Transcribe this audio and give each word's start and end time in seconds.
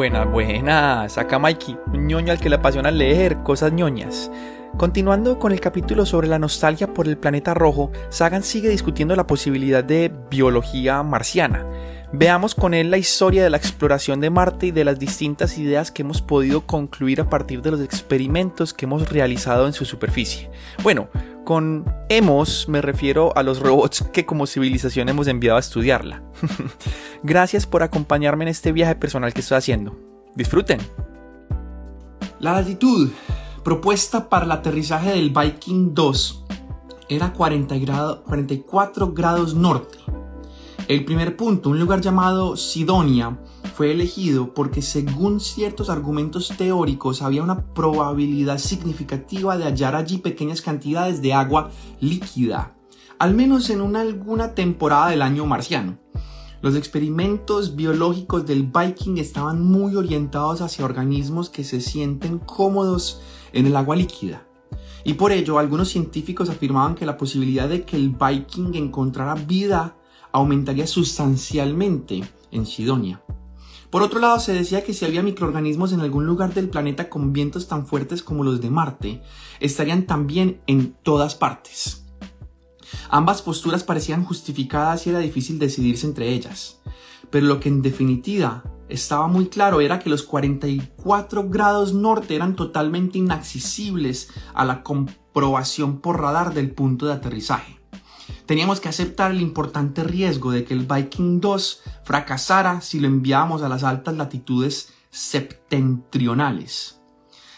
Buenas, 0.00 0.32
buenas. 0.32 1.18
Acá 1.18 1.38
Mikey, 1.38 1.76
un 1.92 2.06
ñoño 2.06 2.32
al 2.32 2.40
que 2.40 2.48
le 2.48 2.56
apasiona 2.56 2.90
leer 2.90 3.42
cosas 3.42 3.70
ñoñas. 3.70 4.30
Continuando 4.78 5.38
con 5.38 5.52
el 5.52 5.60
capítulo 5.60 6.06
sobre 6.06 6.26
la 6.26 6.38
nostalgia 6.38 6.94
por 6.94 7.06
el 7.06 7.18
planeta 7.18 7.52
rojo, 7.52 7.92
Sagan 8.08 8.42
sigue 8.42 8.70
discutiendo 8.70 9.14
la 9.14 9.26
posibilidad 9.26 9.84
de 9.84 10.10
biología 10.30 11.02
marciana. 11.02 11.66
Veamos 12.14 12.54
con 12.54 12.72
él 12.72 12.90
la 12.90 12.96
historia 12.96 13.44
de 13.44 13.50
la 13.50 13.58
exploración 13.58 14.20
de 14.20 14.30
Marte 14.30 14.68
y 14.68 14.70
de 14.70 14.84
las 14.84 14.98
distintas 14.98 15.58
ideas 15.58 15.92
que 15.92 16.00
hemos 16.00 16.22
podido 16.22 16.62
concluir 16.62 17.20
a 17.20 17.28
partir 17.28 17.60
de 17.60 17.70
los 17.70 17.82
experimentos 17.82 18.72
que 18.72 18.86
hemos 18.86 19.10
realizado 19.10 19.66
en 19.66 19.74
su 19.74 19.84
superficie. 19.84 20.50
Bueno, 20.82 21.10
con 21.50 21.84
hemos 22.08 22.68
me 22.68 22.80
refiero 22.80 23.36
a 23.36 23.42
los 23.42 23.58
robots 23.58 24.04
que 24.12 24.24
como 24.24 24.46
civilización 24.46 25.08
hemos 25.08 25.26
enviado 25.26 25.56
a 25.56 25.60
estudiarla. 25.60 26.22
Gracias 27.24 27.66
por 27.66 27.82
acompañarme 27.82 28.44
en 28.44 28.50
este 28.50 28.70
viaje 28.70 28.94
personal 28.94 29.34
que 29.34 29.40
estoy 29.40 29.56
haciendo. 29.56 29.98
Disfruten. 30.36 30.78
La 32.38 32.52
latitud 32.52 33.10
propuesta 33.64 34.28
para 34.28 34.44
el 34.44 34.52
aterrizaje 34.52 35.10
del 35.10 35.30
Viking 35.30 35.92
2 35.92 36.44
era 37.08 37.32
44 37.32 39.12
grados 39.12 39.52
norte 39.52 39.98
el 40.90 41.04
primer 41.04 41.36
punto, 41.36 41.70
un 41.70 41.78
lugar 41.78 42.00
llamado 42.00 42.56
Sidonia, 42.56 43.38
fue 43.80 43.92
elegido 43.92 44.52
porque 44.52 44.82
según 44.82 45.40
ciertos 45.40 45.88
argumentos 45.88 46.52
teóricos 46.58 47.22
había 47.22 47.42
una 47.42 47.72
probabilidad 47.72 48.58
significativa 48.58 49.56
de 49.56 49.64
hallar 49.64 49.96
allí 49.96 50.18
pequeñas 50.18 50.60
cantidades 50.60 51.22
de 51.22 51.32
agua 51.32 51.70
líquida, 51.98 52.76
al 53.18 53.32
menos 53.32 53.70
en 53.70 53.80
una, 53.80 54.02
alguna 54.02 54.54
temporada 54.54 55.08
del 55.08 55.22
año 55.22 55.46
marciano. 55.46 55.96
Los 56.60 56.76
experimentos 56.76 57.74
biológicos 57.74 58.44
del 58.44 58.64
Viking 58.64 59.16
estaban 59.16 59.64
muy 59.64 59.96
orientados 59.96 60.60
hacia 60.60 60.84
organismos 60.84 61.48
que 61.48 61.64
se 61.64 61.80
sienten 61.80 62.38
cómodos 62.38 63.22
en 63.54 63.64
el 63.64 63.76
agua 63.76 63.96
líquida. 63.96 64.46
Y 65.04 65.14
por 65.14 65.32
ello, 65.32 65.58
algunos 65.58 65.88
científicos 65.88 66.50
afirmaban 66.50 66.96
que 66.96 67.06
la 67.06 67.16
posibilidad 67.16 67.66
de 67.66 67.86
que 67.86 67.96
el 67.96 68.10
Viking 68.10 68.74
encontrara 68.74 69.36
vida 69.36 69.96
aumentaría 70.32 70.86
sustancialmente 70.86 72.22
en 72.50 72.66
Sidonia. 72.66 73.22
Por 73.90 74.02
otro 74.02 74.20
lado, 74.20 74.38
se 74.38 74.52
decía 74.52 74.84
que 74.84 74.94
si 74.94 75.04
había 75.04 75.22
microorganismos 75.22 75.92
en 75.92 76.00
algún 76.00 76.24
lugar 76.24 76.54
del 76.54 76.68
planeta 76.68 77.08
con 77.08 77.32
vientos 77.32 77.66
tan 77.66 77.86
fuertes 77.86 78.22
como 78.22 78.44
los 78.44 78.60
de 78.60 78.70
Marte, 78.70 79.22
estarían 79.58 80.06
también 80.06 80.60
en 80.68 80.94
todas 81.02 81.34
partes. 81.34 82.06
Ambas 83.08 83.42
posturas 83.42 83.82
parecían 83.82 84.24
justificadas 84.24 85.06
y 85.06 85.10
era 85.10 85.18
difícil 85.18 85.58
decidirse 85.58 86.06
entre 86.06 86.28
ellas. 86.28 86.80
Pero 87.30 87.46
lo 87.46 87.58
que 87.58 87.68
en 87.68 87.82
definitiva 87.82 88.62
estaba 88.88 89.26
muy 89.26 89.46
claro 89.46 89.80
era 89.80 89.98
que 89.98 90.10
los 90.10 90.22
44 90.22 91.48
grados 91.48 91.92
norte 91.92 92.36
eran 92.36 92.54
totalmente 92.54 93.18
inaccesibles 93.18 94.28
a 94.54 94.64
la 94.64 94.84
comprobación 94.84 96.00
por 96.00 96.20
radar 96.20 96.54
del 96.54 96.72
punto 96.72 97.06
de 97.06 97.14
aterrizaje. 97.14 97.79
Teníamos 98.50 98.80
que 98.80 98.88
aceptar 98.88 99.30
el 99.30 99.40
importante 99.40 100.02
riesgo 100.02 100.50
de 100.50 100.64
que 100.64 100.74
el 100.74 100.84
Viking 100.84 101.40
2 101.40 101.82
fracasara 102.02 102.80
si 102.80 102.98
lo 102.98 103.06
enviábamos 103.06 103.62
a 103.62 103.68
las 103.68 103.84
altas 103.84 104.16
latitudes 104.16 104.88
septentrionales. 105.08 106.98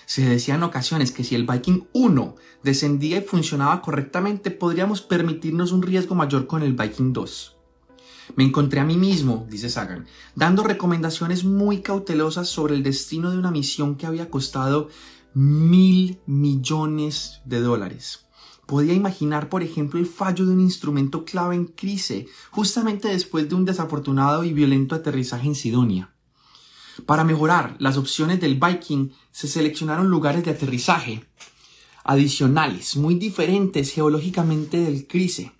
Se 0.04 0.28
decía 0.28 0.56
en 0.56 0.64
ocasiones 0.64 1.10
que 1.10 1.24
si 1.24 1.34
el 1.34 1.46
Viking 1.46 1.84
1 1.94 2.34
descendía 2.62 3.16
y 3.16 3.22
funcionaba 3.22 3.80
correctamente, 3.80 4.50
podríamos 4.50 5.00
permitirnos 5.00 5.72
un 5.72 5.80
riesgo 5.80 6.14
mayor 6.14 6.46
con 6.46 6.62
el 6.62 6.74
Viking 6.74 7.14
2. 7.14 7.56
Me 8.36 8.44
encontré 8.44 8.80
a 8.80 8.84
mí 8.84 8.98
mismo, 8.98 9.46
dice 9.48 9.70
Sagan, 9.70 10.04
dando 10.34 10.62
recomendaciones 10.62 11.42
muy 11.42 11.80
cautelosas 11.80 12.50
sobre 12.50 12.74
el 12.74 12.82
destino 12.82 13.30
de 13.30 13.38
una 13.38 13.50
misión 13.50 13.96
que 13.96 14.04
había 14.04 14.28
costado 14.28 14.90
mil 15.32 16.20
millones 16.26 17.40
de 17.46 17.60
dólares. 17.60 18.21
Podía 18.72 18.94
imaginar, 18.94 19.50
por 19.50 19.62
ejemplo, 19.62 20.00
el 20.00 20.06
fallo 20.06 20.46
de 20.46 20.52
un 20.54 20.60
instrumento 20.60 21.26
clave 21.26 21.56
en 21.56 21.66
Crise, 21.66 22.26
justamente 22.50 23.08
después 23.08 23.46
de 23.46 23.54
un 23.54 23.66
desafortunado 23.66 24.44
y 24.44 24.54
violento 24.54 24.94
aterrizaje 24.94 25.46
en 25.46 25.54
Sidonia. 25.54 26.14
Para 27.04 27.22
mejorar 27.22 27.76
las 27.80 27.98
opciones 27.98 28.40
del 28.40 28.58
Viking, 28.58 29.10
se 29.30 29.46
seleccionaron 29.46 30.08
lugares 30.08 30.42
de 30.46 30.52
aterrizaje 30.52 31.22
adicionales, 32.02 32.96
muy 32.96 33.16
diferentes 33.16 33.92
geológicamente 33.92 34.78
del 34.78 35.06
Crise 35.06 35.52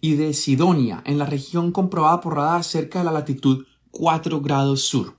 y 0.00 0.14
de 0.14 0.32
Sidonia, 0.32 1.02
en 1.04 1.18
la 1.18 1.26
región 1.26 1.70
comprobada 1.70 2.22
por 2.22 2.36
radar 2.36 2.64
cerca 2.64 3.00
de 3.00 3.04
la 3.04 3.12
latitud 3.12 3.66
4 3.90 4.40
grados 4.40 4.80
sur. 4.80 5.14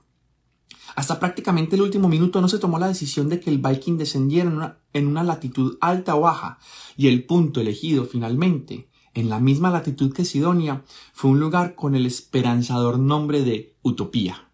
Hasta 0.96 1.20
prácticamente 1.20 1.76
el 1.76 1.82
último 1.82 2.08
minuto 2.08 2.40
no 2.40 2.48
se 2.48 2.58
tomó 2.58 2.78
la 2.78 2.88
decisión 2.88 3.28
de 3.28 3.38
que 3.38 3.50
el 3.50 3.58
Viking 3.58 3.98
descendiera 3.98 4.80
en 4.94 5.06
una, 5.06 5.22
latitud 5.22 5.76
alta 5.82 6.16
o 6.16 6.22
baja, 6.22 6.58
y 6.96 7.08
el 7.08 7.26
punto 7.26 7.60
elegido 7.60 8.06
finalmente, 8.06 8.88
en 9.12 9.28
la 9.28 9.38
misma 9.38 9.70
latitud 9.70 10.14
que 10.14 10.24
Sidonia, 10.24 10.84
fue 11.12 11.32
un 11.32 11.38
lugar 11.38 11.74
con 11.74 11.94
el 11.94 12.06
esperanzador 12.06 12.98
nombre 12.98 13.42
de 13.42 13.76
Utopía. 13.82 14.48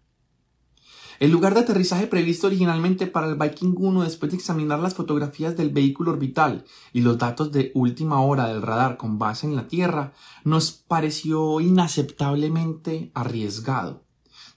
El 1.21 1.31
lugar 1.31 1.53
de 1.53 1.61
aterrizaje 1.61 2.07
previsto 2.07 2.47
originalmente 2.47 3.07
para 3.07 3.27
el 3.27 3.37
Viking 3.37 3.75
1 3.77 4.03
después 4.03 4.29
de 4.33 4.37
examinar 4.37 4.79
las 4.79 4.95
fotografías 4.95 5.55
del 5.55 5.69
vehículo 5.69 6.11
orbital 6.11 6.65
y 6.91 6.99
los 6.99 7.17
datos 7.17 7.53
de 7.53 7.71
última 7.73 8.19
hora 8.19 8.49
del 8.49 8.61
radar 8.61 8.97
con 8.97 9.17
base 9.17 9.47
en 9.47 9.55
la 9.55 9.69
Tierra 9.69 10.11
nos 10.43 10.73
pareció 10.73 11.61
inaceptablemente 11.61 13.11
arriesgado. 13.13 14.02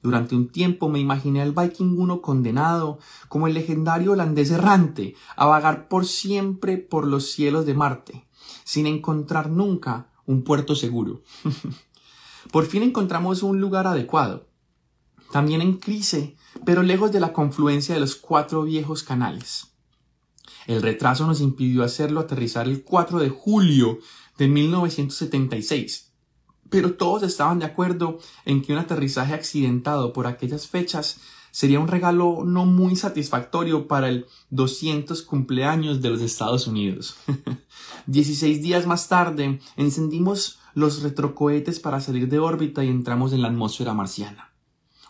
Durante 0.02 0.34
un 0.34 0.48
tiempo 0.48 0.88
me 0.88 1.00
imaginé 1.00 1.42
al 1.42 1.52
Viking 1.52 1.98
1 1.98 2.22
condenado, 2.22 2.98
como 3.28 3.46
el 3.46 3.54
legendario 3.54 4.12
holandés 4.12 4.50
errante, 4.50 5.14
a 5.36 5.46
vagar 5.46 5.88
por 5.88 6.06
siempre 6.06 6.76
por 6.76 7.06
los 7.06 7.30
cielos 7.32 7.66
de 7.66 7.74
Marte, 7.74 8.26
sin 8.64 8.86
encontrar 8.86 9.50
nunca 9.50 10.08
un 10.26 10.42
puerto 10.42 10.74
seguro. 10.74 11.22
por 12.52 12.66
fin 12.66 12.82
encontramos 12.82 13.42
un 13.42 13.60
lugar 13.60 13.86
adecuado, 13.86 14.46
también 15.32 15.60
en 15.60 15.78
crisis, 15.78 16.30
pero 16.64 16.82
lejos 16.82 17.12
de 17.12 17.20
la 17.20 17.32
confluencia 17.32 17.94
de 17.94 18.00
los 18.00 18.14
cuatro 18.16 18.62
viejos 18.62 19.02
canales. 19.02 19.72
El 20.66 20.82
retraso 20.82 21.26
nos 21.26 21.40
impidió 21.40 21.84
hacerlo 21.84 22.20
aterrizar 22.20 22.66
el 22.66 22.82
4 22.82 23.20
de 23.20 23.28
julio 23.28 23.98
de 24.36 24.48
1976 24.48 26.05
pero 26.70 26.94
todos 26.94 27.22
estaban 27.22 27.58
de 27.58 27.66
acuerdo 27.66 28.18
en 28.44 28.62
que 28.62 28.72
un 28.72 28.78
aterrizaje 28.78 29.34
accidentado 29.34 30.12
por 30.12 30.26
aquellas 30.26 30.66
fechas 30.66 31.20
sería 31.50 31.80
un 31.80 31.88
regalo 31.88 32.44
no 32.44 32.66
muy 32.66 32.96
satisfactorio 32.96 33.88
para 33.88 34.08
el 34.08 34.26
200 34.50 35.22
cumpleaños 35.22 36.02
de 36.02 36.10
los 36.10 36.20
Estados 36.20 36.66
Unidos. 36.66 37.16
16 38.06 38.62
días 38.62 38.86
más 38.86 39.08
tarde 39.08 39.60
encendimos 39.76 40.58
los 40.74 41.02
retrocohetes 41.02 41.80
para 41.80 42.00
salir 42.00 42.28
de 42.28 42.38
órbita 42.38 42.84
y 42.84 42.88
entramos 42.88 43.32
en 43.32 43.40
la 43.40 43.48
atmósfera 43.48 43.94
marciana. 43.94 44.52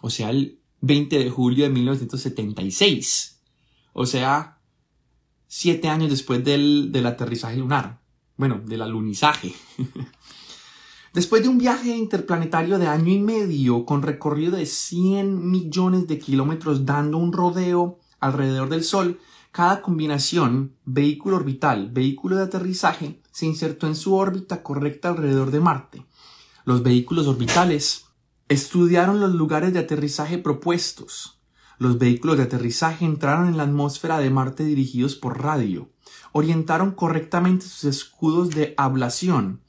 O 0.00 0.10
sea, 0.10 0.30
el 0.30 0.60
20 0.82 1.18
de 1.18 1.30
julio 1.30 1.64
de 1.64 1.70
1976. 1.70 3.40
O 3.92 4.06
sea, 4.06 4.60
siete 5.48 5.88
años 5.88 6.10
después 6.10 6.44
del, 6.44 6.92
del 6.92 7.06
aterrizaje 7.06 7.56
lunar. 7.56 8.00
Bueno, 8.36 8.60
del 8.64 8.82
alunizaje. 8.82 9.52
Después 11.16 11.42
de 11.42 11.48
un 11.48 11.56
viaje 11.56 11.96
interplanetario 11.96 12.78
de 12.78 12.88
año 12.88 13.10
y 13.10 13.18
medio 13.18 13.86
con 13.86 14.02
recorrido 14.02 14.58
de 14.58 14.66
100 14.66 15.50
millones 15.50 16.06
de 16.06 16.18
kilómetros 16.18 16.84
dando 16.84 17.16
un 17.16 17.32
rodeo 17.32 18.00
alrededor 18.20 18.68
del 18.68 18.84
Sol, 18.84 19.18
cada 19.50 19.80
combinación 19.80 20.76
vehículo 20.84 21.36
orbital, 21.36 21.90
vehículo 21.90 22.36
de 22.36 22.42
aterrizaje, 22.42 23.22
se 23.30 23.46
insertó 23.46 23.86
en 23.86 23.96
su 23.96 24.14
órbita 24.14 24.62
correcta 24.62 25.08
alrededor 25.08 25.52
de 25.52 25.60
Marte. 25.60 26.06
Los 26.66 26.82
vehículos 26.82 27.26
orbitales 27.26 28.04
estudiaron 28.50 29.18
los 29.18 29.32
lugares 29.32 29.72
de 29.72 29.78
aterrizaje 29.78 30.36
propuestos. 30.36 31.40
Los 31.78 31.96
vehículos 31.96 32.36
de 32.36 32.42
aterrizaje 32.42 33.06
entraron 33.06 33.48
en 33.48 33.56
la 33.56 33.62
atmósfera 33.62 34.18
de 34.18 34.28
Marte 34.28 34.64
dirigidos 34.64 35.16
por 35.16 35.42
radio. 35.42 35.88
Orientaron 36.32 36.90
correctamente 36.90 37.64
sus 37.64 37.84
escudos 37.84 38.50
de 38.50 38.74
ablación, 38.76 39.62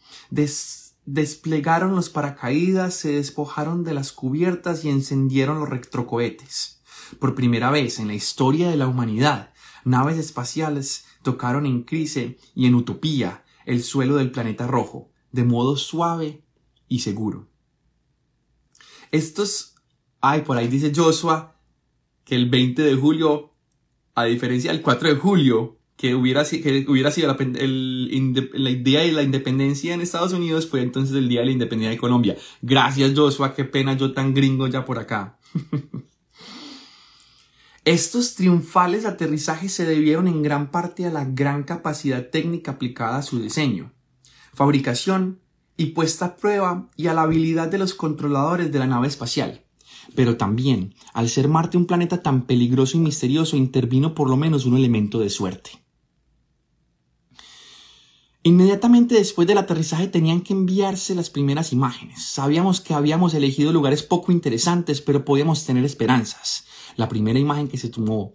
desplegaron 1.07 1.95
los 1.95 2.09
paracaídas, 2.09 2.93
se 2.93 3.13
despojaron 3.13 3.85
de 3.85 3.93
las 3.93 4.11
cubiertas 4.11 4.83
y 4.83 4.89
encendieron 4.89 5.59
los 5.59 5.69
retrocohetes. 5.69 6.83
Por 7.17 7.33
primera 7.33 7.71
vez 7.71 7.99
en 7.99 8.07
la 8.07 8.13
historia 8.13 8.69
de 8.69 8.75
la 8.75 8.87
humanidad, 8.87 9.53
naves 9.85 10.17
espaciales 10.17 11.05
tocaron 11.23 11.65
en 11.65 11.83
Crise 11.83 12.37
y 12.53 12.67
en 12.67 12.75
Utopía 12.75 13.45
el 13.65 13.83
suelo 13.83 14.17
del 14.17 14.31
planeta 14.31 14.67
rojo, 14.67 15.09
de 15.31 15.45
modo 15.45 15.77
suave 15.77 16.43
y 16.89 16.99
seguro. 16.99 17.47
Estos, 19.11 19.75
ay, 20.19 20.41
por 20.41 20.57
ahí 20.57 20.67
dice 20.67 20.91
Joshua 20.93 21.55
que 22.25 22.35
el 22.35 22.49
20 22.49 22.81
de 22.81 22.95
julio, 22.95 23.53
a 24.13 24.25
diferencia 24.25 24.73
del 24.73 24.81
4 24.81 25.07
de 25.07 25.15
julio, 25.15 25.76
que 25.97 26.13
hubiera, 26.13 26.45
sido 26.45 27.27
la, 27.27 27.35
el, 27.59 28.83
día 28.83 29.01
de 29.01 29.11
la 29.11 29.23
independencia 29.23 29.95
en 29.95 30.01
Estados 30.01 30.31
Unidos 30.31 30.67
fue 30.67 30.83
entonces 30.83 31.15
el 31.15 31.27
día 31.27 31.39
de 31.39 31.47
la 31.47 31.51
independencia 31.51 31.89
de 31.89 31.97
Colombia. 31.97 32.37
Gracias 32.61 33.13
Joshua, 33.15 33.55
qué 33.55 33.65
pena 33.65 33.97
yo 33.97 34.13
tan 34.13 34.35
gringo 34.35 34.67
ya 34.67 34.85
por 34.85 34.99
acá. 34.99 35.39
Estos 37.83 38.35
triunfales 38.35 39.05
aterrizajes 39.05 39.73
se 39.73 39.85
debieron 39.85 40.27
en 40.27 40.43
gran 40.43 40.69
parte 40.71 41.05
a 41.07 41.09
la 41.09 41.25
gran 41.25 41.63
capacidad 41.63 42.29
técnica 42.29 42.73
aplicada 42.73 43.17
a 43.17 43.23
su 43.23 43.41
diseño, 43.41 43.91
fabricación 44.53 45.39
y 45.77 45.87
puesta 45.87 46.25
a 46.25 46.35
prueba 46.35 46.89
y 46.95 47.07
a 47.07 47.13
la 47.13 47.23
habilidad 47.23 47.69
de 47.69 47.79
los 47.79 47.95
controladores 47.95 48.71
de 48.71 48.79
la 48.79 48.87
nave 48.87 49.07
espacial. 49.07 49.63
Pero 50.15 50.37
también, 50.37 50.93
al 51.13 51.29
ser 51.29 51.47
Marte 51.47 51.77
un 51.77 51.85
planeta 51.85 52.21
tan 52.21 52.43
peligroso 52.43 52.97
y 52.97 52.99
misterioso, 52.99 53.57
intervino 53.57 54.13
por 54.13 54.29
lo 54.29 54.37
menos 54.37 54.65
un 54.65 54.75
elemento 54.77 55.19
de 55.19 55.29
suerte. 55.29 55.86
Inmediatamente 58.47 59.15
después 59.15 59.45
del 59.45 59.57
aterrizaje 59.57 60.07
tenían 60.07 60.39
que 60.39 60.53
enviarse 60.53 61.13
las 61.13 61.29
primeras 61.29 61.73
imágenes. 61.73 62.27
Sabíamos 62.27 62.79
que 62.79 62.93
habíamos 62.93 63.33
elegido 63.33 63.73
lugares 63.73 64.03
poco 64.03 64.31
interesantes, 64.31 65.01
pero 65.01 65.25
podíamos 65.25 65.65
tener 65.65 65.83
esperanzas. 65.83 66.63
La 66.95 67.09
primera 67.09 67.37
imagen 67.37 67.67
que 67.67 67.77
se 67.77 67.89
tomó 67.89 68.31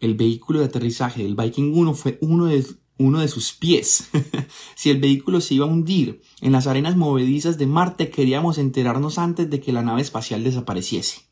el 0.00 0.14
vehículo 0.14 0.60
de 0.60 0.64
aterrizaje 0.64 1.22
del 1.22 1.36
Viking 1.36 1.74
1 1.74 1.92
fue 1.92 2.16
uno 2.22 2.46
de, 2.46 2.64
uno 2.96 3.20
de 3.20 3.28
sus 3.28 3.52
pies. 3.52 4.08
si 4.74 4.88
el 4.88 5.02
vehículo 5.02 5.42
se 5.42 5.52
iba 5.52 5.66
a 5.66 5.68
hundir 5.68 6.22
en 6.40 6.52
las 6.52 6.66
arenas 6.66 6.96
movedizas 6.96 7.58
de 7.58 7.66
Marte, 7.66 8.08
queríamos 8.08 8.56
enterarnos 8.56 9.18
antes 9.18 9.50
de 9.50 9.60
que 9.60 9.72
la 9.72 9.82
nave 9.82 10.00
espacial 10.00 10.44
desapareciese. 10.44 11.26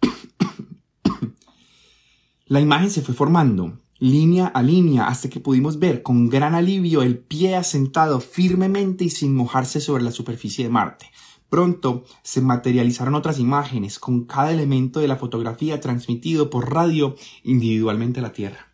la 2.46 2.62
imagen 2.62 2.88
se 2.88 3.02
fue 3.02 3.14
formando, 3.14 3.78
línea 3.98 4.46
a 4.46 4.62
línea, 4.62 5.08
hasta 5.08 5.28
que 5.28 5.40
pudimos 5.40 5.78
ver 5.78 6.02
con 6.02 6.28
gran 6.28 6.54
alivio 6.54 7.02
el 7.02 7.18
pie 7.18 7.56
asentado 7.56 8.20
firmemente 8.20 9.04
y 9.04 9.10
sin 9.10 9.34
mojarse 9.34 9.80
sobre 9.80 10.02
la 10.02 10.12
superficie 10.12 10.64
de 10.64 10.70
Marte. 10.70 11.10
Pronto 11.48 12.04
se 12.22 12.42
materializaron 12.42 13.14
otras 13.14 13.38
imágenes 13.38 13.98
con 13.98 14.24
cada 14.24 14.52
elemento 14.52 15.00
de 15.00 15.08
la 15.08 15.16
fotografía 15.16 15.80
transmitido 15.80 16.50
por 16.50 16.72
radio 16.72 17.16
individualmente 17.42 18.20
a 18.20 18.22
la 18.22 18.32
Tierra. 18.32 18.68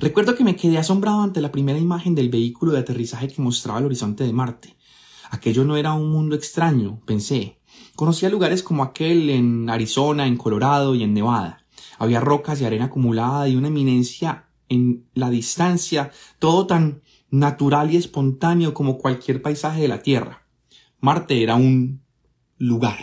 Recuerdo 0.00 0.34
que 0.34 0.44
me 0.44 0.56
quedé 0.56 0.78
asombrado 0.78 1.22
ante 1.22 1.40
la 1.40 1.52
primera 1.52 1.78
imagen 1.78 2.14
del 2.14 2.28
vehículo 2.28 2.72
de 2.72 2.80
aterrizaje 2.80 3.28
que 3.28 3.40
mostraba 3.40 3.78
el 3.78 3.86
horizonte 3.86 4.24
de 4.24 4.32
Marte. 4.32 4.76
Aquello 5.30 5.64
no 5.64 5.76
era 5.76 5.92
un 5.92 6.10
mundo 6.10 6.34
extraño, 6.34 7.00
pensé. 7.06 7.60
Conocía 7.94 8.28
lugares 8.28 8.64
como 8.64 8.82
aquel 8.82 9.30
en 9.30 9.70
Arizona, 9.70 10.26
en 10.26 10.36
Colorado 10.36 10.96
y 10.96 11.04
en 11.04 11.14
Nevada. 11.14 11.59
Había 12.00 12.18
rocas 12.18 12.58
y 12.60 12.64
arena 12.64 12.86
acumulada 12.86 13.46
y 13.46 13.56
una 13.56 13.68
eminencia 13.68 14.46
en 14.70 15.04
la 15.12 15.28
distancia, 15.28 16.10
todo 16.38 16.66
tan 16.66 17.02
natural 17.30 17.92
y 17.92 17.98
espontáneo 17.98 18.72
como 18.72 18.96
cualquier 18.96 19.42
paisaje 19.42 19.82
de 19.82 19.88
la 19.88 20.02
Tierra. 20.02 20.46
Marte 21.00 21.42
era 21.42 21.56
un 21.56 22.00
lugar. 22.56 22.98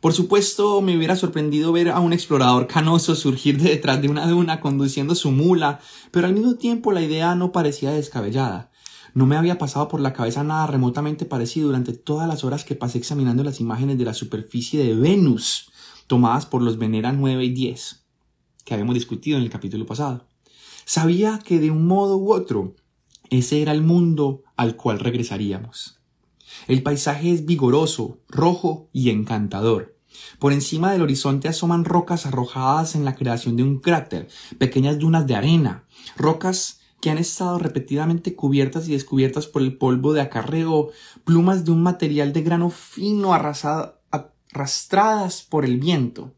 Por 0.00 0.12
supuesto, 0.12 0.80
me 0.80 0.96
hubiera 0.96 1.14
sorprendido 1.14 1.70
ver 1.70 1.90
a 1.90 2.00
un 2.00 2.12
explorador 2.12 2.66
canoso 2.66 3.14
surgir 3.14 3.62
de 3.62 3.70
detrás 3.70 4.02
de 4.02 4.08
una 4.08 4.26
duna 4.26 4.58
conduciendo 4.58 5.14
su 5.14 5.30
mula, 5.30 5.78
pero 6.10 6.26
al 6.26 6.32
mismo 6.32 6.56
tiempo 6.56 6.90
la 6.90 7.02
idea 7.02 7.36
no 7.36 7.52
parecía 7.52 7.92
descabellada. 7.92 8.72
No 9.14 9.26
me 9.26 9.36
había 9.36 9.58
pasado 9.58 9.86
por 9.86 10.00
la 10.00 10.12
cabeza 10.12 10.42
nada 10.42 10.66
remotamente 10.66 11.24
parecido 11.24 11.68
durante 11.68 11.92
todas 11.92 12.26
las 12.26 12.42
horas 12.42 12.64
que 12.64 12.74
pasé 12.74 12.98
examinando 12.98 13.44
las 13.44 13.60
imágenes 13.60 13.96
de 13.96 14.04
la 14.06 14.14
superficie 14.14 14.82
de 14.82 14.96
Venus, 14.96 15.70
tomadas 16.10 16.44
por 16.44 16.60
los 16.60 16.76
Venera 16.76 17.12
9 17.12 17.44
y 17.44 17.50
10, 17.50 18.04
que 18.64 18.74
habíamos 18.74 18.96
discutido 18.96 19.38
en 19.38 19.44
el 19.44 19.48
capítulo 19.48 19.86
pasado. 19.86 20.26
Sabía 20.84 21.38
que 21.38 21.60
de 21.60 21.70
un 21.70 21.86
modo 21.86 22.16
u 22.16 22.32
otro, 22.32 22.74
ese 23.30 23.62
era 23.62 23.70
el 23.70 23.82
mundo 23.82 24.42
al 24.56 24.74
cual 24.74 24.98
regresaríamos. 24.98 26.00
El 26.66 26.82
paisaje 26.82 27.30
es 27.30 27.46
vigoroso, 27.46 28.18
rojo 28.28 28.88
y 28.92 29.10
encantador. 29.10 29.96
Por 30.40 30.52
encima 30.52 30.90
del 30.90 31.02
horizonte 31.02 31.46
asoman 31.46 31.84
rocas 31.84 32.26
arrojadas 32.26 32.96
en 32.96 33.04
la 33.04 33.14
creación 33.14 33.54
de 33.54 33.62
un 33.62 33.78
cráter, 33.78 34.26
pequeñas 34.58 34.98
dunas 34.98 35.28
de 35.28 35.36
arena, 35.36 35.84
rocas 36.16 36.80
que 37.00 37.10
han 37.10 37.18
estado 37.18 37.60
repetidamente 37.60 38.34
cubiertas 38.34 38.88
y 38.88 38.92
descubiertas 38.94 39.46
por 39.46 39.62
el 39.62 39.78
polvo 39.78 40.12
de 40.12 40.22
acarreo, 40.22 40.90
plumas 41.22 41.64
de 41.64 41.70
un 41.70 41.84
material 41.84 42.32
de 42.32 42.42
grano 42.42 42.68
fino 42.68 43.32
arrastradas 44.52 45.42
por 45.42 45.64
el 45.64 45.78
viento. 45.78 46.34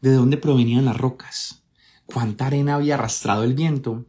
¿De 0.00 0.12
dónde 0.12 0.36
provenían 0.36 0.84
las 0.84 0.96
rocas? 0.96 1.62
¿Cuánta 2.06 2.46
arena 2.46 2.74
había 2.74 2.94
arrastrado 2.94 3.44
el 3.44 3.54
viento? 3.54 4.06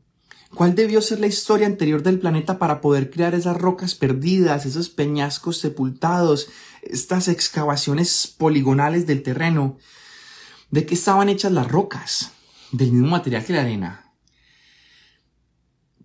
¿Cuál 0.55 0.75
debió 0.75 1.01
ser 1.01 1.19
la 1.19 1.27
historia 1.27 1.65
anterior 1.65 2.03
del 2.03 2.19
planeta 2.19 2.59
para 2.59 2.81
poder 2.81 3.09
crear 3.09 3.33
esas 3.35 3.57
rocas 3.57 3.95
perdidas, 3.95 4.65
esos 4.65 4.89
peñascos 4.89 5.57
sepultados, 5.57 6.49
estas 6.81 7.29
excavaciones 7.29 8.33
poligonales 8.37 9.07
del 9.07 9.23
terreno? 9.23 9.77
¿De 10.69 10.85
qué 10.85 10.95
estaban 10.95 11.29
hechas 11.29 11.51
las 11.51 11.69
rocas? 11.69 12.31
Del 12.71 12.91
mismo 12.91 13.09
material 13.09 13.45
que 13.45 13.53
la 13.53 13.61
arena. 13.61 14.13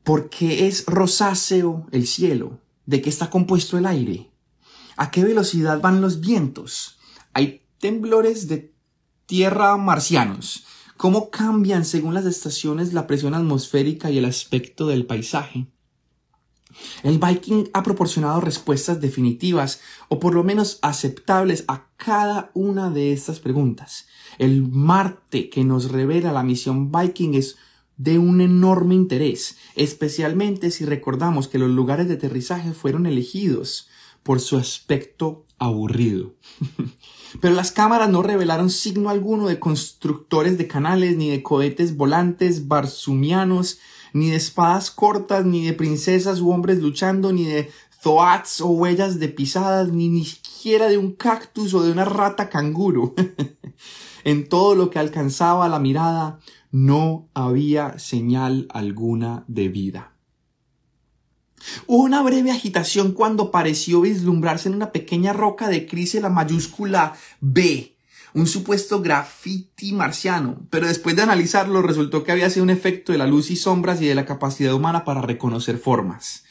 ¿Por 0.05 0.31
qué 0.31 0.69
es 0.69 0.85
rosáceo 0.87 1.89
el 1.91 2.07
cielo? 2.07 2.61
¿De 2.85 3.03
qué 3.03 3.11
está 3.11 3.31
compuesto 3.31 3.79
el 3.79 3.87
aire? 3.87 4.31
¿A 4.97 5.11
qué 5.11 5.25
velocidad 5.25 5.81
van 5.81 6.01
los 6.01 6.21
vientos? 6.21 6.97
Hay 7.37 7.67
temblores 7.81 8.49
de 8.49 8.73
tierra 9.27 9.77
marcianos 9.77 10.65
cómo 10.97 11.29
cambian 11.29 11.85
según 11.85 12.15
las 12.15 12.25
estaciones 12.25 12.95
la 12.95 13.07
presión 13.07 13.35
atmosférica 13.35 14.11
y 14.11 14.17
el 14.17 14.25
aspecto 14.25 14.87
del 14.87 15.05
paisaje. 15.05 15.67
El 17.03 17.19
Viking 17.19 17.69
ha 17.75 17.83
proporcionado 17.83 18.41
respuestas 18.41 19.03
definitivas 19.03 19.83
o 20.09 20.19
por 20.19 20.33
lo 20.33 20.45
menos 20.45 20.79
aceptables 20.81 21.65
a 21.69 21.89
cada 21.99 22.51
una 22.55 22.89
de 22.89 23.13
estas 23.13 23.39
preguntas. 23.39 24.07
El 24.39 24.67
Marte 24.67 25.51
que 25.51 25.63
nos 25.63 25.91
revela 25.91 26.33
la 26.33 26.43
misión 26.43 26.91
Viking 26.91 27.35
es 27.35 27.57
de 27.99 28.19
un 28.19 28.41
enorme 28.41 28.95
interés, 28.95 29.59
especialmente 29.75 30.71
si 30.71 30.87
recordamos 30.87 31.49
que 31.49 31.59
los 31.59 31.69
lugares 31.69 32.09
de 32.09 32.15
aterrizaje 32.15 32.73
fueron 32.73 33.05
elegidos 33.05 33.91
por 34.23 34.41
su 34.41 34.57
aspecto 34.57 35.45
aburrido. 35.59 36.35
Pero 37.41 37.55
las 37.55 37.73
cámaras 37.73 38.09
no 38.09 38.23
revelaron 38.23 38.71
signo 38.71 39.11
alguno 39.11 39.49
de 39.49 39.59
constructores 39.59 40.59
de 40.59 40.67
canales, 40.67 41.17
ni 41.17 41.31
de 41.31 41.43
cohetes 41.43 41.97
volantes 41.97 42.69
barsumianos, 42.69 43.79
ni 44.13 44.31
de 44.31 44.37
espadas 44.37 44.91
cortas, 44.91 45.45
ni 45.45 45.65
de 45.65 45.73
princesas 45.73 46.41
u 46.41 46.51
hombres 46.51 46.79
luchando, 46.79 47.33
ni 47.33 47.45
de 47.45 47.71
zoats 48.03 48.61
o 48.61 48.69
huellas 48.69 49.19
de 49.19 49.29
pisadas, 49.29 49.93
ni 49.93 50.09
ni 50.09 50.25
siquiera 50.25 50.89
de 50.89 50.99
un 50.99 51.13
cactus 51.13 51.75
o 51.75 51.83
de 51.83 51.93
una 51.93 52.05
rata 52.05 52.49
canguro. 52.49 53.15
en 54.25 54.49
todo 54.49 54.75
lo 54.75 54.91
que 54.91 54.99
alcanzaba 54.99 55.69
la 55.69 55.79
mirada 55.79 56.41
no 56.73 57.29
había 57.35 57.99
señal 57.99 58.67
alguna 58.71 59.45
de 59.47 59.69
vida. 59.69 60.16
Hubo 61.87 62.03
una 62.03 62.23
breve 62.23 62.51
agitación 62.51 63.13
cuando 63.13 63.51
pareció 63.51 64.01
vislumbrarse 64.01 64.69
en 64.69 64.75
una 64.75 64.93
pequeña 64.93 65.33
roca 65.33 65.69
de 65.69 65.87
crisis 65.87 66.23
la 66.23 66.29
mayúscula 66.29 67.15
B, 67.41 67.97
un 68.35 68.47
supuesto 68.47 69.01
graffiti 69.01 69.93
marciano, 69.93 70.67
pero 70.71 70.87
después 70.87 71.17
de 71.17 71.23
analizarlo 71.23 71.83
resultó 71.83 72.23
que 72.23 72.33
había 72.33 72.51
sido 72.51 72.65
un 72.65 72.71
efecto 72.71 73.13
de 73.13 73.19
la 73.19 73.27
luz 73.27 73.51
y 73.51 73.57
sombras 73.57 74.01
y 74.03 74.07
de 74.07 74.15
la 74.15 74.27
capacidad 74.27 74.75
humana 74.75 75.05
para 75.05 75.23
reconocer 75.23 75.79
formas. 75.79 76.45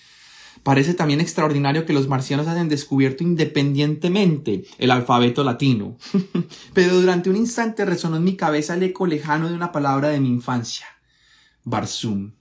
Parece 0.63 0.95
también 0.95 1.21
extraordinario 1.21 1.85
que 1.85 1.93
los 1.93 2.07
marcianos 2.07 2.47
hayan 2.47 2.69
descubierto 2.69 3.23
independientemente 3.23 4.65
el 4.79 4.89
alfabeto 4.89 5.43
latino. 5.43 5.95
Pero 6.73 6.99
durante 6.99 7.29
un 7.29 7.35
instante 7.35 7.85
resonó 7.85 8.17
en 8.17 8.23
mi 8.23 8.35
cabeza 8.35 8.73
el 8.73 8.81
eco 8.81 9.05
lejano 9.05 9.47
de 9.47 9.53
una 9.53 9.71
palabra 9.71 10.09
de 10.09 10.19
mi 10.19 10.29
infancia. 10.29 10.87
Barzum. 11.63 12.33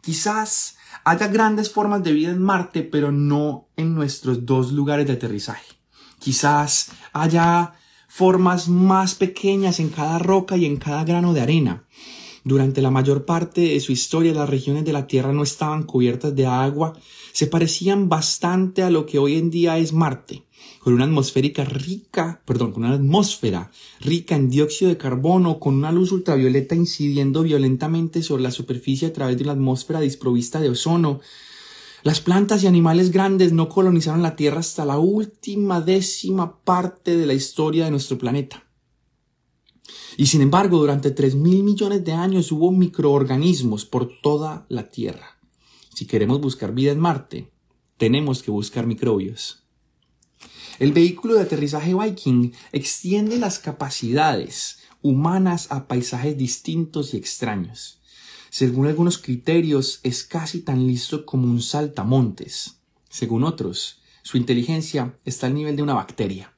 Quizás 0.00 0.78
haya 1.04 1.28
grandes 1.28 1.70
formas 1.70 2.02
de 2.02 2.12
vida 2.12 2.30
en 2.30 2.42
Marte, 2.42 2.82
pero 2.82 3.12
no 3.12 3.68
en 3.76 3.94
nuestros 3.94 4.46
dos 4.46 4.72
lugares 4.72 5.06
de 5.06 5.14
aterrizaje. 5.14 5.66
Quizás 6.18 6.92
haya 7.12 7.74
formas 8.08 8.68
más 8.68 9.14
pequeñas 9.14 9.80
en 9.80 9.88
cada 9.88 10.18
roca 10.18 10.56
y 10.56 10.66
en 10.66 10.76
cada 10.76 11.04
grano 11.04 11.32
de 11.32 11.40
arena. 11.40 11.84
Durante 12.44 12.82
la 12.82 12.90
mayor 12.90 13.24
parte 13.24 13.60
de 13.60 13.80
su 13.80 13.92
historia 13.92 14.34
las 14.34 14.50
regiones 14.50 14.84
de 14.84 14.92
la 14.92 15.06
Tierra 15.06 15.32
no 15.32 15.42
estaban 15.42 15.84
cubiertas 15.84 16.34
de 16.34 16.46
agua, 16.46 16.94
se 17.32 17.46
parecían 17.46 18.08
bastante 18.08 18.82
a 18.82 18.90
lo 18.90 19.06
que 19.06 19.18
hoy 19.18 19.36
en 19.36 19.50
día 19.50 19.78
es 19.78 19.92
Marte 19.92 20.44
con 20.82 20.94
una 20.94 21.04
atmosférica 21.04 21.64
rica, 21.64 22.42
perdón, 22.44 22.72
con 22.72 22.84
una 22.84 22.94
atmósfera 22.94 23.70
rica 24.00 24.34
en 24.34 24.48
dióxido 24.48 24.90
de 24.90 24.96
carbono, 24.96 25.60
con 25.60 25.74
una 25.74 25.92
luz 25.92 26.12
ultravioleta 26.12 26.74
incidiendo 26.74 27.42
violentamente 27.42 28.22
sobre 28.22 28.42
la 28.42 28.50
superficie 28.50 29.08
a 29.08 29.12
través 29.12 29.36
de 29.36 29.44
una 29.44 29.52
atmósfera 29.52 30.00
desprovista 30.00 30.60
de 30.60 30.70
ozono. 30.70 31.20
Las 32.02 32.20
plantas 32.20 32.64
y 32.64 32.66
animales 32.66 33.12
grandes 33.12 33.52
no 33.52 33.68
colonizaron 33.68 34.22
la 34.22 34.34
Tierra 34.34 34.58
hasta 34.58 34.84
la 34.84 34.98
última 34.98 35.80
décima 35.80 36.58
parte 36.64 37.16
de 37.16 37.26
la 37.26 37.34
historia 37.34 37.84
de 37.84 37.92
nuestro 37.92 38.18
planeta. 38.18 38.64
Y 40.16 40.26
sin 40.26 40.42
embargo, 40.42 40.78
durante 40.78 41.10
tres 41.10 41.34
mil 41.34 41.62
millones 41.62 42.04
de 42.04 42.12
años 42.12 42.52
hubo 42.52 42.70
microorganismos 42.70 43.84
por 43.84 44.10
toda 44.20 44.66
la 44.68 44.90
Tierra. 44.90 45.38
Si 45.94 46.06
queremos 46.06 46.40
buscar 46.40 46.72
vida 46.72 46.92
en 46.92 47.00
Marte, 47.00 47.52
tenemos 47.96 48.42
que 48.42 48.50
buscar 48.50 48.86
microbios. 48.86 49.62
El 50.78 50.92
vehículo 50.92 51.34
de 51.34 51.42
aterrizaje 51.42 51.94
Viking 51.94 52.52
extiende 52.72 53.38
las 53.38 53.58
capacidades 53.58 54.78
humanas 55.02 55.68
a 55.70 55.86
paisajes 55.86 56.36
distintos 56.36 57.14
y 57.14 57.16
extraños. 57.16 58.00
Según 58.50 58.86
algunos 58.86 59.18
criterios, 59.18 60.00
es 60.02 60.24
casi 60.24 60.60
tan 60.60 60.86
listo 60.86 61.24
como 61.24 61.46
un 61.46 61.62
saltamontes. 61.62 62.78
Según 63.08 63.44
otros, 63.44 64.00
su 64.22 64.36
inteligencia 64.36 65.18
está 65.24 65.46
al 65.46 65.54
nivel 65.54 65.76
de 65.76 65.82
una 65.82 65.94
bacteria. 65.94 66.51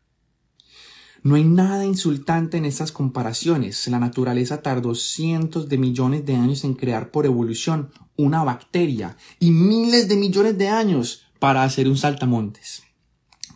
No 1.25 1.37
hay 1.37 1.45
nada 1.45 1.87
insultante 1.87 2.59
en 2.59 2.67
estas 2.67 2.93
comparaciones. 2.93 3.89
La 3.89 3.99
naturaleza 3.99 4.61
tardó 4.61 4.95
cientos 4.95 5.71
de 5.71 5.79
millones 5.79 6.27
de 6.27 6.37
años 6.37 6.65
en 6.65 6.75
crear 6.75 7.11
por 7.11 7.25
evolución 7.25 7.91
una 8.19 8.45
bacteria 8.45 9.17
y 9.41 9.51
miles 9.51 10.07
de 10.07 10.17
millones 10.17 10.59
de 10.59 10.69
años 10.69 11.25
para 11.39 11.63
hacer 11.63 11.89
un 11.89 11.97
saltamontes. 11.97 12.83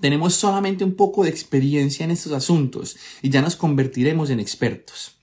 Tenemos 0.01 0.33
solamente 0.33 0.83
un 0.83 0.95
poco 0.95 1.25
de 1.25 1.29
experiencia 1.29 2.05
en 2.05 2.11
estos 2.11 2.33
asuntos 2.33 2.97
y 3.21 3.29
ya 3.29 3.43
nos 3.43 3.55
convertiremos 3.55 4.31
en 4.31 4.41
expertos. 4.41 5.19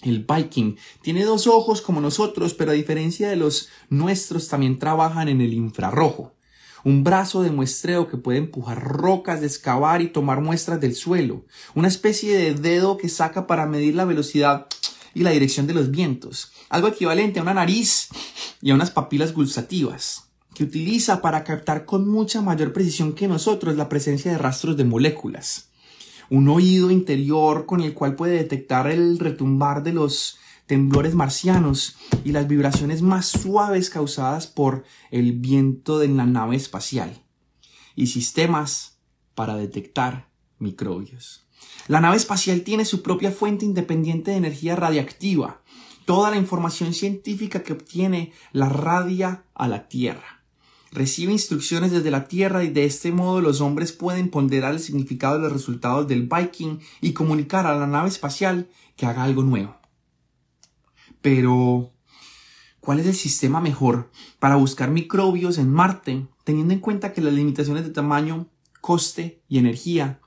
El 0.00 0.24
Viking 0.24 0.76
tiene 1.02 1.24
dos 1.24 1.46
ojos 1.46 1.82
como 1.82 2.00
nosotros, 2.00 2.54
pero 2.54 2.70
a 2.70 2.74
diferencia 2.74 3.28
de 3.28 3.36
los 3.36 3.68
nuestros 3.90 4.48
también 4.48 4.78
trabajan 4.78 5.28
en 5.28 5.42
el 5.42 5.52
infrarrojo 5.52 6.34
un 6.84 7.02
brazo 7.02 7.42
de 7.42 7.50
muestreo 7.50 8.08
que 8.08 8.18
puede 8.18 8.38
empujar 8.38 8.82
rocas, 8.84 9.42
excavar 9.42 10.02
y 10.02 10.08
tomar 10.08 10.40
muestras 10.40 10.80
del 10.80 10.94
suelo, 10.94 11.44
una 11.74 11.88
especie 11.88 12.36
de 12.36 12.54
dedo 12.54 12.98
que 12.98 13.08
saca 13.08 13.46
para 13.46 13.66
medir 13.66 13.94
la 13.94 14.04
velocidad 14.04 14.66
y 15.14 15.22
la 15.22 15.30
dirección 15.30 15.66
de 15.66 15.74
los 15.74 15.90
vientos, 15.90 16.52
algo 16.68 16.88
equivalente 16.88 17.38
a 17.38 17.42
una 17.42 17.54
nariz 17.54 18.08
y 18.60 18.70
a 18.70 18.74
unas 18.74 18.90
papilas 18.90 19.32
gustativas, 19.32 20.28
que 20.54 20.64
utiliza 20.64 21.22
para 21.22 21.42
captar 21.42 21.86
con 21.86 22.08
mucha 22.08 22.42
mayor 22.42 22.72
precisión 22.72 23.14
que 23.14 23.28
nosotros 23.28 23.76
la 23.76 23.88
presencia 23.88 24.30
de 24.30 24.38
rastros 24.38 24.76
de 24.76 24.84
moléculas, 24.84 25.70
un 26.30 26.48
oído 26.48 26.90
interior 26.90 27.64
con 27.66 27.80
el 27.80 27.94
cual 27.94 28.14
puede 28.14 28.36
detectar 28.36 28.90
el 28.90 29.18
retumbar 29.18 29.82
de 29.82 29.92
los 29.92 30.38
temblores 30.66 31.14
marcianos 31.14 31.96
y 32.24 32.32
las 32.32 32.48
vibraciones 32.48 33.02
más 33.02 33.26
suaves 33.26 33.90
causadas 33.90 34.46
por 34.46 34.84
el 35.10 35.32
viento 35.32 35.98
de 35.98 36.08
la 36.08 36.26
nave 36.26 36.56
espacial 36.56 37.22
y 37.94 38.08
sistemas 38.08 38.98
para 39.34 39.56
detectar 39.56 40.28
microbios. 40.58 41.46
La 41.86 42.00
nave 42.00 42.16
espacial 42.16 42.62
tiene 42.62 42.84
su 42.84 43.02
propia 43.02 43.30
fuente 43.30 43.64
independiente 43.64 44.30
de 44.30 44.38
energía 44.38 44.76
radiactiva. 44.76 45.60
Toda 46.04 46.30
la 46.30 46.36
información 46.36 46.92
científica 46.92 47.62
que 47.62 47.72
obtiene 47.72 48.32
la 48.52 48.68
radia 48.68 49.44
a 49.54 49.68
la 49.68 49.88
Tierra. 49.88 50.42
Recibe 50.92 51.32
instrucciones 51.32 51.90
desde 51.90 52.10
la 52.10 52.28
Tierra 52.28 52.62
y 52.62 52.70
de 52.70 52.84
este 52.84 53.10
modo 53.10 53.40
los 53.40 53.60
hombres 53.60 53.92
pueden 53.92 54.30
ponderar 54.30 54.72
el 54.74 54.80
significado 54.80 55.36
de 55.36 55.42
los 55.42 55.52
resultados 55.52 56.06
del 56.06 56.28
Viking 56.28 56.78
y 57.00 57.12
comunicar 57.12 57.66
a 57.66 57.76
la 57.76 57.86
nave 57.86 58.08
espacial 58.08 58.68
que 58.96 59.06
haga 59.06 59.24
algo 59.24 59.42
nuevo. 59.42 59.83
Pero, 61.24 61.90
¿cuál 62.80 63.00
es 63.00 63.06
el 63.06 63.14
sistema 63.14 63.58
mejor 63.58 64.10
para 64.38 64.56
buscar 64.56 64.90
microbios 64.90 65.56
en 65.56 65.72
Marte, 65.72 66.26
teniendo 66.44 66.74
en 66.74 66.80
cuenta 66.80 67.14
que 67.14 67.22
las 67.22 67.32
limitaciones 67.32 67.82
de 67.84 67.92
tamaño, 67.92 68.46
coste 68.82 69.40
y 69.48 69.56
energía? 69.56 70.20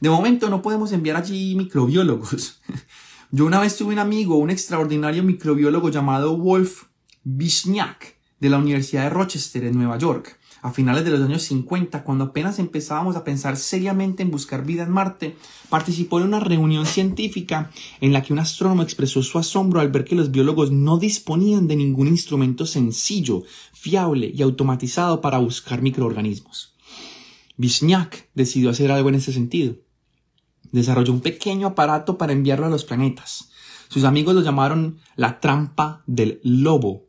De 0.00 0.10
momento 0.10 0.50
no 0.50 0.62
podemos 0.62 0.90
enviar 0.90 1.16
allí 1.16 1.54
microbiólogos. 1.54 2.60
Yo 3.30 3.46
una 3.46 3.60
vez 3.60 3.76
tuve 3.76 3.92
un 3.92 4.00
amigo, 4.00 4.36
un 4.36 4.50
extraordinario 4.50 5.22
microbiólogo 5.22 5.90
llamado 5.90 6.36
Wolf 6.38 6.86
Wisniak, 7.24 8.16
de 8.40 8.50
la 8.50 8.58
Universidad 8.58 9.04
de 9.04 9.10
Rochester 9.10 9.62
en 9.62 9.76
Nueva 9.76 9.96
York, 9.96 10.40
a 10.64 10.70
finales 10.70 11.04
de 11.04 11.10
los 11.10 11.20
años 11.20 11.42
50, 11.42 12.04
cuando 12.04 12.24
apenas 12.24 12.58
empezábamos 12.58 13.16
a 13.16 13.22
pensar 13.22 13.58
seriamente 13.58 14.22
en 14.22 14.30
buscar 14.30 14.64
vida 14.64 14.84
en 14.84 14.90
Marte, 14.90 15.36
participó 15.68 16.18
en 16.18 16.28
una 16.28 16.40
reunión 16.40 16.86
científica 16.86 17.70
en 18.00 18.14
la 18.14 18.22
que 18.22 18.32
un 18.32 18.38
astrónomo 18.38 18.82
expresó 18.82 19.22
su 19.22 19.38
asombro 19.38 19.80
al 19.80 19.90
ver 19.90 20.06
que 20.06 20.14
los 20.14 20.30
biólogos 20.30 20.70
no 20.72 20.96
disponían 20.96 21.68
de 21.68 21.76
ningún 21.76 22.08
instrumento 22.08 22.64
sencillo, 22.64 23.42
fiable 23.74 24.32
y 24.34 24.40
automatizado 24.40 25.20
para 25.20 25.36
buscar 25.36 25.82
microorganismos. 25.82 26.74
Vishniak 27.58 28.30
decidió 28.34 28.70
hacer 28.70 28.90
algo 28.90 29.10
en 29.10 29.16
ese 29.16 29.34
sentido. 29.34 29.74
Desarrolló 30.72 31.12
un 31.12 31.20
pequeño 31.20 31.66
aparato 31.66 32.16
para 32.16 32.32
enviarlo 32.32 32.64
a 32.64 32.70
los 32.70 32.86
planetas. 32.86 33.50
Sus 33.88 34.04
amigos 34.04 34.34
lo 34.34 34.40
llamaron 34.40 34.96
la 35.14 35.40
trampa 35.40 36.02
del 36.06 36.40
lobo 36.42 37.03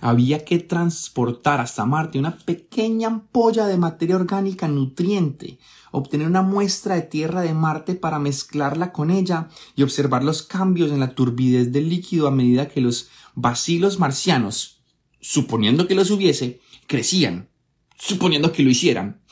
había 0.00 0.44
que 0.44 0.58
transportar 0.58 1.60
hasta 1.60 1.86
Marte 1.86 2.18
una 2.18 2.36
pequeña 2.38 3.08
ampolla 3.08 3.66
de 3.66 3.78
materia 3.78 4.16
orgánica 4.16 4.68
nutriente, 4.68 5.58
obtener 5.92 6.26
una 6.26 6.42
muestra 6.42 6.96
de 6.96 7.02
tierra 7.02 7.42
de 7.42 7.54
Marte 7.54 7.94
para 7.94 8.18
mezclarla 8.18 8.92
con 8.92 9.10
ella 9.10 9.48
y 9.76 9.82
observar 9.82 10.24
los 10.24 10.42
cambios 10.42 10.90
en 10.90 11.00
la 11.00 11.14
turbidez 11.14 11.72
del 11.72 11.88
líquido 11.88 12.26
a 12.26 12.32
medida 12.32 12.68
que 12.68 12.80
los 12.80 13.10
bacilos 13.34 13.98
marcianos, 13.98 14.82
suponiendo 15.20 15.86
que 15.86 15.94
los 15.94 16.10
hubiese, 16.10 16.60
crecían, 16.86 17.48
suponiendo 17.96 18.52
que 18.52 18.62
lo 18.62 18.70
hicieran. 18.70 19.22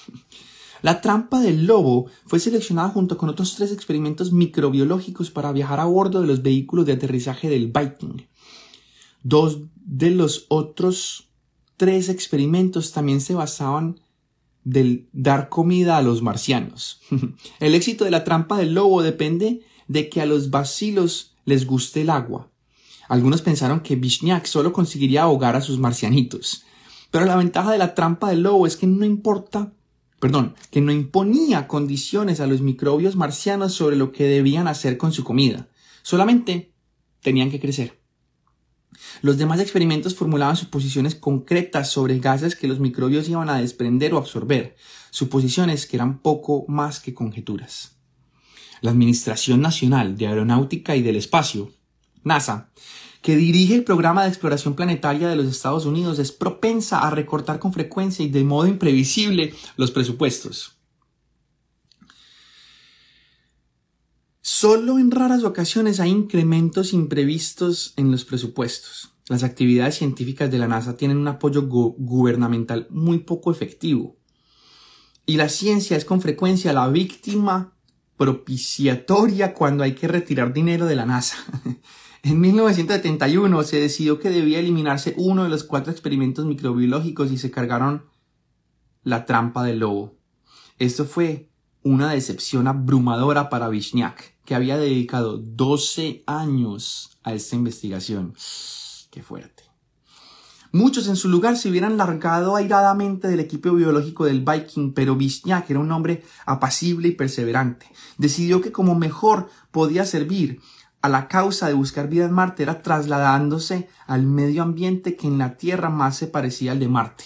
La 0.82 1.02
trampa 1.02 1.40
del 1.40 1.66
lobo 1.66 2.06
fue 2.24 2.40
seleccionada 2.40 2.88
junto 2.88 3.18
con 3.18 3.28
otros 3.28 3.54
tres 3.54 3.70
experimentos 3.72 4.32
microbiológicos 4.32 5.30
para 5.30 5.52
viajar 5.52 5.80
a 5.80 5.84
bordo 5.84 6.20
de 6.22 6.26
los 6.26 6.42
vehículos 6.42 6.86
de 6.86 6.92
aterrizaje 6.92 7.50
del 7.50 7.66
Viking. 7.66 8.22
Dos 9.22 9.58
de 9.76 10.10
los 10.10 10.46
otros 10.48 11.28
tres 11.76 12.08
experimentos 12.08 12.92
también 12.92 13.20
se 13.20 13.34
basaban 13.34 14.00
del 14.64 15.08
dar 15.12 15.48
comida 15.48 15.96
a 15.96 16.02
los 16.02 16.22
marcianos. 16.22 17.00
el 17.60 17.74
éxito 17.74 18.04
de 18.04 18.10
la 18.10 18.24
trampa 18.24 18.58
del 18.58 18.74
lobo 18.74 19.02
depende 19.02 19.62
de 19.88 20.08
que 20.08 20.20
a 20.20 20.26
los 20.26 20.50
bacilos 20.50 21.34
les 21.44 21.66
guste 21.66 22.02
el 22.02 22.10
agua. 22.10 22.50
Algunos 23.08 23.42
pensaron 23.42 23.80
que 23.80 23.96
Vishniak 23.96 24.46
solo 24.46 24.72
conseguiría 24.72 25.22
ahogar 25.22 25.56
a 25.56 25.60
sus 25.60 25.78
marcianitos. 25.78 26.64
Pero 27.10 27.24
la 27.24 27.36
ventaja 27.36 27.72
de 27.72 27.78
la 27.78 27.94
trampa 27.94 28.30
del 28.30 28.42
lobo 28.42 28.66
es 28.66 28.76
que 28.76 28.86
no 28.86 29.04
importa, 29.04 29.72
perdón, 30.20 30.54
que 30.70 30.80
no 30.80 30.92
imponía 30.92 31.66
condiciones 31.66 32.40
a 32.40 32.46
los 32.46 32.60
microbios 32.60 33.16
marcianos 33.16 33.72
sobre 33.72 33.96
lo 33.96 34.12
que 34.12 34.24
debían 34.24 34.68
hacer 34.68 34.96
con 34.96 35.12
su 35.12 35.24
comida. 35.24 35.66
Solamente 36.02 36.72
tenían 37.20 37.50
que 37.50 37.58
crecer. 37.58 37.99
Los 39.22 39.38
demás 39.38 39.60
experimentos 39.60 40.14
formulaban 40.14 40.56
suposiciones 40.56 41.14
concretas 41.14 41.90
sobre 41.90 42.18
gases 42.18 42.56
que 42.56 42.68
los 42.68 42.80
microbios 42.80 43.28
iban 43.28 43.48
a 43.48 43.58
desprender 43.58 44.14
o 44.14 44.18
absorber, 44.18 44.76
suposiciones 45.10 45.86
que 45.86 45.96
eran 45.96 46.18
poco 46.18 46.64
más 46.68 47.00
que 47.00 47.14
conjeturas. 47.14 47.96
La 48.80 48.90
Administración 48.90 49.60
Nacional 49.60 50.16
de 50.16 50.26
Aeronáutica 50.26 50.96
y 50.96 51.02
del 51.02 51.16
Espacio, 51.16 51.70
NASA, 52.24 52.70
que 53.22 53.36
dirige 53.36 53.74
el 53.74 53.84
programa 53.84 54.22
de 54.22 54.30
exploración 54.30 54.74
planetaria 54.74 55.28
de 55.28 55.36
los 55.36 55.46
Estados 55.46 55.84
Unidos, 55.84 56.18
es 56.18 56.32
propensa 56.32 57.00
a 57.00 57.10
recortar 57.10 57.58
con 57.58 57.72
frecuencia 57.72 58.24
y 58.24 58.30
de 58.30 58.44
modo 58.44 58.66
imprevisible 58.66 59.54
los 59.76 59.90
presupuestos. 59.90 60.79
Solo 64.52 64.98
en 64.98 65.12
raras 65.12 65.44
ocasiones 65.44 66.00
hay 66.00 66.10
incrementos 66.10 66.92
imprevistos 66.92 67.94
en 67.96 68.10
los 68.10 68.24
presupuestos. 68.24 69.12
Las 69.28 69.44
actividades 69.44 69.94
científicas 69.94 70.50
de 70.50 70.58
la 70.58 70.66
NASA 70.66 70.96
tienen 70.96 71.18
un 71.18 71.28
apoyo 71.28 71.68
gubernamental 71.68 72.88
muy 72.90 73.20
poco 73.20 73.52
efectivo. 73.52 74.16
Y 75.24 75.36
la 75.36 75.48
ciencia 75.48 75.96
es 75.96 76.04
con 76.04 76.20
frecuencia 76.20 76.72
la 76.72 76.88
víctima 76.88 77.76
propiciatoria 78.16 79.54
cuando 79.54 79.84
hay 79.84 79.94
que 79.94 80.08
retirar 80.08 80.52
dinero 80.52 80.86
de 80.86 80.96
la 80.96 81.06
NASA. 81.06 81.36
en 82.24 82.40
1971 82.40 83.62
se 83.62 83.80
decidió 83.80 84.18
que 84.18 84.30
debía 84.30 84.58
eliminarse 84.58 85.14
uno 85.16 85.44
de 85.44 85.48
los 85.48 85.62
cuatro 85.62 85.92
experimentos 85.92 86.44
microbiológicos 86.44 87.30
y 87.30 87.38
se 87.38 87.52
cargaron 87.52 88.06
la 89.04 89.26
trampa 89.26 89.62
del 89.62 89.78
lobo. 89.78 90.18
Esto 90.76 91.04
fue 91.04 91.50
una 91.82 92.10
decepción 92.10 92.66
abrumadora 92.66 93.48
para 93.48 93.68
Vishniak, 93.68 94.29
que 94.44 94.54
había 94.54 94.76
dedicado 94.76 95.38
12 95.38 96.22
años 96.26 97.18
a 97.22 97.34
esta 97.34 97.56
investigación. 97.56 98.34
Qué 99.10 99.22
fuerte. 99.22 99.64
Muchos 100.72 101.08
en 101.08 101.16
su 101.16 101.28
lugar 101.28 101.56
se 101.56 101.68
hubieran 101.68 101.96
largado 101.96 102.54
airadamente 102.54 103.26
del 103.26 103.40
equipo 103.40 103.72
biológico 103.72 104.24
del 104.24 104.44
Viking, 104.44 104.92
pero 104.92 105.16
Vishniak 105.16 105.68
era 105.68 105.80
un 105.80 105.90
hombre 105.90 106.22
apacible 106.46 107.08
y 107.08 107.12
perseverante. 107.12 107.86
Decidió 108.18 108.60
que 108.60 108.70
como 108.70 108.94
mejor 108.94 109.48
podía 109.72 110.04
servir 110.04 110.60
a 111.02 111.08
la 111.08 111.26
causa 111.28 111.66
de 111.66 111.74
buscar 111.74 112.08
vida 112.08 112.26
en 112.26 112.32
Marte 112.32 112.62
era 112.62 112.82
trasladándose 112.82 113.88
al 114.06 114.22
medio 114.22 114.62
ambiente 114.62 115.16
que 115.16 115.26
en 115.26 115.38
la 115.38 115.56
Tierra 115.56 115.90
más 115.90 116.16
se 116.16 116.26
parecía 116.26 116.72
al 116.72 116.78
de 116.78 116.88
Marte, 116.88 117.24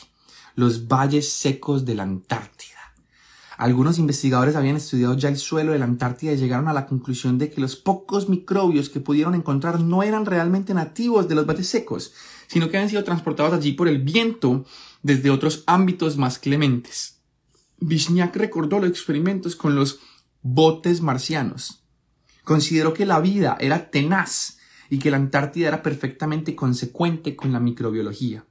los 0.54 0.86
valles 0.88 1.30
secos 1.30 1.84
de 1.84 1.96
la 1.96 2.04
Antártida. 2.04 2.73
Algunos 3.56 3.98
investigadores 3.98 4.56
habían 4.56 4.76
estudiado 4.76 5.16
ya 5.16 5.28
el 5.28 5.36
suelo 5.36 5.72
de 5.72 5.78
la 5.78 5.84
Antártida 5.84 6.32
y 6.32 6.36
llegaron 6.36 6.66
a 6.68 6.72
la 6.72 6.86
conclusión 6.86 7.38
de 7.38 7.50
que 7.50 7.60
los 7.60 7.76
pocos 7.76 8.28
microbios 8.28 8.88
que 8.88 9.00
pudieron 9.00 9.34
encontrar 9.34 9.80
no 9.80 10.02
eran 10.02 10.26
realmente 10.26 10.74
nativos 10.74 11.28
de 11.28 11.36
los 11.36 11.46
valles 11.46 11.68
secos, 11.68 12.12
sino 12.48 12.68
que 12.68 12.76
habían 12.76 12.90
sido 12.90 13.04
transportados 13.04 13.54
allí 13.54 13.72
por 13.72 13.86
el 13.88 13.98
viento 14.02 14.64
desde 15.02 15.30
otros 15.30 15.62
ámbitos 15.66 16.16
más 16.16 16.38
clementes. 16.38 17.20
Vishniak 17.78 18.34
recordó 18.36 18.80
los 18.80 18.90
experimentos 18.90 19.54
con 19.54 19.74
los 19.76 20.00
botes 20.42 21.00
marcianos. 21.00 21.82
Consideró 22.42 22.92
que 22.92 23.06
la 23.06 23.20
vida 23.20 23.56
era 23.60 23.90
tenaz 23.90 24.58
y 24.90 24.98
que 24.98 25.10
la 25.10 25.16
Antártida 25.16 25.68
era 25.68 25.82
perfectamente 25.82 26.54
consecuente 26.54 27.36
con 27.36 27.52
la 27.52 27.60
microbiología. 27.60 28.44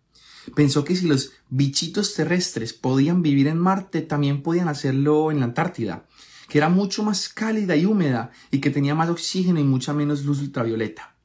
Pensó 0.55 0.83
que 0.83 0.95
si 0.95 1.07
los 1.07 1.33
bichitos 1.49 2.13
terrestres 2.13 2.73
podían 2.73 3.21
vivir 3.21 3.47
en 3.47 3.57
Marte, 3.57 4.01
también 4.01 4.43
podían 4.43 4.67
hacerlo 4.67 5.31
en 5.31 5.39
la 5.39 5.45
Antártida, 5.45 6.05
que 6.49 6.57
era 6.57 6.69
mucho 6.69 7.03
más 7.03 7.29
cálida 7.29 7.75
y 7.75 7.85
húmeda 7.85 8.31
y 8.51 8.59
que 8.59 8.69
tenía 8.69 8.95
más 8.95 9.09
oxígeno 9.09 9.59
y 9.59 9.63
mucha 9.63 9.93
menos 9.93 10.25
luz 10.25 10.39
ultravioleta. 10.39 11.15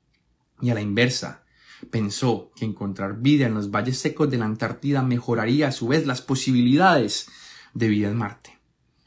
Y 0.61 0.71
a 0.71 0.75
la 0.75 0.81
inversa, 0.81 1.45
pensó 1.91 2.53
que 2.57 2.65
encontrar 2.65 3.21
vida 3.21 3.47
en 3.47 3.55
los 3.55 3.71
valles 3.71 3.99
secos 3.99 4.31
de 4.31 4.39
la 4.39 4.47
Antártida 4.47 5.03
mejoraría 5.03 5.69
a 5.69 5.73
su 5.73 5.89
vez 5.89 6.07
las 6.07 6.23
posibilidades 6.23 7.29
de 7.75 7.89
vida 7.89 8.09
en 8.09 8.17
Marte. 8.17 8.59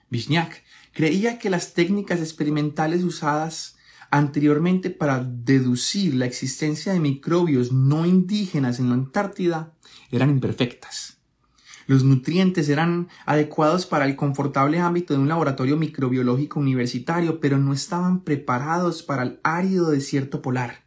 Vishniak 0.10 0.64
creía 0.94 1.40
que 1.40 1.50
las 1.50 1.74
técnicas 1.74 2.20
experimentales 2.20 3.04
usadas 3.04 3.78
anteriormente 4.12 4.90
para 4.90 5.24
deducir 5.24 6.14
la 6.16 6.26
existencia 6.26 6.94
de 6.94 7.00
microbios 7.00 7.72
no 7.72 8.06
indígenas 8.06 8.80
en 8.80 8.90
la 8.90 8.96
Antártida 8.96 9.74
eran 10.12 10.30
imperfectas. 10.30 11.18
Los 11.88 12.04
nutrientes 12.04 12.70
eran 12.70 13.08
adecuados 13.26 13.86
para 13.86 14.06
el 14.06 14.16
confortable 14.16 14.80
ámbito 14.80 15.14
de 15.14 15.20
un 15.20 15.28
laboratorio 15.28 15.78
microbiológico 15.78 16.60
universitario, 16.60 17.40
pero 17.40 17.58
no 17.58 17.74
estaban 17.74 18.24
preparados 18.24 19.02
para 19.02 19.24
el 19.24 19.40
árido 19.44 19.90
desierto 19.90 20.42
polar. 20.42 20.84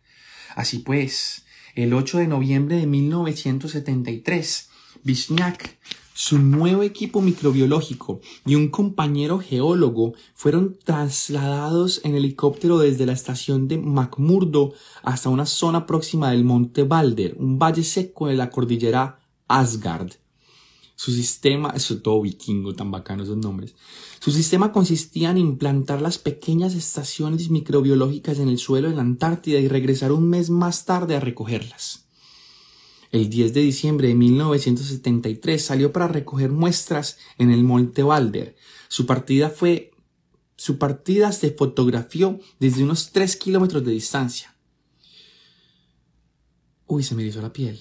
Así 0.54 0.78
pues, 0.78 1.44
el 1.74 1.92
8 1.92 2.18
de 2.18 2.26
noviembre 2.28 2.76
de 2.76 2.86
1973, 2.86 4.70
Vishniak 5.02 5.76
su 6.16 6.38
nuevo 6.38 6.84
equipo 6.84 7.20
microbiológico 7.20 8.20
y 8.46 8.54
un 8.54 8.68
compañero 8.68 9.40
geólogo 9.40 10.14
fueron 10.32 10.78
trasladados 10.84 12.00
en 12.04 12.14
helicóptero 12.14 12.78
desde 12.78 13.04
la 13.04 13.12
estación 13.12 13.66
de 13.66 13.78
McMurdo 13.78 14.74
hasta 15.02 15.28
una 15.28 15.44
zona 15.44 15.86
próxima 15.86 16.30
del 16.30 16.44
monte 16.44 16.84
Balder, 16.84 17.34
un 17.36 17.58
valle 17.58 17.82
seco 17.82 18.28
de 18.28 18.36
la 18.36 18.48
cordillera 18.48 19.18
Asgard. 19.48 20.12
Su 20.94 21.10
sistema, 21.10 21.70
eso 21.70 21.98
todo 21.98 22.22
vikingo, 22.22 22.74
tan 22.74 22.92
bacano 22.92 23.24
esos 23.24 23.36
nombres. 23.36 23.74
Su 24.20 24.30
sistema 24.30 24.70
consistía 24.70 25.32
en 25.32 25.38
implantar 25.38 26.00
las 26.00 26.18
pequeñas 26.18 26.76
estaciones 26.76 27.50
microbiológicas 27.50 28.38
en 28.38 28.48
el 28.48 28.58
suelo 28.58 28.88
de 28.88 28.94
la 28.94 29.02
Antártida 29.02 29.58
y 29.58 29.66
regresar 29.66 30.12
un 30.12 30.28
mes 30.28 30.48
más 30.48 30.84
tarde 30.84 31.16
a 31.16 31.20
recogerlas. 31.20 32.03
El 33.14 33.30
10 33.30 33.54
de 33.54 33.60
diciembre 33.60 34.08
de 34.08 34.16
1973 34.16 35.64
salió 35.64 35.92
para 35.92 36.08
recoger 36.08 36.50
muestras 36.50 37.16
en 37.38 37.52
el 37.52 37.62
Monte 37.62 38.02
Balder. 38.02 38.56
Su 38.88 39.06
partida 39.06 39.50
fue 39.50 39.92
su 40.56 40.78
partida 40.78 41.30
se 41.30 41.52
fotografió 41.52 42.40
desde 42.58 42.82
unos 42.82 43.12
3 43.12 43.36
kilómetros 43.36 43.84
de 43.84 43.92
distancia. 43.92 44.56
Uy, 46.88 47.04
se 47.04 47.14
me 47.14 47.24
hizo 47.24 47.40
la 47.40 47.52
piel. 47.52 47.78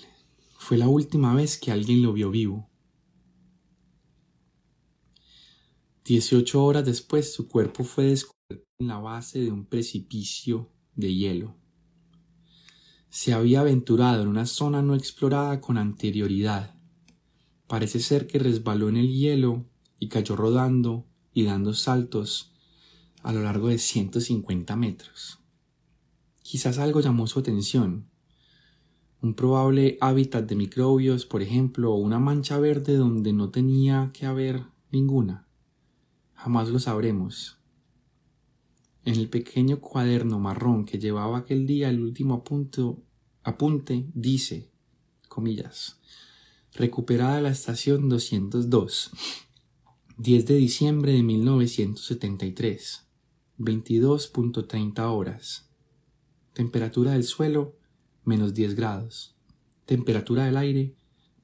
Fue 0.60 0.78
la 0.78 0.88
última 0.88 1.34
vez 1.34 1.58
que 1.58 1.72
alguien 1.72 2.04
lo 2.04 2.14
vio 2.14 2.30
vivo. 2.30 2.70
18 6.06 6.64
horas 6.64 6.86
después, 6.86 7.34
su 7.34 7.48
cuerpo 7.48 7.84
fue 7.84 8.04
descubierto 8.06 8.68
en 8.78 8.86
la 8.88 9.00
base 9.00 9.40
de 9.40 9.52
un 9.52 9.66
precipicio 9.66 10.70
de 10.94 11.12
hielo 11.12 11.63
se 13.14 13.32
había 13.32 13.60
aventurado 13.60 14.24
en 14.24 14.28
una 14.28 14.48
zona 14.48 14.82
no 14.82 14.96
explorada 14.96 15.62
con 15.62 15.78
anterioridad. 15.78 16.74
Parece 17.68 18.00
ser 18.00 18.26
que 18.26 18.40
resbaló 18.40 18.90
en 18.90 18.98
el 18.98 19.14
hielo 19.14 19.66
y 20.00 20.08
cayó 20.08 20.36
rodando 20.36 21.06
y 21.32 21.44
dando 21.44 21.76
saltos 21.76 22.54
a 23.22 23.32
lo 23.32 23.44
largo 23.44 23.68
de 23.68 23.78
150 23.78 24.76
metros. 24.78 25.38
Quizás 26.42 26.80
algo 26.80 27.02
llamó 27.02 27.28
su 27.28 27.38
atención. 27.38 28.08
Un 29.22 29.36
probable 29.36 30.00
hábitat 30.02 30.50
de 30.50 30.56
microbios, 30.56 31.28
por 31.28 31.44
ejemplo, 31.44 31.94
o 31.94 31.98
una 31.98 32.18
mancha 32.18 32.58
verde 32.58 32.96
donde 32.96 33.32
no 33.32 33.52
tenía 33.52 34.10
que 34.12 34.26
haber 34.26 34.64
ninguna. 34.92 35.46
Jamás 36.34 36.70
lo 36.70 36.80
sabremos. 36.80 37.60
En 39.06 39.16
el 39.16 39.28
pequeño 39.28 39.82
cuaderno 39.82 40.40
marrón 40.40 40.86
que 40.86 40.98
llevaba 40.98 41.40
aquel 41.40 41.68
día 41.68 41.90
el 41.90 42.00
último 42.00 42.42
apunte 43.44 44.06
dice, 44.14 44.70
comillas, 45.28 46.00
recuperada 46.74 47.42
la 47.42 47.50
estación 47.50 48.08
202, 48.08 49.12
10 50.18 50.46
de 50.46 50.56
diciembre 50.56 51.12
de 51.12 51.24
1973, 51.24 53.06
22.30 53.60 55.00
horas, 55.12 55.70
temperatura 56.54 57.12
del 57.12 57.26
suelo 57.26 57.76
menos 58.24 58.54
10 58.54 58.76
grados, 58.76 59.36
temperatura 59.86 60.46
del 60.46 60.56
aire 60.56 60.96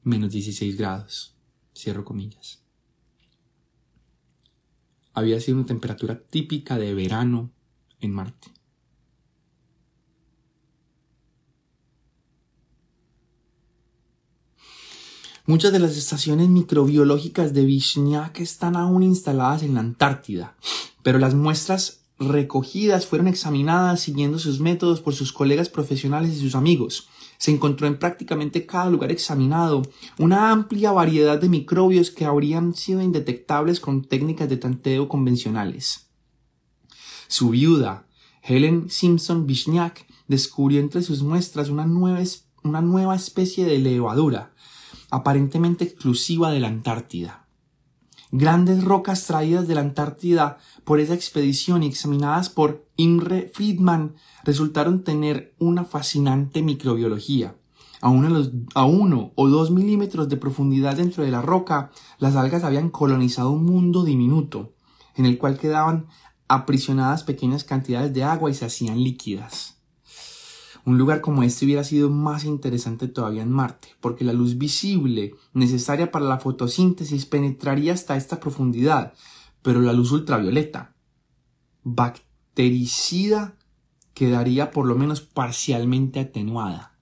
menos 0.04 0.32
16 0.32 0.78
grados, 0.78 1.36
cierro 1.74 2.06
comillas 2.06 2.69
había 5.20 5.40
sido 5.40 5.58
una 5.58 5.68
temperatura 5.68 6.20
típica 6.20 6.78
de 6.78 6.94
verano 6.94 7.52
en 8.00 8.14
Marte. 8.14 8.52
Muchas 15.46 15.72
de 15.72 15.80
las 15.80 15.98
estaciones 15.98 16.48
microbiológicas 16.48 17.56
de 17.56 17.66
Vishniak 17.66 18.40
están 18.40 18.76
aún 18.76 19.02
instaladas 19.02 19.64
en 19.64 19.74
la 19.74 19.80
Antártida, 19.80 20.56
pero 21.02 21.18
las 21.18 21.34
muestras 21.34 22.02
recogidas 22.20 23.08
fueron 23.08 23.28
examinadas 23.28 24.02
siguiendo 24.02 24.38
sus 24.38 24.60
métodos 24.60 25.02
por 25.02 25.16
sus 25.16 25.34
colegas 25.34 25.70
profesionales 25.70 26.32
y 26.36 26.40
sus 26.40 26.54
amigos, 26.54 27.08
se 27.40 27.52
encontró 27.52 27.88
en 27.88 27.98
prácticamente 27.98 28.66
cada 28.66 28.90
lugar 28.90 29.12
examinado 29.12 29.82
una 30.20 30.52
amplia 30.52 30.92
variedad 30.92 31.40
de 31.40 31.48
microbios 31.48 32.12
que 32.12 32.26
habrían 32.26 32.76
sido 32.76 33.02
indetectables 33.02 33.80
con 33.80 34.04
técnicas 34.04 34.50
de 34.50 34.58
tanteo 34.58 35.08
convencionales. 35.08 36.10
Su 37.28 37.52
viuda, 37.52 38.06
Helen 38.44 38.90
Simpson 38.90 39.48
Vishniak, 39.48 40.06
descubrió 40.28 40.82
entre 40.82 41.02
sus 41.02 41.24
muestras 41.24 41.70
una 41.70 41.86
nueva, 41.86 42.22
una 42.64 42.82
nueva 42.82 43.16
especie 43.16 43.66
de 43.66 43.80
levadura, 43.80 44.54
aparentemente 45.10 45.86
exclusiva 45.86 46.52
de 46.52 46.60
la 46.60 46.68
Antártida. 46.68 47.48
Grandes 48.32 48.84
rocas 48.84 49.26
traídas 49.26 49.68
de 49.68 49.74
la 49.74 49.82
Antártida 49.82 50.60
por 50.84 51.00
esa 51.00 51.16
expedición 51.16 51.82
y 51.82 51.88
examinadas 51.88 52.50
por 52.50 52.86
Imre 52.96 53.50
Friedman 53.52 54.16
resultaron 54.44 55.04
tener 55.04 55.56
una 55.58 55.84
fascinante 55.84 56.62
microbiología. 56.62 57.56
A 58.02 58.10
a 58.76 58.86
uno 58.86 59.32
o 59.36 59.50
dos 59.50 59.72
milímetros 59.72 60.30
de 60.30 60.38
profundidad 60.38 60.96
dentro 60.96 61.24
de 61.24 61.32
la 61.32 61.42
roca, 61.42 61.90
las 62.20 62.36
algas 62.36 62.64
habían 62.64 62.90
colonizado 62.90 63.50
un 63.50 63.66
mundo 63.66 64.04
diminuto, 64.04 64.74
en 65.16 65.26
el 65.26 65.40
cual 65.40 65.58
quedaban 65.58 66.06
aprisionadas 66.48 67.24
pequeñas 67.24 67.64
cantidades 67.64 68.14
de 68.14 68.24
agua 68.24 68.52
y 68.52 68.54
se 68.54 68.66
hacían 68.66 69.04
líquidas. 69.04 69.79
Un 70.90 70.98
lugar 70.98 71.22
como 71.22 71.44
este 71.44 71.66
hubiera 71.66 71.84
sido 71.84 72.10
más 72.10 72.46
interesante 72.46 73.08
todavía 73.08 73.44
en 73.44 73.52
Marte, 73.52 73.90
porque 74.02 74.26
la 74.26 74.34
luz 74.34 74.58
visible 74.58 75.36
necesaria 75.54 76.12
para 76.12 76.26
la 76.26 76.40
fotosíntesis 76.40 77.28
penetraría 77.28 77.94
hasta 77.94 78.18
esta 78.18 78.40
profundidad, 78.40 79.14
pero 79.62 79.82
la 79.82 79.94
luz 79.94 80.12
ultravioleta, 80.12 80.96
bactericida, 81.84 83.56
quedaría 84.16 84.72
por 84.72 84.88
lo 84.88 84.96
menos 84.96 85.22
parcialmente 85.22 86.22
atenuada. 86.22 86.98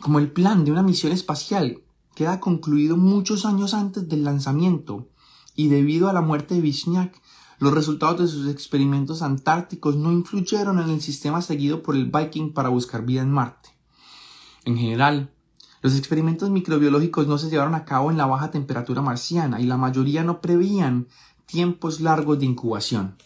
Como 0.00 0.20
el 0.20 0.32
plan 0.32 0.64
de 0.64 0.72
una 0.72 0.82
misión 0.82 1.12
espacial 1.12 1.82
queda 2.14 2.40
concluido 2.40 2.96
muchos 2.96 3.44
años 3.44 3.74
antes 3.74 4.08
del 4.08 4.24
lanzamiento, 4.24 5.10
y 5.54 5.68
debido 5.68 6.08
a 6.08 6.14
la 6.14 6.22
muerte 6.22 6.54
de 6.54 6.62
Vishniak, 6.62 7.20
los 7.60 7.74
resultados 7.74 8.18
de 8.18 8.26
sus 8.26 8.50
experimentos 8.50 9.20
antárticos 9.20 9.94
no 9.94 10.10
influyeron 10.10 10.80
en 10.80 10.88
el 10.88 11.02
sistema 11.02 11.42
seguido 11.42 11.82
por 11.82 11.94
el 11.94 12.10
Viking 12.10 12.54
para 12.54 12.70
buscar 12.70 13.04
vida 13.04 13.20
en 13.20 13.30
Marte. 13.30 13.68
En 14.64 14.78
general, 14.78 15.30
los 15.82 15.94
experimentos 15.94 16.48
microbiológicos 16.48 17.26
no 17.26 17.36
se 17.36 17.50
llevaron 17.50 17.74
a 17.74 17.84
cabo 17.84 18.10
en 18.10 18.16
la 18.16 18.24
baja 18.24 18.50
temperatura 18.50 19.02
marciana 19.02 19.60
y 19.60 19.64
la 19.64 19.76
mayoría 19.76 20.24
no 20.24 20.40
prevían 20.40 21.08
tiempos 21.44 22.00
largos 22.00 22.38
de 22.38 22.46
incubación. 22.46 23.16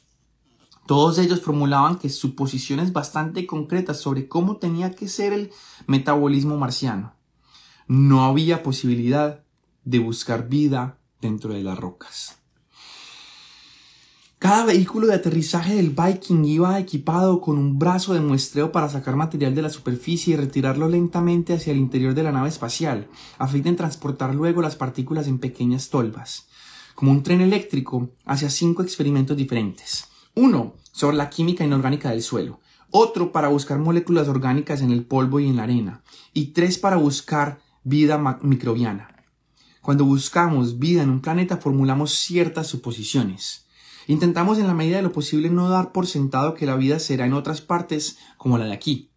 Todos 0.87 1.19
ellos 1.19 1.41
formulaban 1.41 1.97
que 1.97 2.11
suposiciones 2.11 2.93
bastante 2.93 3.47
concretas 3.47 4.01
sobre 4.01 4.27
cómo 4.27 4.57
tenía 4.57 4.97
que 4.97 5.07
ser 5.07 5.33
el 5.33 5.53
metabolismo 5.87 6.59
marciano. 6.59 7.15
No 7.87 8.25
había 8.25 8.65
posibilidad 8.65 9.45
de 9.85 10.01
buscar 10.01 10.49
vida 10.49 10.99
dentro 11.21 11.55
de 11.55 11.63
las 11.63 11.79
rocas. 11.79 12.44
Cada 14.45 14.67
vehículo 14.67 15.07
de 15.07 15.15
aterrizaje 15.15 15.75
del 15.75 15.97
Viking 15.97 16.45
iba 16.45 16.79
equipado 16.79 17.41
con 17.41 17.57
un 17.57 17.79
brazo 17.79 18.13
de 18.13 18.21
muestreo 18.21 18.73
para 18.73 18.91
sacar 18.91 19.17
material 19.17 19.55
de 19.55 19.63
la 19.63 19.71
superficie 19.71 20.35
y 20.35 20.37
retirarlo 20.37 20.87
lentamente 20.87 21.55
hacia 21.55 21.73
el 21.73 21.79
interior 21.79 22.13
de 22.13 22.25
la 22.25 22.31
nave 22.31 22.51
espacial, 22.51 23.09
a 23.39 23.49
fin 23.49 23.63
de 23.63 23.73
transportar 23.73 24.35
luego 24.35 24.61
las 24.61 24.77
partículas 24.77 25.29
en 25.29 25.39
pequeñas 25.39 25.89
tolvas. 25.89 26.47
Como 26.95 27.11
un 27.11 27.23
tren 27.23 27.41
eléctrico, 27.41 28.11
hacia 28.27 28.51
cinco 28.51 28.83
experimentos 28.83 29.35
diferentes. 29.35 30.09
Uno 30.35 30.75
sobre 30.93 31.17
la 31.17 31.31
química 31.31 31.65
inorgánica 31.65 32.11
del 32.11 32.21
suelo, 32.21 32.61
otro 32.91 33.33
para 33.33 33.49
buscar 33.49 33.79
moléculas 33.79 34.29
orgánicas 34.29 34.83
en 34.83 34.91
el 34.91 35.07
polvo 35.07 35.41
y 35.41 35.49
en 35.49 35.57
la 35.57 35.63
arena, 35.63 36.03
y 36.35 36.49
tres 36.49 36.77
para 36.77 36.97
buscar 36.97 37.61
vida 37.83 38.19
microbiana. 38.43 39.09
Cuando 39.81 40.05
buscamos 40.05 40.79
vida 40.79 41.03
en 41.03 41.09
un 41.09 41.23
planeta 41.23 41.57
formulamos 41.57 42.13
ciertas 42.13 42.67
suposiciones. 42.67 43.64
Intentamos 44.07 44.59
en 44.59 44.67
la 44.67 44.75
medida 44.75 44.97
de 44.97 45.03
lo 45.03 45.13
posible 45.13 45.51
no 45.51 45.69
dar 45.69 45.93
por 45.93 46.07
sentado 46.07 46.55
que 46.55 46.67
la 46.67 46.77
vida 46.77 46.99
será 46.99 47.27
en 47.27 47.33
otras 47.33 47.61
partes 47.61 48.19
como 48.37 48.59
la 48.59 48.67
de 48.67 48.73
aquí. 48.73 49.11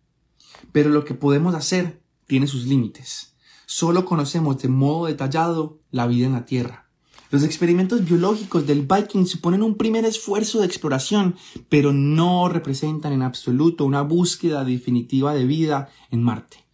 Pero 0.71 0.89
lo 0.89 1.03
que 1.03 1.13
podemos 1.13 1.55
hacer 1.55 2.01
tiene 2.25 2.47
sus 2.47 2.65
límites. 2.65 3.35
Solo 3.65 4.05
conocemos 4.05 4.61
de 4.61 4.69
modo 4.69 5.07
detallado 5.07 5.81
la 5.91 6.07
vida 6.07 6.25
en 6.25 6.33
la 6.33 6.45
Tierra. 6.45 6.87
Los 7.29 7.43
experimentos 7.43 8.05
biológicos 8.05 8.65
del 8.65 8.87
Viking 8.87 9.25
suponen 9.25 9.61
un 9.61 9.75
primer 9.75 10.05
esfuerzo 10.05 10.59
de 10.59 10.65
exploración, 10.65 11.35
pero 11.67 11.91
no 11.91 12.47
representan 12.47 13.11
en 13.11 13.21
absoluto 13.21 13.83
una 13.83 14.01
búsqueda 14.01 14.63
definitiva 14.63 15.33
de 15.33 15.45
vida 15.45 15.89
en 16.09 16.23
Marte. 16.23 16.65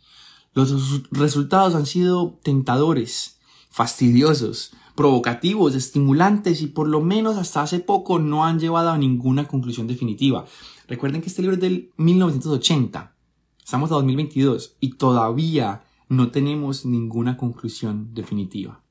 Los 0.54 1.10
resultados 1.10 1.74
han 1.74 1.88
sido 1.88 2.40
tentadores, 2.44 3.40
fastidiosos, 3.72 4.74
provocativos, 4.96 5.76
estimulantes 5.76 6.62
y 6.62 6.68
por 6.68 6.88
lo 6.88 7.02
menos 7.02 7.38
hasta 7.38 7.62
hace 7.62 7.80
poco 7.80 8.20
no 8.20 8.46
han 8.46 8.60
llevado 8.60 8.90
a 8.90 8.98
ninguna 8.98 9.48
conclusión 9.48 9.88
definitiva. 9.88 10.46
Recuerden 10.88 11.22
que 11.22 11.30
este 11.30 11.42
libro 11.42 11.56
es 11.56 11.62
del 11.62 11.92
1980. 11.98 13.16
Estamos 13.64 13.92
a 13.92 13.96
2022 13.96 14.76
y 14.80 14.96
todavía 14.96 15.84
no 16.10 16.32
tenemos 16.32 16.86
ninguna 16.86 17.38
conclusión 17.38 18.14
definitiva. 18.14 18.82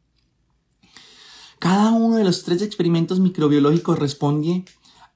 Cada 1.58 1.92
uno 1.92 2.16
de 2.16 2.24
los 2.24 2.42
tres 2.42 2.62
experimentos 2.62 3.20
microbiológicos 3.20 3.98
responde 3.98 4.64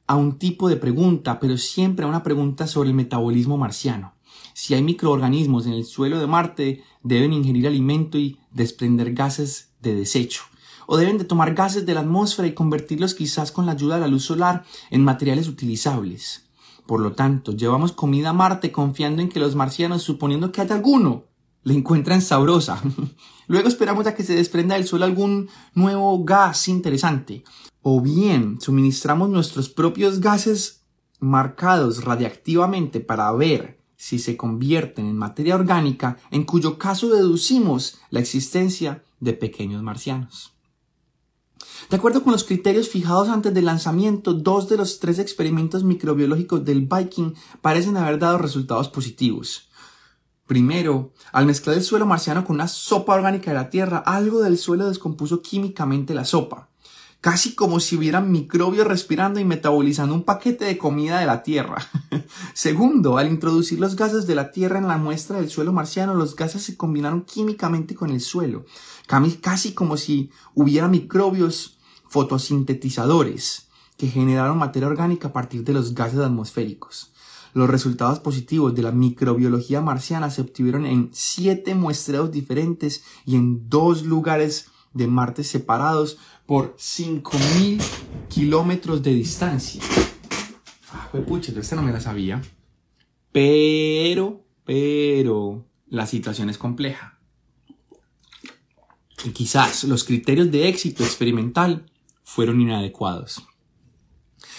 a 0.07 0.15
un 0.15 0.39
tipo 0.39 0.69
de 0.69 0.77
pregunta, 0.77 1.41
pero 1.41 1.59
siempre 1.59 2.05
a 2.05 2.09
una 2.09 2.23
pregunta 2.23 2.69
sobre 2.69 2.91
el 2.91 2.95
metabolismo 2.95 3.59
marciano. 3.59 4.15
Si 4.55 4.75
hay 4.75 4.83
microorganismos 4.83 5.67
en 5.67 5.73
el 5.73 5.85
suelo 5.85 6.21
de 6.21 6.27
Marte, 6.27 6.85
deben 7.03 7.33
ingerir 7.33 7.67
alimento 7.67 8.17
y 8.17 8.39
desprender 8.53 9.13
gases 9.13 9.71
de 9.83 9.95
desecho. 9.95 10.43
O 10.87 10.97
deben 10.97 11.19
de 11.19 11.25
tomar 11.25 11.55
gases 11.55 11.85
de 11.85 11.95
la 11.95 12.01
atmósfera 12.01 12.49
y 12.49 12.55
convertirlos 12.55 13.15
quizás 13.15 13.53
con 13.53 13.67
la 13.67 13.73
ayuda 13.73 13.97
de 13.97 14.03
la 14.03 14.09
luz 14.09 14.25
solar 14.25 14.65
en 14.91 15.05
materiales 15.05 15.49
utilizables. 15.49 16.47
Por 16.87 17.01
lo 17.01 17.13
tanto, 17.13 17.53
llevamos 17.53 17.93
comida 17.93 18.31
a 18.31 18.33
Marte 18.33 18.71
confiando 18.71 19.21
en 19.21 19.29
que 19.29 19.41
los 19.41 19.57
marcianos, 19.57 20.03
suponiendo 20.03 20.53
que 20.53 20.61
haya 20.61 20.77
alguno, 20.77 21.25
la 21.65 21.73
encuentran 21.73 22.23
sabrosa. 22.23 22.81
Luego 23.49 23.69
esperamos 23.69 24.07
a 24.07 24.15
que 24.15 24.23
se 24.23 24.35
desprenda 24.35 24.77
del 24.77 24.87
suelo 24.87 25.05
algún 25.05 25.49
nuevo 25.75 26.25
gas 26.25 26.69
interesante. 26.69 27.43
O 27.83 28.01
bien 28.01 28.61
suministramos 28.61 29.29
nuestros 29.29 29.69
propios 29.69 30.21
gases 30.21 30.85
marcados 31.19 32.05
radiactivamente 32.05 33.01
para 33.01 33.33
ver 33.33 33.81
si 33.97 34.19
se 34.19 34.37
convierten 34.37 35.07
en 35.07 35.17
materia 35.17 35.55
orgánica, 35.55 36.19
en 36.31 36.45
cuyo 36.45 36.79
caso 36.79 37.09
deducimos 37.09 37.99
la 38.11 38.21
existencia 38.21 39.03
de 39.21 39.33
pequeños 39.33 39.83
marcianos. 39.83 40.56
De 41.91 41.97
acuerdo 41.97 42.23
con 42.23 42.33
los 42.33 42.45
criterios 42.45 42.89
fijados 42.89 43.29
antes 43.29 43.55
del 43.55 43.67
lanzamiento, 43.67 44.35
dos 44.35 44.69
de 44.69 44.77
los 44.77 44.99
tres 44.99 45.19
experimentos 45.19 45.85
microbiológicos 45.85 46.65
del 46.65 46.87
Viking 46.87 47.35
parecen 47.61 47.97
haber 47.97 48.19
dado 48.19 48.39
resultados 48.39 48.89
positivos. 48.89 49.69
Primero, 50.47 51.13
al 51.33 51.47
mezclar 51.47 51.77
el 51.77 51.83
suelo 51.83 52.07
marciano 52.07 52.45
con 52.45 52.57
una 52.57 52.69
sopa 52.69 53.15
orgánica 53.15 53.51
de 53.51 53.57
la 53.57 53.71
Tierra, 53.71 53.99
algo 53.99 54.41
del 54.41 54.59
suelo 54.59 54.89
descompuso 54.89 55.43
químicamente 55.43 56.15
la 56.15 56.25
sopa 56.25 56.69
casi 57.27 57.57
como 57.57 57.81
si 57.81 57.97
hubieran 57.97 58.31
microbios 58.31 58.87
respirando 58.87 59.41
y 59.41 59.45
metabolizando 59.45 60.15
un 60.15 60.23
paquete 60.23 60.65
de 60.65 60.79
comida 60.79 61.19
de 61.19 61.27
la 61.27 61.43
Tierra. 61.43 61.85
Segundo, 62.55 63.19
al 63.19 63.27
introducir 63.27 63.81
los 63.81 63.97
gases 63.97 64.29
de 64.29 64.37
la 64.37 64.53
Tierra 64.53 64.79
en 64.79 64.87
la 64.87 64.97
muestra 64.97 65.39
del 65.41 65.51
suelo 65.51 65.73
marciano, 65.73 66.15
los 66.15 66.37
gases 66.37 66.63
se 66.63 66.77
combinaron 66.77 67.23
químicamente 67.23 67.97
con 67.97 68.11
el 68.11 68.21
suelo, 68.21 68.65
casi 69.41 69.73
como 69.73 69.97
si 69.97 70.31
hubiera 70.55 70.87
microbios 70.87 71.79
fotosintetizadores 72.09 73.67
que 73.97 74.07
generaron 74.07 74.57
materia 74.57 74.87
orgánica 74.87 75.27
a 75.27 75.33
partir 75.33 75.65
de 75.65 75.73
los 75.73 75.97
gases 75.97 76.21
atmosféricos. 76.21 77.11
Los 77.55 77.69
resultados 77.69 78.21
positivos 78.21 78.73
de 78.73 78.83
la 78.83 78.93
microbiología 78.93 79.81
marciana 79.81 80.31
se 80.31 80.43
obtuvieron 80.43 80.87
en 80.87 81.11
siete 81.13 81.75
muestreos 81.75 82.31
diferentes 82.31 83.03
y 83.25 83.35
en 83.35 83.69
dos 83.69 84.05
lugares 84.05 84.69
de 84.97 85.07
Marte 85.09 85.45
separados 85.45 86.19
por 86.47 86.77
5.000 86.77 87.83
kilómetros 88.29 89.03
de 89.03 89.15
distancia. 89.15 89.83
Ah, 90.93 91.11
pucha, 91.27 91.53
esta 91.59 91.77
no 91.77 91.83
me 91.83 91.93
la 91.93 92.01
sabía. 92.01 92.41
Pero, 93.33 94.45
pero, 94.65 95.67
la 95.89 96.07
situación 96.07 96.49
es 96.49 96.59
compleja. 96.59 97.19
Y 99.25 99.31
quizás 99.31 99.85
los 99.85 100.05
criterios 100.05 100.51
de 100.51 100.69
éxito 100.69 101.03
experimental 101.03 101.91
fueron 102.23 102.61
inadecuados. 102.61 103.43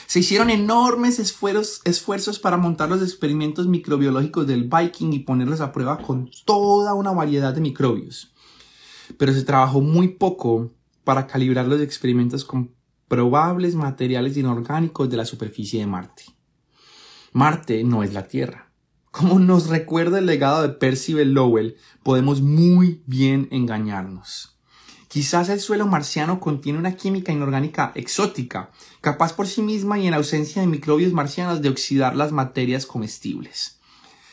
Se 0.06 0.20
hicieron 0.20 0.50
enormes 0.50 1.20
esfuerzos, 1.20 2.40
para 2.40 2.58
montar 2.58 2.90
los 2.90 3.02
experimentos 3.02 3.68
microbiológicos 3.68 4.48
del 4.48 4.70
Viking 4.70 5.14
y 5.14 5.20
ponerlos 5.20 5.62
a 5.62 5.72
prueba 5.72 5.98
con 6.02 6.30
toda 6.46 6.94
una 6.94 7.12
variedad 7.12 7.54
de 7.54 7.62
microbios 7.62 8.34
pero 9.18 9.34
se 9.34 9.44
trabajó 9.44 9.82
muy 9.82 10.10
poco 10.10 10.72
para 11.08 11.26
calibrar 11.26 11.66
los 11.68 11.80
experimentos 11.80 12.44
con 12.44 12.76
probables 13.08 13.76
materiales 13.76 14.36
inorgánicos 14.36 15.10
de 15.10 15.16
la 15.16 15.24
superficie 15.24 15.80
de 15.80 15.88
Marte. 15.88 16.26
Marte 17.32 17.82
no 17.86 18.04
es 18.04 18.14
la 18.14 18.28
Tierra. 18.28 18.74
Como 19.10 19.40
nos 19.40 19.70
recuerda 19.70 20.20
el 20.20 20.26
legado 20.26 20.64
de 20.64 20.68
Percival 20.68 21.32
Lowell, 21.32 21.78
podemos 22.04 22.42
muy 22.42 23.04
bien 23.06 23.48
engañarnos. 23.52 24.60
Quizás 25.08 25.48
el 25.48 25.62
suelo 25.62 25.88
marciano 25.88 26.42
contiene 26.42 26.78
una 26.78 26.98
química 26.98 27.32
inorgánica 27.32 27.94
exótica, 27.96 28.72
capaz 29.00 29.32
por 29.32 29.48
sí 29.48 29.62
misma 29.62 29.98
y 30.00 30.08
en 30.08 30.14
ausencia 30.14 30.62
de 30.62 30.68
microbios 30.68 31.14
marcianos 31.14 31.62
de 31.62 31.70
oxidar 31.70 32.18
las 32.18 32.34
materias 32.34 32.86
comestibles. 32.86 33.80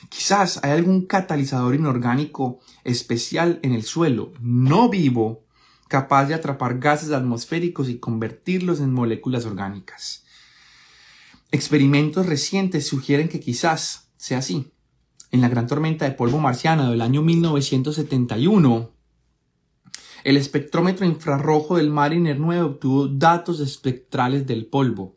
Quizás 0.09 0.59
hay 0.65 0.73
algún 0.73 1.07
catalizador 1.07 1.77
inorgánico 1.77 2.59
especial 2.83 3.61
en 3.63 3.75
el 3.75 3.85
suelo, 3.85 4.33
no 4.41 4.89
vivo, 4.89 5.44
capaz 5.95 6.27
de 6.27 6.35
atrapar 6.35 6.81
gases 6.81 7.13
atmosféricos 7.13 7.89
y 7.89 8.01
convertirlos 8.01 8.81
en 8.81 8.93
moléculas 8.93 9.47
orgánicas. 9.47 10.25
Experimentos 11.53 12.27
recientes 12.27 12.89
sugieren 12.89 13.29
que 13.29 13.39
quizás 13.39 14.11
sea 14.17 14.39
así. 14.39 14.73
En 15.31 15.41
la 15.41 15.49
gran 15.49 15.69
tormenta 15.69 16.05
de 16.05 16.11
polvo 16.11 16.41
marciano 16.41 16.91
del 16.91 17.01
año 17.01 17.23
1971, 17.23 18.91
el 20.25 20.37
espectrómetro 20.37 21.07
infrarrojo 21.07 21.77
del 21.77 21.91
Mariner 21.91 22.41
9 22.41 22.63
obtuvo 22.63 23.07
datos 23.07 23.61
espectrales 23.61 24.49
del 24.49 24.67
polvo. 24.67 25.17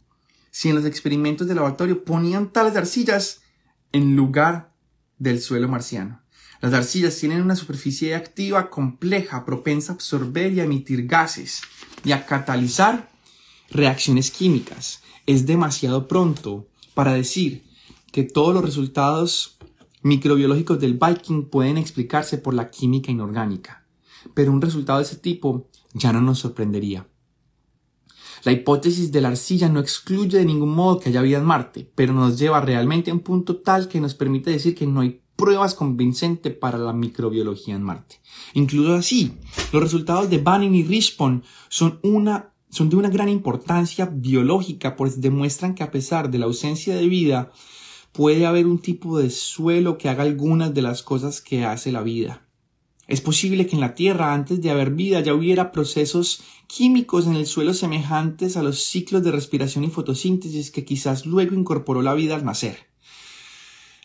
Si 0.49 0.69
en 0.69 0.75
los 0.75 0.85
experimentos 0.85 1.47
de 1.47 1.55
laboratorio 1.55 2.05
ponían 2.05 2.51
tales 2.53 2.75
arcillas 2.77 3.41
en 3.91 4.15
lugar 4.15 4.73
del 5.17 5.41
suelo 5.41 5.67
marciano. 5.67 6.21
Las 6.61 6.73
arcillas 6.73 7.17
tienen 7.17 7.41
una 7.41 7.55
superficie 7.55 8.15
activa 8.15 8.69
compleja, 8.69 9.45
propensa 9.45 9.91
a 9.91 9.95
absorber 9.95 10.53
y 10.53 10.61
a 10.61 10.63
emitir 10.63 11.05
gases 11.05 11.61
y 12.03 12.13
a 12.13 12.25
catalizar 12.25 13.09
reacciones 13.69 14.31
químicas. 14.31 15.01
Es 15.25 15.45
demasiado 15.45 16.07
pronto 16.07 16.67
para 16.93 17.13
decir 17.13 17.68
que 18.11 18.23
todos 18.23 18.53
los 18.53 18.63
resultados 18.63 19.57
microbiológicos 20.01 20.79
del 20.79 20.97
Viking 20.97 21.49
pueden 21.49 21.77
explicarse 21.77 22.37
por 22.37 22.53
la 22.53 22.69
química 22.69 23.11
inorgánica, 23.11 23.85
pero 24.33 24.51
un 24.51 24.61
resultado 24.61 24.99
de 24.99 25.05
ese 25.05 25.17
tipo 25.17 25.67
ya 25.93 26.13
no 26.13 26.21
nos 26.21 26.39
sorprendería. 26.39 27.07
La 28.43 28.53
hipótesis 28.53 29.11
de 29.11 29.21
la 29.21 29.29
arcilla 29.29 29.67
no 29.67 29.81
excluye 29.81 30.37
de 30.37 30.45
ningún 30.45 30.73
modo 30.73 30.99
que 30.99 31.09
haya 31.09 31.21
vida 31.21 31.39
en 31.39 31.45
Marte, 31.45 31.91
pero 31.93 32.13
nos 32.13 32.39
lleva 32.39 32.61
realmente 32.61 33.11
a 33.11 33.13
un 33.13 33.19
punto 33.19 33.57
tal 33.57 33.89
que 33.89 33.99
nos 33.99 34.15
permite 34.15 34.49
decir 34.49 34.75
que 34.75 34.87
no 34.87 35.01
hay 35.01 35.21
pruebas 35.35 35.75
convincentes 35.75 36.55
para 36.55 36.77
la 36.77 36.93
microbiología 36.93 37.75
en 37.75 37.83
Marte. 37.83 38.21
Incluso 38.53 38.95
así, 38.95 39.33
los 39.73 39.81
resultados 39.81 40.29
de 40.29 40.37
Banning 40.37 40.75
y 40.75 40.83
Rispon 40.83 41.43
son 41.67 41.99
una 42.03 42.53
son 42.71 42.89
de 42.89 42.95
una 42.95 43.09
gran 43.09 43.29
importancia 43.29 44.05
biológica, 44.05 44.95
pues 44.95 45.21
demuestran 45.21 45.73
que 45.73 45.81
a 45.81 45.89
pesar 45.89 46.29
de 46.29 46.37
la 46.37 46.45
ausencia 46.45 46.95
de 46.95 47.07
vida, 47.07 47.51
puede 48.11 48.45
haber 48.45 48.67
un 48.67 48.79
tipo 48.79 49.19
de 49.19 49.29
suelo 49.29 49.97
que 49.97 50.09
haga 50.09 50.23
algunas 50.23 50.73
de 50.73 50.81
las 50.81 51.03
cosas 51.03 51.41
que 51.41 51.65
hace 51.65 51.91
la 51.91 52.01
vida. 52.01 52.45
Es 53.07 53.21
posible 53.21 53.65
que 53.65 53.75
en 53.75 53.81
la 53.81 53.95
Tierra, 53.95 54.33
antes 54.33 54.61
de 54.61 54.69
haber 54.69 54.91
vida, 54.91 55.19
ya 55.21 55.33
hubiera 55.33 55.71
procesos 55.71 56.43
químicos 56.67 57.25
en 57.25 57.35
el 57.35 57.47
suelo 57.47 57.73
semejantes 57.73 58.55
a 58.55 58.61
los 58.61 58.83
ciclos 58.83 59.23
de 59.23 59.31
respiración 59.31 59.83
y 59.83 59.89
fotosíntesis 59.89 60.69
que 60.69 60.85
quizás 60.85 61.25
luego 61.25 61.55
incorporó 61.55 62.03
la 62.03 62.13
vida 62.13 62.35
al 62.35 62.45
nacer. 62.45 62.87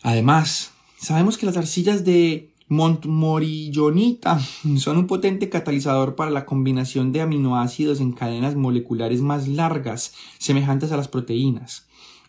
Además, 0.01 0.71
sabemos 0.97 1.37
que 1.37 1.45
las 1.45 1.55
arcillas 1.55 2.03
de 2.03 2.55
Montmorillonita 2.67 4.39
son 4.77 4.97
un 4.97 5.07
potente 5.07 5.49
catalizador 5.49 6.15
para 6.15 6.31
la 6.31 6.45
combinación 6.45 7.11
de 7.11 7.21
aminoácidos 7.21 8.01
en 8.01 8.11
cadenas 8.11 8.55
moleculares 8.55 9.21
más 9.21 9.47
largas, 9.47 10.13
semejantes 10.39 10.91
a 10.91 10.97
las 10.97 11.07
proteínas. 11.07 11.85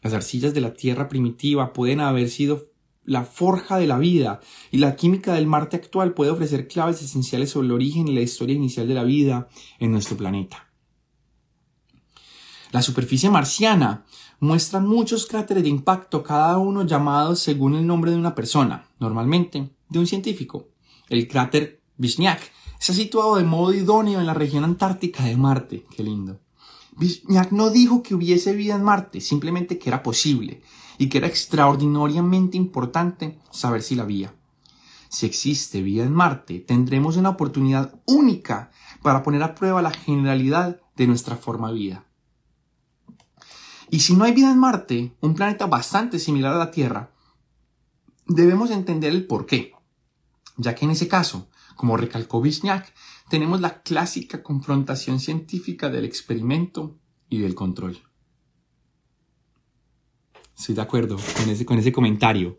Las 0.07 0.15
arcillas 0.15 0.55
de 0.55 0.61
la 0.61 0.73
Tierra 0.73 1.09
primitiva 1.09 1.73
pueden 1.73 1.99
haber 1.99 2.29
sido 2.29 2.71
la 3.05 3.25
forja 3.25 3.77
de 3.77 3.89
la 3.89 3.99
vida, 3.99 4.39
y 4.71 4.79
la 4.79 4.95
química 4.95 5.35
del 5.35 5.49
Marte 5.49 5.75
actual 5.75 6.15
puede 6.15 6.31
ofrecer 6.31 6.69
claves 6.69 7.03
esenciales 7.03 7.51
sobre 7.51 7.67
el 7.67 7.73
origen 7.73 8.07
y 8.07 8.15
la 8.15 8.21
historia 8.21 8.55
inicial 8.55 8.87
de 8.87 8.95
la 8.95 9.03
vida 9.03 9.49
en 9.81 9.91
nuestro 9.91 10.17
planeta. 10.17 10.71
La 12.71 12.83
superficie 12.83 13.31
marciana 13.31 14.05
muestra 14.39 14.79
muchos 14.79 15.27
cráteres 15.27 15.65
de 15.65 15.71
impacto, 15.71 16.23
cada 16.23 16.57
uno 16.57 16.87
llamado 16.87 17.35
según 17.35 17.75
el 17.75 17.85
nombre 17.85 18.13
de 18.13 18.17
una 18.17 18.37
persona, 18.37 18.89
normalmente 19.01 19.71
de 19.89 19.99
un 19.99 20.07
científico. 20.07 20.69
El 21.09 21.27
cráter 21.27 21.83
Vishniak 21.97 22.53
está 22.79 22.93
situado 22.93 23.35
de 23.35 23.43
modo 23.43 23.75
idóneo 23.75 24.21
en 24.21 24.27
la 24.27 24.35
región 24.35 24.63
antártica 24.63 25.25
de 25.25 25.37
Marte. 25.37 25.85
Qué 25.97 26.05
lindo. 26.05 26.46
Vishniak 26.97 27.53
no 27.53 27.71
dijo 27.71 28.03
que 28.03 28.15
hubiese 28.15 28.55
vida 28.55 28.75
en 28.75 28.83
Marte, 28.83 29.21
simplemente 29.21 29.79
que 29.79 29.91
era 29.91 30.03
posible 30.03 30.63
y 30.99 31.09
que 31.09 31.19
era 31.19 31.27
extraordinariamente 31.27 32.57
importante 32.57 33.39
saber 33.51 33.83
si 33.83 33.95
la 33.95 34.05
había. 34.05 34.35
Si 35.09 35.27
existe 35.27 35.83
vida 35.83 36.05
en 36.05 36.13
Marte, 36.13 36.61
tendremos 36.61 37.17
una 37.17 37.31
oportunidad 37.31 38.01
única 38.07 38.71
para 39.03 39.23
poner 39.23 39.43
a 39.43 39.55
prueba 39.55 39.83
la 39.83 39.91
generalidad 39.91 40.81
de 40.97 41.07
nuestra 41.07 41.37
forma 41.37 41.69
de 41.69 41.75
vida. 41.75 42.05
Y 43.91 44.01
si 44.01 44.17
no 44.17 44.25
hay 44.25 44.33
vida 44.33 44.51
en 44.51 44.59
Marte, 44.59 45.15
un 45.21 45.35
planeta 45.35 45.67
bastante 45.67 46.19
similar 46.19 46.55
a 46.55 46.59
la 46.59 46.71
Tierra, 46.71 47.11
debemos 48.27 48.71
entender 48.71 49.13
el 49.13 49.27
por 49.27 49.47
qué, 49.47 49.75
ya 50.57 50.75
que 50.75 50.87
en 50.87 50.91
ese 50.91 51.07
caso, 51.07 51.49
como 51.77 51.97
recalcó 51.97 52.41
Vishniak, 52.41 52.93
tenemos 53.29 53.61
la 53.61 53.83
clásica 53.83 54.43
confrontación 54.43 55.21
científica 55.21 55.91
del 55.91 56.05
experimento 56.05 56.99
y 57.29 57.39
del 57.39 57.55
control. 57.55 57.99
Estoy 60.57 60.75
de 60.75 60.83
acuerdo 60.83 61.17
con 61.37 61.49
ese, 61.51 61.67
con 61.67 61.79
ese 61.79 61.93
comentario. 61.93 62.59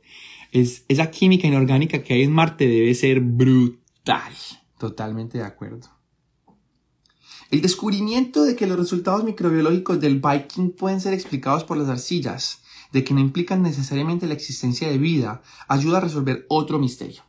Es, 0.52 0.86
esa 0.88 1.10
química 1.10 1.48
inorgánica 1.48 2.04
que 2.04 2.14
hay 2.14 2.24
en 2.24 2.32
Marte 2.32 2.68
debe 2.68 2.94
ser 2.94 3.22
brutal. 3.22 4.34
Totalmente 4.78 5.40
de 5.40 5.44
acuerdo. 5.44 5.90
El 7.50 7.62
descubrimiento 7.62 8.44
de 8.44 8.56
que 8.56 8.68
los 8.68 8.78
resultados 8.78 9.24
microbiológicos 9.24 10.00
del 10.00 10.22
Viking 10.22 10.72
pueden 10.72 11.02
ser 11.02 11.14
explicados 11.14 11.64
por 11.64 11.78
las 11.78 11.88
arcillas, 11.88 12.62
de 12.92 13.04
que 13.04 13.14
no 13.14 13.20
implican 13.20 13.62
necesariamente 13.62 14.28
la 14.28 14.34
existencia 14.34 14.90
de 14.90 14.98
vida, 14.98 15.42
ayuda 15.68 15.98
a 15.98 16.02
resolver 16.02 16.46
otro 16.50 16.78
misterio. 16.78 17.24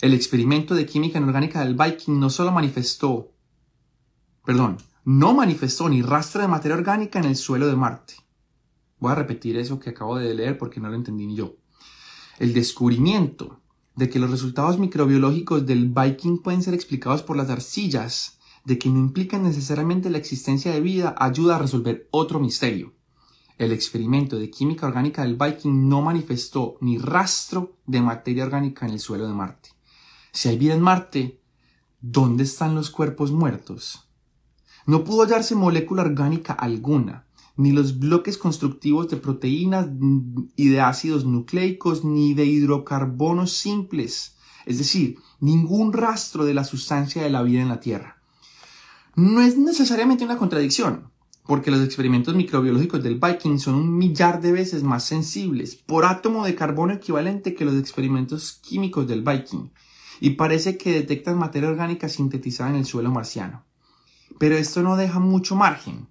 El 0.00 0.14
experimento 0.14 0.76
de 0.76 0.86
química 0.86 1.18
inorgánica 1.18 1.64
del 1.64 1.74
Viking 1.74 2.20
no 2.20 2.30
solo 2.30 2.52
manifestó, 2.52 3.32
perdón, 4.44 4.76
no 5.04 5.34
manifestó 5.34 5.88
ni 5.88 6.02
rastro 6.02 6.40
de 6.40 6.46
materia 6.46 6.76
orgánica 6.76 7.18
en 7.18 7.24
el 7.24 7.34
suelo 7.34 7.66
de 7.66 7.74
Marte, 7.74 8.14
Voy 9.00 9.10
a 9.10 9.16
repetir 9.16 9.56
eso 9.56 9.80
que 9.80 9.90
acabo 9.90 10.16
de 10.16 10.32
leer 10.34 10.56
porque 10.56 10.78
no 10.78 10.88
lo 10.88 10.94
entendí 10.94 11.26
ni 11.26 11.34
yo. 11.34 11.56
El 12.38 12.54
descubrimiento 12.54 13.60
de 13.96 14.08
que 14.08 14.20
los 14.20 14.30
resultados 14.30 14.78
microbiológicos 14.78 15.66
del 15.66 15.88
Viking 15.88 16.42
pueden 16.42 16.62
ser 16.62 16.74
explicados 16.74 17.24
por 17.24 17.36
las 17.36 17.50
arcillas, 17.50 18.38
de 18.64 18.78
que 18.78 18.88
no 18.90 19.00
implican 19.00 19.42
necesariamente 19.42 20.10
la 20.10 20.18
existencia 20.18 20.72
de 20.72 20.80
vida, 20.80 21.16
ayuda 21.18 21.56
a 21.56 21.58
resolver 21.58 22.08
otro 22.12 22.38
misterio. 22.38 22.92
El 23.56 23.72
experimento 23.72 24.38
de 24.38 24.48
química 24.48 24.86
orgánica 24.86 25.22
del 25.22 25.34
Viking 25.34 25.88
no 25.88 26.02
manifestó 26.02 26.76
ni 26.80 26.98
rastro 26.98 27.78
de 27.86 28.00
materia 28.00 28.44
orgánica 28.44 28.86
en 28.86 28.92
el 28.92 29.00
suelo 29.00 29.26
de 29.26 29.34
Marte. 29.34 29.77
Si 30.32 30.48
hay 30.48 30.58
vida 30.58 30.74
en 30.74 30.80
Marte, 30.80 31.40
¿dónde 32.00 32.44
están 32.44 32.74
los 32.74 32.90
cuerpos 32.90 33.32
muertos? 33.32 34.08
No 34.86 35.04
pudo 35.04 35.22
hallarse 35.22 35.54
molécula 35.54 36.02
orgánica 36.02 36.52
alguna, 36.52 37.26
ni 37.56 37.72
los 37.72 37.98
bloques 37.98 38.38
constructivos 38.38 39.08
de 39.08 39.16
proteínas 39.16 39.88
y 40.56 40.68
de 40.68 40.80
ácidos 40.80 41.24
nucleicos, 41.24 42.04
ni 42.04 42.34
de 42.34 42.46
hidrocarbonos 42.46 43.52
simples, 43.52 44.36
es 44.64 44.78
decir, 44.78 45.18
ningún 45.40 45.92
rastro 45.92 46.44
de 46.44 46.54
la 46.54 46.64
sustancia 46.64 47.22
de 47.22 47.30
la 47.30 47.42
vida 47.42 47.60
en 47.60 47.68
la 47.68 47.80
Tierra. 47.80 48.22
No 49.16 49.40
es 49.40 49.58
necesariamente 49.58 50.24
una 50.24 50.38
contradicción, 50.38 51.10
porque 51.48 51.70
los 51.70 51.82
experimentos 51.82 52.34
microbiológicos 52.36 53.02
del 53.02 53.18
Viking 53.18 53.58
son 53.58 53.74
un 53.74 53.96
millar 53.96 54.40
de 54.40 54.52
veces 54.52 54.82
más 54.82 55.04
sensibles 55.04 55.74
por 55.74 56.04
átomo 56.04 56.44
de 56.44 56.54
carbono 56.54 56.92
equivalente 56.92 57.54
que 57.54 57.64
los 57.64 57.74
experimentos 57.74 58.60
químicos 58.62 59.08
del 59.08 59.22
Viking, 59.22 59.70
y 60.20 60.30
parece 60.30 60.76
que 60.76 60.92
detectan 60.92 61.38
materia 61.38 61.68
orgánica 61.68 62.08
sintetizada 62.08 62.70
en 62.70 62.76
el 62.76 62.86
suelo 62.86 63.10
marciano. 63.10 63.64
Pero 64.38 64.56
esto 64.56 64.82
no 64.82 64.96
deja 64.96 65.18
mucho 65.18 65.56
margen 65.56 66.08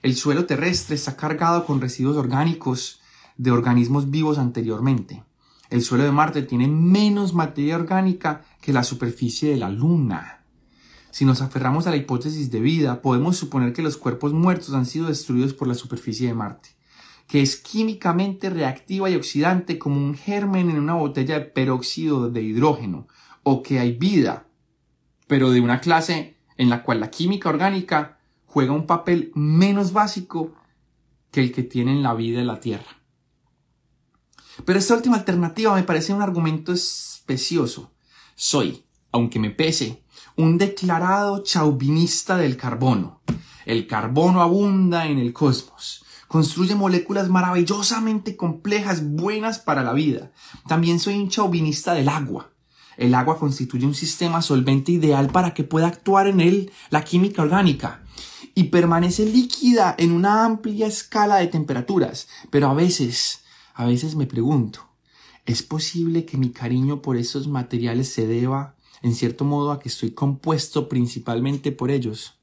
el 0.00 0.14
suelo 0.14 0.46
terrestre 0.46 0.94
está 0.94 1.16
cargado 1.16 1.66
con 1.66 1.80
residuos 1.80 2.16
orgánicos 2.16 3.00
de 3.36 3.50
organismos 3.50 4.10
vivos 4.10 4.38
anteriormente. 4.38 5.24
El 5.70 5.82
suelo 5.82 6.04
de 6.04 6.12
Marte 6.12 6.42
tiene 6.42 6.68
menos 6.68 7.34
materia 7.34 7.74
orgánica 7.74 8.44
que 8.60 8.72
la 8.72 8.84
superficie 8.84 9.50
de 9.50 9.56
la 9.56 9.70
Luna. 9.70 10.44
Si 11.10 11.24
nos 11.24 11.42
aferramos 11.42 11.86
a 11.86 11.90
la 11.90 11.96
hipótesis 11.96 12.52
de 12.52 12.60
vida, 12.60 13.02
podemos 13.02 13.36
suponer 13.36 13.72
que 13.72 13.82
los 13.82 13.96
cuerpos 13.96 14.32
muertos 14.32 14.72
han 14.72 14.86
sido 14.86 15.08
destruidos 15.08 15.52
por 15.52 15.66
la 15.66 15.74
superficie 15.74 16.28
de 16.28 16.34
Marte, 16.34 16.70
que 17.26 17.42
es 17.42 17.56
químicamente 17.56 18.50
reactiva 18.50 19.10
y 19.10 19.16
oxidante 19.16 19.80
como 19.80 19.96
un 19.96 20.14
germen 20.14 20.70
en 20.70 20.78
una 20.78 20.94
botella 20.94 21.40
de 21.40 21.46
peróxido 21.46 22.30
de 22.30 22.42
hidrógeno, 22.42 23.08
o 23.50 23.62
que 23.62 23.78
hay 23.78 23.92
vida, 23.92 24.46
pero 25.26 25.50
de 25.50 25.62
una 25.62 25.80
clase 25.80 26.36
en 26.58 26.68
la 26.68 26.82
cual 26.82 27.00
la 27.00 27.10
química 27.10 27.48
orgánica 27.48 28.18
juega 28.44 28.72
un 28.72 28.86
papel 28.86 29.32
menos 29.34 29.94
básico 29.94 30.54
que 31.30 31.40
el 31.40 31.52
que 31.52 31.62
tiene 31.62 31.92
en 31.92 32.02
la 32.02 32.12
vida 32.12 32.40
de 32.40 32.44
la 32.44 32.60
Tierra. 32.60 32.98
Pero 34.66 34.78
esta 34.78 34.94
última 34.94 35.16
alternativa 35.16 35.74
me 35.74 35.82
parece 35.82 36.12
un 36.12 36.20
argumento 36.20 36.72
especioso. 36.72 37.92
Soy, 38.34 38.84
aunque 39.12 39.38
me 39.38 39.50
pese, 39.50 40.02
un 40.36 40.58
declarado 40.58 41.42
chauvinista 41.42 42.36
del 42.36 42.58
carbono. 42.58 43.22
El 43.64 43.86
carbono 43.86 44.42
abunda 44.42 45.06
en 45.06 45.18
el 45.18 45.32
cosmos. 45.32 46.04
Construye 46.26 46.74
moléculas 46.74 47.30
maravillosamente 47.30 48.36
complejas, 48.36 49.02
buenas 49.08 49.58
para 49.58 49.82
la 49.82 49.94
vida. 49.94 50.32
También 50.66 51.00
soy 51.00 51.14
un 51.14 51.30
chauvinista 51.30 51.94
del 51.94 52.10
agua. 52.10 52.50
El 52.98 53.14
agua 53.14 53.38
constituye 53.38 53.86
un 53.86 53.94
sistema 53.94 54.42
solvente 54.42 54.90
ideal 54.90 55.28
para 55.28 55.54
que 55.54 55.62
pueda 55.62 55.86
actuar 55.86 56.26
en 56.26 56.40
él 56.40 56.72
la 56.90 57.04
química 57.04 57.42
orgánica 57.42 58.02
y 58.56 58.64
permanece 58.64 59.24
líquida 59.24 59.94
en 59.96 60.10
una 60.10 60.44
amplia 60.44 60.88
escala 60.88 61.36
de 61.36 61.46
temperaturas. 61.46 62.26
Pero 62.50 62.68
a 62.68 62.74
veces, 62.74 63.44
a 63.74 63.86
veces 63.86 64.16
me 64.16 64.26
pregunto, 64.26 64.80
¿es 65.46 65.62
posible 65.62 66.24
que 66.24 66.36
mi 66.38 66.50
cariño 66.50 67.00
por 67.00 67.16
esos 67.16 67.46
materiales 67.46 68.12
se 68.12 68.26
deba, 68.26 68.74
en 69.00 69.14
cierto 69.14 69.44
modo, 69.44 69.70
a 69.70 69.78
que 69.78 69.88
estoy 69.88 70.10
compuesto 70.10 70.88
principalmente 70.88 71.70
por 71.70 71.92
ellos? 71.92 72.34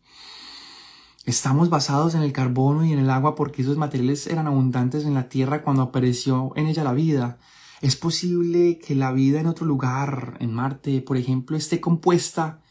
Estamos 1.26 1.70
basados 1.70 2.16
en 2.16 2.22
el 2.22 2.32
carbono 2.32 2.86
y 2.86 2.94
en 2.94 3.00
el 3.00 3.10
agua 3.10 3.36
porque 3.36 3.64
esos 3.64 3.76
materiales 3.76 4.28
eran 4.28 4.48
abundantes 4.48 5.04
en 5.04 5.16
la 5.16 5.28
Tierra 5.28 5.64
cuando 5.64 5.82
apareció 5.82 6.54
en 6.56 6.68
ella 6.68 6.86
la 6.86 6.94
vida. 6.94 7.40
¿Es 7.86 7.96
posible 7.96 8.80
que 8.80 8.96
la 8.96 9.12
vida 9.12 9.40
en 9.40 9.46
otro 9.46 9.64
lugar, 9.64 10.38
en 10.40 10.52
Marte, 10.52 11.02
por 11.02 11.18
ejemplo, 11.18 11.56
esté 11.56 11.80
compuesta 11.80 12.64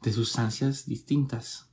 de 0.00 0.10
sustancias 0.10 0.86
distintas? 0.86 1.68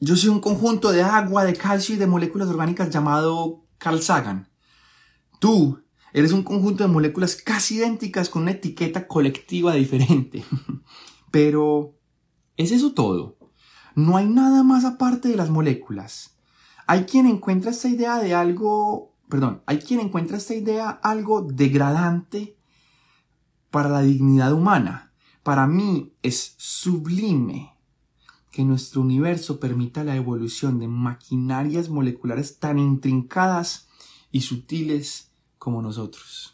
Yo 0.00 0.16
soy 0.16 0.28
un 0.28 0.40
conjunto 0.40 0.92
de 0.92 1.02
agua, 1.02 1.46
de 1.46 1.54
calcio 1.54 1.94
y 1.94 1.98
de 1.98 2.06
moléculas 2.06 2.48
orgánicas 2.48 2.90
llamado 2.90 3.64
Carl. 3.78 4.00
Tú 5.40 5.82
eres 6.12 6.32
un 6.32 6.42
conjunto 6.42 6.84
de 6.84 6.92
moléculas 6.92 7.36
casi 7.36 7.76
idénticas 7.76 8.28
con 8.28 8.42
una 8.42 8.50
etiqueta 8.50 9.08
colectiva 9.08 9.72
diferente. 9.72 10.44
Pero, 11.30 11.98
¿es 12.58 12.70
eso 12.70 12.92
todo? 12.92 13.38
no 13.94 14.18
hay 14.18 14.26
nada 14.26 14.62
más 14.62 14.84
aparte 14.84 15.28
de 15.28 15.36
las 15.36 15.48
moléculas. 15.48 16.36
Hay 16.86 17.04
quien 17.04 17.26
encuentra 17.26 17.70
esta 17.70 17.88
idea 17.88 18.18
de 18.18 18.34
algo, 18.34 19.13
perdón, 19.34 19.64
hay 19.66 19.80
quien 19.80 19.98
encuentra 19.98 20.36
esta 20.36 20.54
idea 20.54 20.90
algo 20.90 21.42
degradante 21.42 22.56
para 23.72 23.88
la 23.88 24.00
dignidad 24.00 24.52
humana. 24.52 25.12
Para 25.42 25.66
mí 25.66 26.12
es 26.22 26.54
sublime 26.56 27.76
que 28.52 28.62
nuestro 28.62 29.00
universo 29.00 29.58
permita 29.58 30.04
la 30.04 30.14
evolución 30.14 30.78
de 30.78 30.86
maquinarias 30.86 31.88
moleculares 31.88 32.60
tan 32.60 32.78
intrincadas 32.78 33.88
y 34.30 34.42
sutiles 34.42 35.32
como 35.58 35.82
nosotros. 35.82 36.53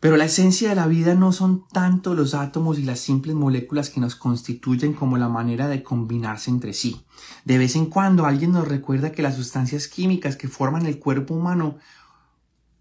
Pero 0.00 0.16
la 0.16 0.24
esencia 0.24 0.70
de 0.70 0.74
la 0.74 0.86
vida 0.86 1.14
no 1.14 1.30
son 1.30 1.68
tanto 1.68 2.14
los 2.14 2.32
átomos 2.32 2.78
y 2.78 2.82
las 2.82 3.00
simples 3.00 3.36
moléculas 3.36 3.90
que 3.90 4.00
nos 4.00 4.16
constituyen 4.16 4.94
como 4.94 5.18
la 5.18 5.28
manera 5.28 5.68
de 5.68 5.82
combinarse 5.82 6.50
entre 6.50 6.72
sí. 6.72 7.04
De 7.44 7.58
vez 7.58 7.76
en 7.76 7.86
cuando 7.86 8.24
alguien 8.24 8.52
nos 8.52 8.66
recuerda 8.66 9.12
que 9.12 9.22
las 9.22 9.36
sustancias 9.36 9.88
químicas 9.88 10.36
que 10.36 10.48
forman 10.48 10.86
el 10.86 10.98
cuerpo 10.98 11.34
humano 11.34 11.78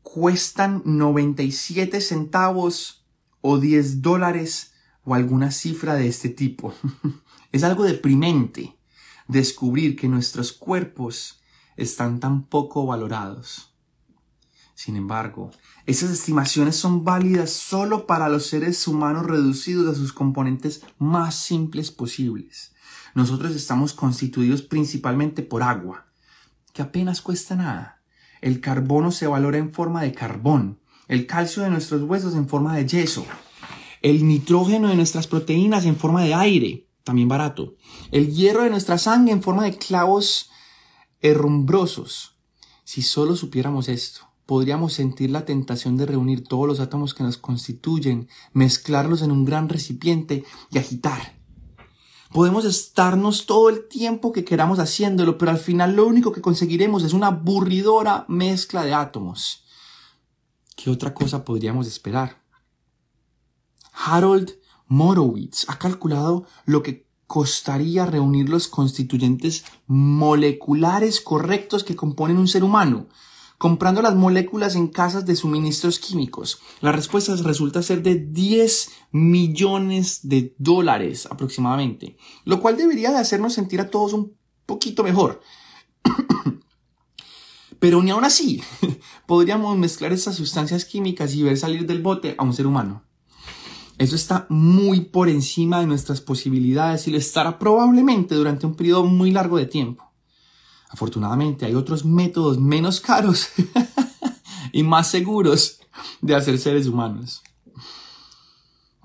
cuestan 0.02 0.82
97 0.86 2.00
centavos 2.00 3.06
o 3.42 3.58
10 3.58 4.02
dólares 4.02 4.74
o 5.04 5.14
alguna 5.14 5.52
cifra 5.52 5.96
de 5.96 6.08
este 6.08 6.30
tipo. 6.30 6.74
es 7.52 7.64
algo 7.64 7.84
deprimente 7.84 8.78
descubrir 9.28 9.98
que 9.98 10.08
nuestros 10.08 10.54
cuerpos 10.54 11.42
están 11.76 12.20
tan 12.22 12.44
poco 12.44 12.86
valorados. 12.86 13.74
Sin 14.74 14.96
embargo, 14.96 15.52
esas 15.90 16.12
estimaciones 16.12 16.76
son 16.76 17.04
válidas 17.04 17.50
solo 17.50 18.06
para 18.06 18.30
los 18.30 18.46
seres 18.46 18.88
humanos 18.88 19.26
reducidos 19.26 19.88
a 19.92 20.00
sus 20.00 20.14
componentes 20.14 20.84
más 21.00 21.34
simples 21.34 21.90
posibles. 21.90 22.76
Nosotros 23.16 23.56
estamos 23.56 23.94
constituidos 23.94 24.62
principalmente 24.62 25.42
por 25.42 25.64
agua, 25.64 26.06
que 26.74 26.84
apenas 26.84 27.24
cuesta 27.24 27.56
nada. 27.56 28.04
El 28.40 28.62
carbono 28.62 29.12
se 29.12 29.26
valora 29.26 29.58
en 29.58 29.74
forma 29.74 30.04
de 30.04 30.14
carbón, 30.14 30.80
el 31.08 31.26
calcio 31.26 31.64
de 31.64 31.72
nuestros 31.72 32.04
huesos 32.04 32.36
en 32.36 32.48
forma 32.48 32.78
de 32.78 32.86
yeso, 32.86 33.26
el 34.04 34.28
nitrógeno 34.28 34.90
de 34.90 34.96
nuestras 34.96 35.26
proteínas 35.26 35.86
en 35.86 35.96
forma 35.96 36.24
de 36.24 36.36
aire, 36.36 36.88
también 37.04 37.28
barato, 37.28 37.78
el 38.12 38.32
hierro 38.32 38.62
de 38.62 38.70
nuestra 38.70 39.00
sangre 39.00 39.34
en 39.34 39.42
forma 39.42 39.64
de 39.64 39.76
clavos 39.76 40.52
herrumbrosos. 41.20 42.38
Si 42.84 43.02
solo 43.02 43.36
supiéramos 43.36 43.90
esto, 43.90 44.29
podríamos 44.50 44.94
sentir 44.94 45.30
la 45.30 45.46
tentación 45.46 45.96
de 45.96 46.08
reunir 46.08 46.44
todos 46.44 46.66
los 46.66 46.80
átomos 46.80 47.14
que 47.14 47.22
nos 47.22 47.38
constituyen, 47.38 48.28
mezclarlos 48.52 49.22
en 49.22 49.30
un 49.30 49.46
gran 49.46 49.70
recipiente 49.70 50.44
y 50.72 50.80
agitar. 50.80 51.38
Podemos 52.34 52.66
estarnos 52.66 53.46
todo 53.46 53.70
el 53.70 53.88
tiempo 53.88 54.32
que 54.32 54.44
queramos 54.44 54.80
haciéndolo, 54.80 55.38
pero 55.38 55.52
al 55.52 55.60
final 55.60 55.96
lo 55.96 56.08
único 56.08 56.32
que 56.32 56.42
conseguiremos 56.42 57.04
es 57.04 57.14
una 57.14 57.28
aburridora 57.28 58.26
mezcla 58.28 58.84
de 58.84 58.96
átomos. 58.96 59.66
¿Qué 60.76 60.90
otra 60.90 61.14
cosa 61.14 61.46
podríamos 61.46 61.86
esperar? 61.86 62.42
Harold 63.94 64.54
Morowitz 64.88 65.70
ha 65.70 65.78
calculado 65.78 66.48
lo 66.66 66.82
que 66.82 67.08
costaría 67.28 68.08
reunir 68.08 68.50
los 68.50 68.68
constituyentes 68.68 69.64
moleculares 69.86 71.22
correctos 71.22 71.84
que 71.84 71.96
componen 71.96 72.40
un 72.40 72.48
ser 72.48 72.64
humano, 72.64 73.10
comprando 73.60 74.02
las 74.02 74.16
moléculas 74.16 74.76
en 74.76 74.88
casas 74.88 75.26
de 75.26 75.36
suministros 75.36 76.00
químicos. 76.00 76.60
La 76.80 76.94
respuesta 76.94 77.36
resulta 77.36 77.84
ser 77.84 78.02
de 78.02 78.16
10 78.16 78.90
millones 79.12 80.22
de 80.24 80.56
dólares 80.58 81.28
aproximadamente, 81.30 82.16
lo 82.46 82.62
cual 82.62 82.78
debería 82.78 83.12
de 83.12 83.18
hacernos 83.18 83.54
sentir 83.54 83.82
a 83.82 83.90
todos 83.90 84.14
un 84.14 84.34
poquito 84.66 85.04
mejor. 85.04 85.42
Pero 87.80 88.02
ni 88.02 88.12
aún 88.12 88.24
así 88.24 88.64
podríamos 89.28 89.78
mezclar 89.78 90.14
estas 90.14 90.36
sustancias 90.36 90.86
químicas 90.86 91.36
y 91.36 91.44
ver 91.44 91.58
salir 91.58 91.86
del 91.86 92.02
bote 92.02 92.36
a 92.38 92.44
un 92.44 92.54
ser 92.54 92.66
humano. 92.66 93.04
Eso 93.98 94.16
está 94.16 94.48
muy 94.48 95.02
por 95.02 95.28
encima 95.28 95.82
de 95.82 95.88
nuestras 95.88 96.22
posibilidades 96.22 97.10
y 97.10 97.12
lo 97.12 97.18
estará 97.18 97.60
probablemente 97.60 98.36
durante 98.36 98.66
un 98.66 98.76
periodo 98.76 99.04
muy 99.04 99.32
largo 99.32 99.58
de 99.58 99.66
tiempo. 99.66 100.09
Afortunadamente 100.90 101.66
hay 101.66 101.76
otros 101.76 102.04
métodos 102.04 102.60
menos 102.60 103.00
caros 103.00 103.50
y 104.74 104.84
más 104.84 105.10
seguros 105.10 105.80
de 106.22 106.36
hacer 106.36 106.58
seres 106.58 106.88
humanos. 106.88 107.44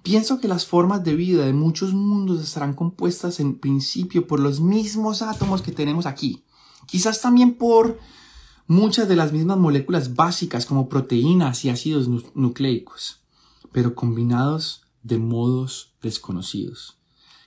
Pienso 0.03 0.41
que 0.41 0.49
las 0.49 0.67
formas 0.67 1.05
de 1.05 1.15
vida 1.15 1.47
de 1.47 1.53
muchos 1.53 1.95
mundos 1.95 2.43
estarán 2.43 2.75
compuestas 2.75 3.39
en 3.41 3.59
principio 3.59 4.27
por 4.27 4.41
los 4.41 4.61
mismos 4.61 5.23
átomos 5.23 5.63
que 5.63 5.73
tenemos 5.73 6.07
aquí. 6.07 6.45
Quizás 6.87 7.21
también 7.21 7.55
por 7.55 7.99
muchas 8.67 9.09
de 9.09 9.17
las 9.17 9.33
mismas 9.33 9.59
moléculas 9.59 10.15
básicas 10.15 10.67
como 10.67 10.89
proteínas 10.89 11.65
y 11.65 11.71
ácidos 11.71 12.09
nucleicos, 12.35 13.21
pero 13.73 13.95
combinados 13.95 14.83
de 15.03 15.19
modos 15.19 15.95
desconocidos. 16.03 16.99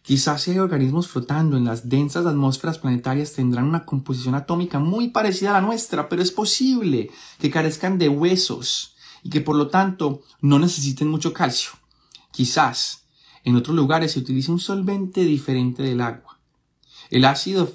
Quizás 0.07 0.43
si 0.43 0.51
hay 0.51 0.59
organismos 0.59 1.09
flotando 1.09 1.57
en 1.57 1.65
las 1.65 1.89
densas 1.89 2.25
atmósferas 2.25 2.79
planetarias 2.79 3.33
tendrán 3.33 3.65
una 3.65 3.83
composición 3.83 4.35
atómica 4.35 4.79
muy 4.79 5.09
parecida 5.09 5.49
a 5.49 5.59
la 5.59 5.67
nuestra, 5.67 6.07
pero 6.07 6.21
es 6.21 6.31
posible 6.31 7.11
que 7.39 7.51
carezcan 7.51 7.97
de 7.97 8.07
huesos 8.07 8.95
y 9.21 9.29
que 9.29 9.41
por 9.41 9.57
lo 9.57 9.67
tanto 9.67 10.21
no 10.39 10.59
necesiten 10.59 11.09
mucho 11.09 11.33
calcio. 11.33 11.71
Quizás 12.31 13.03
en 13.43 13.57
otros 13.57 13.75
lugares 13.75 14.13
se 14.13 14.19
utilice 14.19 14.49
un 14.49 14.61
solvente 14.61 15.25
diferente 15.25 15.83
del 15.83 15.99
agua. 15.99 16.39
El 17.09 17.25
ácido 17.25 17.69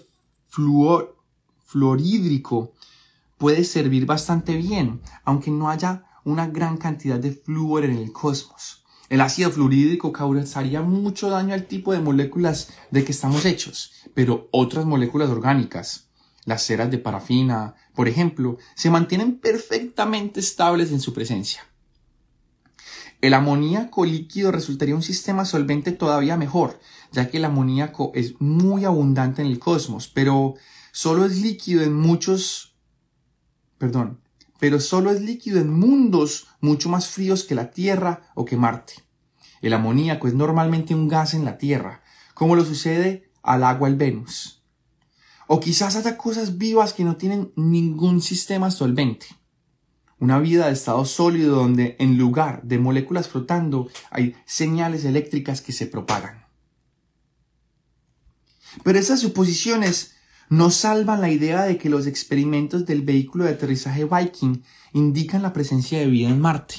fluor, 0.48 1.18
fluorhídrico 1.66 2.72
puede 3.36 3.62
servir 3.62 4.06
bastante 4.06 4.56
bien, 4.56 5.02
aunque 5.26 5.50
no 5.50 5.68
haya 5.68 6.06
una 6.24 6.46
gran 6.46 6.78
cantidad 6.78 7.18
de 7.18 7.32
flúor 7.32 7.84
en 7.84 7.98
el 7.98 8.10
cosmos. 8.10 8.81
El 9.12 9.20
ácido 9.20 9.50
fluorídrico 9.50 10.10
causaría 10.10 10.80
mucho 10.80 11.28
daño 11.28 11.52
al 11.52 11.66
tipo 11.66 11.92
de 11.92 12.00
moléculas 12.00 12.70
de 12.90 13.04
que 13.04 13.12
estamos 13.12 13.44
hechos, 13.44 13.92
pero 14.14 14.48
otras 14.52 14.86
moléculas 14.86 15.28
orgánicas, 15.28 16.08
las 16.46 16.62
ceras 16.62 16.90
de 16.90 16.96
parafina, 16.96 17.74
por 17.94 18.08
ejemplo, 18.08 18.56
se 18.74 18.88
mantienen 18.88 19.38
perfectamente 19.38 20.40
estables 20.40 20.92
en 20.92 21.00
su 21.02 21.12
presencia. 21.12 21.60
El 23.20 23.34
amoníaco 23.34 24.06
líquido 24.06 24.50
resultaría 24.50 24.94
un 24.94 25.02
sistema 25.02 25.44
solvente 25.44 25.92
todavía 25.92 26.38
mejor, 26.38 26.80
ya 27.12 27.28
que 27.28 27.36
el 27.36 27.44
amoníaco 27.44 28.12
es 28.14 28.40
muy 28.40 28.86
abundante 28.86 29.42
en 29.42 29.48
el 29.48 29.58
cosmos, 29.58 30.08
pero 30.08 30.54
solo 30.90 31.26
es 31.26 31.36
líquido 31.36 31.82
en 31.82 31.92
muchos, 31.92 32.76
perdón, 33.76 34.21
pero 34.62 34.78
solo 34.78 35.10
es 35.10 35.20
líquido 35.20 35.58
en 35.58 35.72
mundos 35.72 36.46
mucho 36.60 36.88
más 36.88 37.08
fríos 37.08 37.42
que 37.42 37.56
la 37.56 37.72
Tierra 37.72 38.30
o 38.36 38.44
que 38.44 38.56
Marte. 38.56 38.94
El 39.60 39.72
amoníaco 39.72 40.28
es 40.28 40.34
normalmente 40.34 40.94
un 40.94 41.08
gas 41.08 41.34
en 41.34 41.44
la 41.44 41.58
Tierra, 41.58 42.04
como 42.32 42.54
lo 42.54 42.64
sucede 42.64 43.28
al 43.42 43.64
agua 43.64 43.88
en 43.88 43.98
Venus. 43.98 44.62
O 45.48 45.58
quizás 45.58 45.96
haya 45.96 46.16
cosas 46.16 46.58
vivas 46.58 46.92
que 46.92 47.02
no 47.02 47.16
tienen 47.16 47.52
ningún 47.56 48.22
sistema 48.22 48.70
solvente. 48.70 49.26
Una 50.20 50.38
vida 50.38 50.66
de 50.66 50.74
estado 50.74 51.04
sólido 51.06 51.56
donde 51.56 51.96
en 51.98 52.16
lugar 52.16 52.62
de 52.62 52.78
moléculas 52.78 53.26
flotando 53.26 53.90
hay 54.12 54.36
señales 54.44 55.04
eléctricas 55.04 55.60
que 55.60 55.72
se 55.72 55.88
propagan. 55.88 56.46
Pero 58.84 58.96
esas 58.96 59.18
suposiciones 59.18 60.14
no 60.52 60.68
salvan 60.68 61.22
la 61.22 61.30
idea 61.30 61.62
de 61.62 61.78
que 61.78 61.88
los 61.88 62.06
experimentos 62.06 62.84
del 62.84 63.00
vehículo 63.00 63.44
de 63.44 63.52
aterrizaje 63.52 64.04
Viking 64.04 64.62
indican 64.92 65.40
la 65.40 65.54
presencia 65.54 65.98
de 65.98 66.04
vida 66.04 66.28
en 66.28 66.42
Marte. 66.42 66.74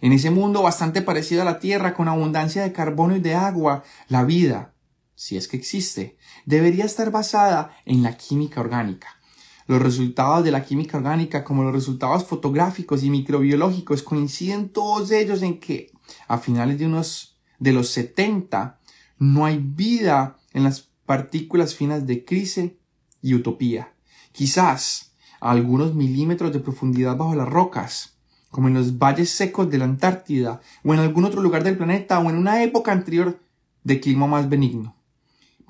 En 0.00 0.12
ese 0.12 0.32
mundo 0.32 0.60
bastante 0.60 1.00
parecido 1.00 1.42
a 1.42 1.44
la 1.44 1.60
Tierra, 1.60 1.94
con 1.94 2.08
abundancia 2.08 2.64
de 2.64 2.72
carbono 2.72 3.14
y 3.14 3.20
de 3.20 3.36
agua, 3.36 3.84
la 4.08 4.24
vida, 4.24 4.74
si 5.14 5.36
es 5.36 5.46
que 5.46 5.56
existe, 5.56 6.16
debería 6.46 6.84
estar 6.84 7.12
basada 7.12 7.76
en 7.84 8.02
la 8.02 8.16
química 8.16 8.60
orgánica. 8.60 9.20
Los 9.68 9.80
resultados 9.80 10.42
de 10.42 10.50
la 10.50 10.64
química 10.64 10.98
orgánica, 10.98 11.44
como 11.44 11.62
los 11.62 11.72
resultados 11.72 12.24
fotográficos 12.24 13.04
y 13.04 13.10
microbiológicos, 13.10 14.02
coinciden 14.02 14.68
todos 14.68 15.12
ellos 15.12 15.42
en 15.42 15.60
que 15.60 15.92
a 16.26 16.38
finales 16.38 16.80
de 16.80 16.86
unos 16.86 17.38
de 17.60 17.72
los 17.72 17.90
70 17.90 18.80
no 19.20 19.44
hay 19.46 19.58
vida 19.58 20.38
en 20.52 20.64
las 20.64 20.88
partículas 21.06 21.74
finas 21.74 22.06
de 22.06 22.24
crise 22.24 22.78
y 23.22 23.34
utopía. 23.34 23.94
Quizás 24.32 25.14
a 25.40 25.50
algunos 25.50 25.94
milímetros 25.94 26.52
de 26.52 26.60
profundidad 26.60 27.16
bajo 27.16 27.34
las 27.34 27.48
rocas, 27.48 28.18
como 28.50 28.68
en 28.68 28.74
los 28.74 28.98
valles 28.98 29.30
secos 29.30 29.68
de 29.70 29.78
la 29.78 29.84
Antártida 29.84 30.60
o 30.84 30.94
en 30.94 31.00
algún 31.00 31.24
otro 31.24 31.42
lugar 31.42 31.64
del 31.64 31.76
planeta 31.76 32.18
o 32.20 32.30
en 32.30 32.36
una 32.36 32.62
época 32.62 32.92
anterior 32.92 33.40
de 33.82 34.00
clima 34.00 34.26
más 34.26 34.48
benigno, 34.48 34.96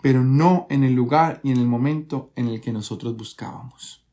pero 0.02 0.22
no 0.22 0.66
en 0.70 0.84
el 0.84 0.92
lugar 0.94 1.40
y 1.42 1.50
en 1.50 1.58
el 1.58 1.66
momento 1.66 2.30
en 2.36 2.48
el 2.48 2.60
que 2.60 2.72
nosotros 2.72 3.16
buscábamos. 3.16 4.03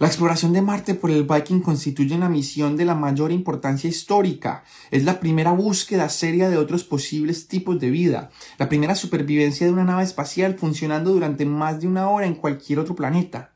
La 0.00 0.06
exploración 0.06 0.54
de 0.54 0.62
Marte 0.62 0.94
por 0.94 1.10
el 1.10 1.24
Viking 1.24 1.60
constituye 1.60 2.14
una 2.14 2.30
misión 2.30 2.74
de 2.74 2.86
la 2.86 2.94
mayor 2.94 3.32
importancia 3.32 3.90
histórica. 3.90 4.64
Es 4.90 5.04
la 5.04 5.20
primera 5.20 5.52
búsqueda 5.52 6.08
seria 6.08 6.48
de 6.48 6.56
otros 6.56 6.84
posibles 6.84 7.48
tipos 7.48 7.78
de 7.78 7.90
vida, 7.90 8.30
la 8.56 8.70
primera 8.70 8.94
supervivencia 8.94 9.66
de 9.66 9.74
una 9.74 9.84
nave 9.84 10.04
espacial 10.04 10.56
funcionando 10.56 11.12
durante 11.12 11.44
más 11.44 11.82
de 11.82 11.86
una 11.86 12.08
hora 12.08 12.24
en 12.24 12.34
cualquier 12.34 12.78
otro 12.78 12.94
planeta. 12.94 13.52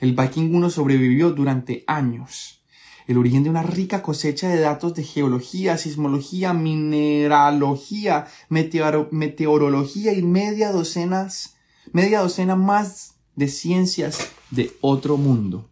El 0.00 0.16
Viking 0.16 0.52
1 0.52 0.68
sobrevivió 0.68 1.30
durante 1.30 1.84
años. 1.86 2.64
El 3.06 3.16
origen 3.16 3.44
de 3.44 3.50
una 3.50 3.62
rica 3.62 4.02
cosecha 4.02 4.48
de 4.48 4.58
datos 4.58 4.94
de 4.94 5.04
geología, 5.04 5.78
sismología, 5.78 6.52
mineralogía, 6.54 8.26
meteorología 8.48 10.12
y 10.12 10.22
media 10.24 10.72
docenas, 10.72 11.54
media 11.92 12.18
docena 12.18 12.56
más 12.56 13.14
de 13.36 13.46
ciencias 13.46 14.30
de 14.50 14.72
otro 14.80 15.16
mundo. 15.16 15.70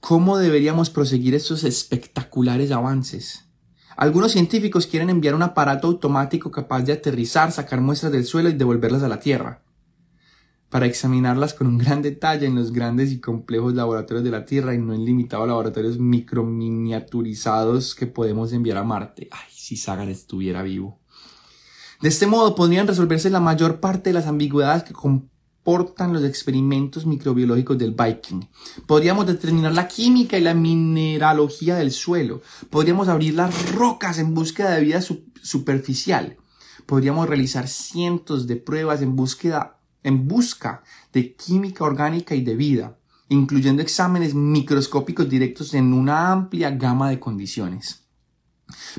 ¿Cómo 0.00 0.38
deberíamos 0.38 0.88
proseguir 0.88 1.34
estos 1.34 1.62
espectaculares 1.62 2.70
avances? 2.72 3.44
Algunos 3.98 4.32
científicos 4.32 4.86
quieren 4.86 5.10
enviar 5.10 5.34
un 5.34 5.42
aparato 5.42 5.88
automático 5.88 6.50
capaz 6.50 6.82
de 6.82 6.94
aterrizar, 6.94 7.52
sacar 7.52 7.82
muestras 7.82 8.10
del 8.10 8.24
suelo 8.24 8.48
y 8.48 8.54
devolverlas 8.54 9.02
a 9.02 9.08
la 9.08 9.20
Tierra, 9.20 9.62
para 10.70 10.86
examinarlas 10.86 11.52
con 11.52 11.66
un 11.66 11.76
gran 11.76 12.00
detalle 12.00 12.46
en 12.46 12.54
los 12.54 12.72
grandes 12.72 13.12
y 13.12 13.20
complejos 13.20 13.74
laboratorios 13.74 14.24
de 14.24 14.30
la 14.30 14.46
Tierra 14.46 14.74
y 14.74 14.78
no 14.78 14.94
en 14.94 15.04
limitados 15.04 15.46
laboratorios 15.46 15.98
microminiaturizados 15.98 17.94
que 17.94 18.06
podemos 18.06 18.54
enviar 18.54 18.78
a 18.78 18.84
Marte. 18.84 19.28
Ay, 19.30 19.50
si 19.50 19.76
Sagan 19.76 20.08
estuviera 20.08 20.62
vivo. 20.62 20.98
De 22.00 22.08
este 22.08 22.26
modo 22.26 22.54
podrían 22.54 22.86
resolverse 22.86 23.28
la 23.28 23.40
mayor 23.40 23.80
parte 23.80 24.08
de 24.10 24.14
las 24.14 24.26
ambigüedades 24.26 24.84
que 24.84 24.94
los 25.64 26.24
experimentos 26.24 27.06
microbiológicos 27.06 27.78
del 27.78 27.94
Viking. 27.94 28.40
Podríamos 28.86 29.26
determinar 29.26 29.72
la 29.72 29.86
química 29.86 30.36
y 30.36 30.40
la 30.40 30.54
mineralogía 30.54 31.76
del 31.76 31.92
suelo. 31.92 32.42
Podríamos 32.70 33.08
abrir 33.08 33.34
las 33.34 33.72
rocas 33.72 34.18
en 34.18 34.34
búsqueda 34.34 34.70
de 34.70 34.82
vida 34.82 35.00
superficial. 35.00 36.36
Podríamos 36.86 37.28
realizar 37.28 37.68
cientos 37.68 38.46
de 38.46 38.56
pruebas 38.56 39.02
en 39.02 39.14
búsqueda 39.14 39.76
en 40.02 40.26
busca 40.26 40.82
de 41.12 41.34
química 41.34 41.84
orgánica 41.84 42.34
y 42.34 42.42
de 42.42 42.56
vida, 42.56 42.98
incluyendo 43.28 43.82
exámenes 43.82 44.34
microscópicos 44.34 45.28
directos 45.28 45.74
en 45.74 45.92
una 45.92 46.32
amplia 46.32 46.70
gama 46.70 47.10
de 47.10 47.20
condiciones. 47.20 48.04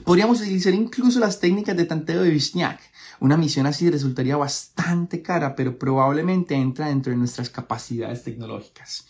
Podríamos 0.04 0.42
utilizar 0.42 0.74
incluso 0.74 1.20
las 1.20 1.40
técnicas 1.40 1.76
de 1.76 1.86
tanteo 1.86 2.24
de 2.24 2.30
Vishniak, 2.30 2.80
una 3.22 3.38
misión 3.38 3.68
así 3.68 3.88
resultaría 3.88 4.36
bastante 4.36 5.22
cara, 5.22 5.56
pero 5.56 5.78
probablemente 5.78 6.56
entra 6.56 6.88
dentro 6.88 7.12
de 7.12 7.20
nuestras 7.20 7.52
capacidades 7.52 8.24
tecnológicas. 8.24 9.08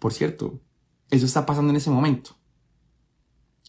Por 0.00 0.12
cierto, 0.12 0.60
eso 1.08 1.24
está 1.24 1.46
pasando 1.46 1.70
en 1.70 1.76
ese 1.76 1.88
momento. 1.88 2.36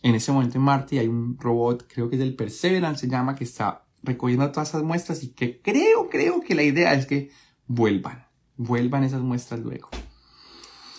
En 0.02 0.16
ese 0.16 0.32
momento 0.32 0.58
en 0.58 0.64
Marte 0.64 0.98
hay 0.98 1.08
un 1.08 1.38
robot, 1.38 1.86
creo 1.88 2.10
que 2.10 2.16
es 2.16 2.22
el 2.24 2.36
Perseverance, 2.36 3.02
se 3.02 3.12
llama, 3.12 3.36
que 3.36 3.44
está 3.44 3.86
recogiendo 4.02 4.52
todas 4.52 4.70
esas 4.70 4.82
muestras 4.82 5.22
y 5.24 5.34
que 5.34 5.62
creo, 5.62 6.10
creo 6.10 6.42
que 6.42 6.56
la 6.56 6.64
idea 6.64 6.96
es 6.96 7.06
que 7.06 7.30
vuelvan, 7.68 8.26
vuelvan 8.58 9.04
esas 9.04 9.22
muestras 9.22 9.60
luego. 9.60 9.90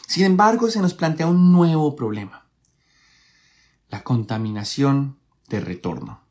Sin 0.06 0.24
embargo, 0.24 0.70
se 0.70 0.80
nos 0.80 0.94
plantea 0.94 1.26
un 1.26 1.50
nuevo 1.50 1.96
problema. 1.96 2.46
La 3.88 4.04
contaminación 4.04 5.18
de 5.48 5.58
retorno. 5.58 6.29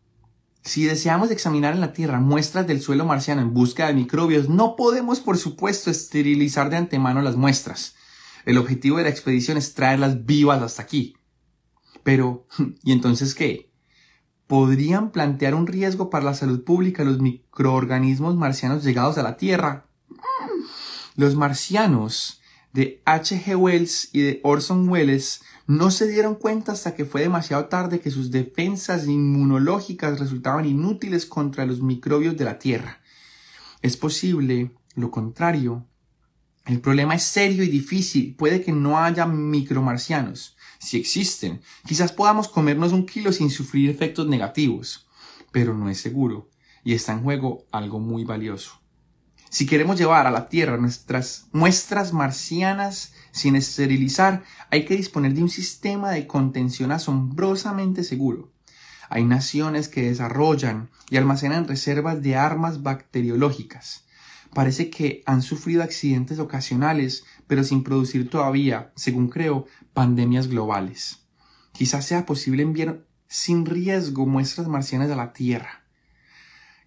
Si 0.70 0.84
deseamos 0.84 1.32
examinar 1.32 1.74
en 1.74 1.82
la 1.82 1.94
Tierra 1.94 2.20
muestras 2.20 2.68
del 2.68 2.80
suelo 2.80 3.04
marciano 3.04 3.42
en 3.42 3.56
busca 3.56 3.88
de 3.88 3.96
microbios, 3.96 4.50
no 4.50 4.76
podemos, 4.76 5.20
por 5.20 5.40
supuesto, 5.40 5.90
esterilizar 5.90 6.70
de 6.70 6.78
antemano 6.78 7.24
las 7.24 7.38
muestras. 7.38 7.96
El 8.46 8.60
objetivo 8.60 8.98
de 8.98 9.04
la 9.06 9.10
expedición 9.10 9.58
es 9.58 9.74
traerlas 9.74 10.28
vivas 10.28 10.62
hasta 10.62 10.84
aquí. 10.84 11.16
Pero, 12.04 12.46
¿y 12.84 12.92
entonces 12.92 13.34
qué? 13.34 13.72
¿Podrían 14.46 15.10
plantear 15.10 15.56
un 15.56 15.66
riesgo 15.66 16.12
para 16.12 16.26
la 16.26 16.36
salud 16.36 16.64
pública 16.64 17.04
los 17.04 17.18
microorganismos 17.18 18.36
marcianos 18.36 18.84
llegados 18.84 19.18
a 19.18 19.24
la 19.24 19.38
Tierra? 19.38 19.88
Los 21.16 21.34
marcianos 21.34 22.42
de 22.74 23.02
H.G. 23.06 23.56
Wells 23.56 24.10
y 24.14 24.22
de 24.22 24.40
Orson 24.44 24.88
Welles 24.88 25.42
no 25.70 25.92
se 25.92 26.08
dieron 26.08 26.34
cuenta 26.34 26.72
hasta 26.72 26.96
que 26.96 27.06
fue 27.06 27.22
demasiado 27.22 27.66
tarde 27.66 28.00
que 28.00 28.10
sus 28.10 28.32
defensas 28.32 29.06
inmunológicas 29.06 30.20
resultaban 30.20 30.66
inútiles 30.66 31.28
contra 31.28 31.64
los 31.68 31.80
microbios 31.80 32.36
de 32.36 32.46
la 32.46 32.58
Tierra. 32.58 33.02
Es 33.84 33.96
posible 33.96 34.72
lo 34.96 35.12
contrario. 35.12 35.86
El 36.66 36.82
problema 36.82 37.14
es 37.14 37.22
serio 37.22 37.64
y 37.64 37.68
difícil. 37.68 38.34
Puede 38.36 38.64
que 38.64 38.72
no 38.72 38.98
haya 38.98 39.28
micromarcianos. 39.28 40.58
Si 40.80 40.98
existen, 40.98 41.62
quizás 41.86 42.14
podamos 42.14 42.48
comernos 42.48 42.92
un 42.92 43.06
kilo 43.06 43.32
sin 43.32 43.52
sufrir 43.52 43.92
efectos 43.92 44.28
negativos. 44.28 45.08
Pero 45.52 45.76
no 45.76 45.88
es 45.88 46.02
seguro. 46.02 46.50
Y 46.84 46.96
está 46.96 47.14
en 47.14 47.22
juego 47.22 47.68
algo 47.72 48.00
muy 48.00 48.24
valioso. 48.24 48.79
Si 49.50 49.66
queremos 49.66 49.98
llevar 49.98 50.28
a 50.28 50.32
la 50.32 50.48
Tierra 50.48 50.78
nuestras 50.78 51.48
muestras 51.52 52.14
marcianas 52.14 53.14
sin 53.32 53.56
esterilizar, 53.56 54.44
hay 54.70 54.86
que 54.86 54.96
disponer 54.96 55.34
de 55.34 55.42
un 55.42 55.50
sistema 55.50 56.12
de 56.12 56.28
contención 56.28 56.92
asombrosamente 56.92 58.04
seguro. 58.04 58.52
Hay 59.10 59.24
naciones 59.24 59.88
que 59.88 60.04
desarrollan 60.04 60.92
y 61.10 61.18
almacenan 61.18 61.68
reservas 61.68 62.22
de 62.22 62.36
armas 62.36 62.84
bacteriológicas. 62.84 64.06
Parece 64.54 64.92
que 64.92 65.24
han 65.26 65.42
sufrido 65.42 65.82
accidentes 65.82 66.38
ocasionales, 66.38 67.24
pero 67.48 67.64
sin 67.64 67.84
producir 67.84 68.30
todavía, 68.30 68.92
según 68.96 69.30
creo, 69.30 69.66
pandemias 69.94 70.48
globales. 70.48 71.24
Quizás 71.72 72.06
sea 72.06 72.28
posible 72.28 72.62
enviar 72.62 73.04
sin 73.28 73.66
riesgo 73.66 74.28
muestras 74.28 74.68
marcianas 74.68 75.10
a 75.10 75.16
la 75.16 75.34
Tierra. 75.34 75.79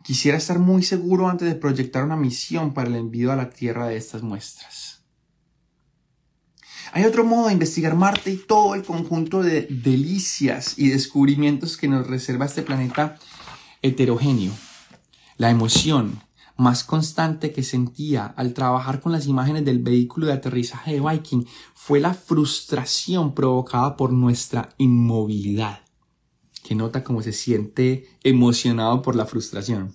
Quisiera 0.02 0.38
estar 0.38 0.58
muy 0.58 0.82
seguro 0.82 1.28
antes 1.28 1.46
de 1.46 1.54
proyectar 1.54 2.02
una 2.02 2.16
misión 2.16 2.74
para 2.74 2.88
el 2.88 2.96
envío 2.96 3.30
a 3.30 3.36
la 3.36 3.50
Tierra 3.50 3.86
de 3.86 3.96
estas 3.96 4.22
muestras. 4.22 5.02
Hay 6.92 7.04
otro 7.04 7.24
modo 7.24 7.46
de 7.46 7.52
investigar 7.52 7.94
Marte 7.94 8.32
y 8.32 8.36
todo 8.36 8.74
el 8.74 8.82
conjunto 8.82 9.42
de 9.42 9.62
delicias 9.70 10.78
y 10.78 10.88
descubrimientos 10.88 11.76
que 11.76 11.88
nos 11.88 12.06
reserva 12.06 12.46
este 12.46 12.62
planeta 12.62 13.18
heterogéneo. 13.80 14.52
La 15.36 15.50
emoción 15.50 16.20
más 16.56 16.84
constante 16.84 17.52
que 17.52 17.62
sentía 17.62 18.26
al 18.26 18.54
trabajar 18.54 19.00
con 19.00 19.12
las 19.12 19.26
imágenes 19.26 19.64
del 19.64 19.78
vehículo 19.78 20.26
de 20.26 20.34
aterrizaje 20.34 20.94
de 20.94 21.00
Viking 21.00 21.44
fue 21.74 22.00
la 22.00 22.12
frustración 22.12 23.34
provocada 23.34 23.96
por 23.96 24.12
nuestra 24.12 24.74
inmovilidad 24.78 25.81
que 26.62 26.74
nota 26.74 27.04
cómo 27.04 27.22
se 27.22 27.32
siente 27.32 28.08
emocionado 28.22 29.02
por 29.02 29.16
la 29.16 29.26
frustración. 29.26 29.94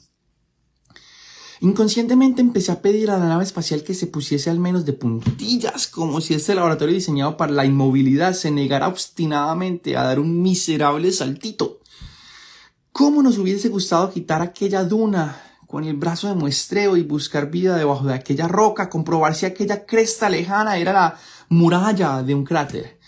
Inconscientemente 1.59 2.41
empecé 2.41 2.71
a 2.71 2.81
pedir 2.81 3.09
a 3.09 3.17
la 3.17 3.29
nave 3.29 3.43
espacial 3.43 3.83
que 3.83 3.95
se 3.95 4.05
pusiese 4.05 4.51
al 4.51 4.59
menos 4.59 4.85
de 4.85 4.93
puntillas, 4.93 5.87
como 5.87 6.21
si 6.21 6.35
este 6.35 6.53
laboratorio 6.53 6.93
diseñado 6.93 7.35
para 7.35 7.51
la 7.51 7.65
inmovilidad 7.65 8.33
se 8.33 8.51
negara 8.51 8.87
obstinadamente 8.87 9.97
a 9.97 10.03
dar 10.03 10.19
un 10.19 10.41
miserable 10.43 11.11
saltito. 11.11 11.79
¿Cómo 12.91 13.23
nos 13.23 13.39
hubiese 13.39 13.69
gustado 13.69 14.11
quitar 14.11 14.43
aquella 14.43 14.83
duna 14.83 15.41
con 15.65 15.83
el 15.83 15.95
brazo 15.95 16.27
de 16.27 16.35
muestreo 16.35 16.95
y 16.95 17.01
buscar 17.01 17.49
vida 17.49 17.75
debajo 17.75 18.05
de 18.05 18.13
aquella 18.13 18.47
roca, 18.47 18.89
comprobar 18.89 19.33
si 19.33 19.47
aquella 19.47 19.85
cresta 19.85 20.29
lejana 20.29 20.77
era 20.77 20.93
la 20.93 21.19
muralla 21.49 22.21
de 22.21 22.35
un 22.35 22.43
cráter? 22.43 22.99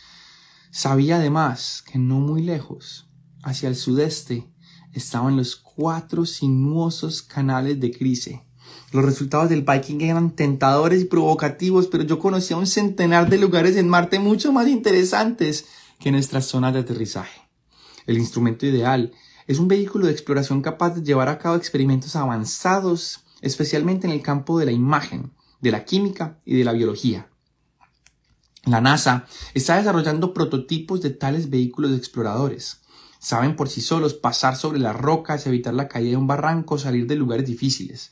Sabía 0.72 1.18
además 1.18 1.84
que 1.84 2.00
no 2.00 2.20
muy 2.20 2.42
lejos 2.42 3.09
hacia 3.44 3.70
el 3.70 3.76
sudeste 3.76 4.48
estaban 4.94 5.38
los 5.38 5.56
cuatro 5.56 6.26
sinuosos 6.26 7.22
canales 7.22 7.80
de 7.80 7.92
Crise. 7.92 8.44
Los 8.92 9.06
resultados 9.06 9.50
del 9.50 9.62
Viking 9.64 10.02
eran 10.02 10.36
tentadores 10.36 11.02
y 11.02 11.06
provocativos, 11.06 11.88
pero 11.88 12.04
yo 12.04 12.20
conocía 12.20 12.58
un 12.58 12.68
centenar 12.68 13.30
de 13.30 13.38
lugares 13.38 13.76
en 13.76 13.88
Marte 13.88 14.20
mucho 14.20 14.52
más 14.52 14.68
interesantes 14.68 15.66
que 16.00 16.12
nuestras 16.12 16.46
zonas 16.46 16.74
de 16.74 16.80
aterrizaje. 16.80 17.42
El 18.08 18.18
instrumento 18.18 18.66
ideal 18.66 19.12
es 19.46 19.60
un 19.60 19.68
vehículo 19.68 20.08
de 20.08 20.12
exploración 20.12 20.62
capaz 20.62 20.92
de 20.92 21.04
llevar 21.04 21.30
a 21.30 21.38
cabo 21.38 21.56
experimentos 21.56 22.16
avanzados, 22.16 23.26
especialmente 23.42 24.08
en 24.08 24.14
el 24.14 24.22
campo 24.22 24.60
de 24.60 24.66
la 24.66 24.72
imagen, 24.72 25.32
de 25.62 25.72
la 25.72 25.86
química 25.86 26.40
y 26.46 26.58
de 26.58 26.64
la 26.64 26.74
biología. 26.74 27.30
La 28.66 28.82
NASA 28.82 29.26
está 29.54 29.78
desarrollando 29.78 30.34
prototipos 30.34 31.02
de 31.02 31.10
tales 31.10 31.50
vehículos 31.50 31.98
exploradores. 31.98 32.82
Saben 33.20 33.58
por 33.58 33.68
sí 33.68 33.82
solos 33.82 34.14
pasar 34.14 34.56
sobre 34.56 34.80
las 34.80 34.96
rocas, 34.96 35.46
evitar 35.46 35.74
la 35.74 35.90
caída 35.90 36.12
de 36.12 36.18
un 36.18 36.26
barranco, 36.26 36.78
salir 36.78 37.06
de 37.06 37.18
lugares 37.18 37.46
difíciles. 37.46 38.12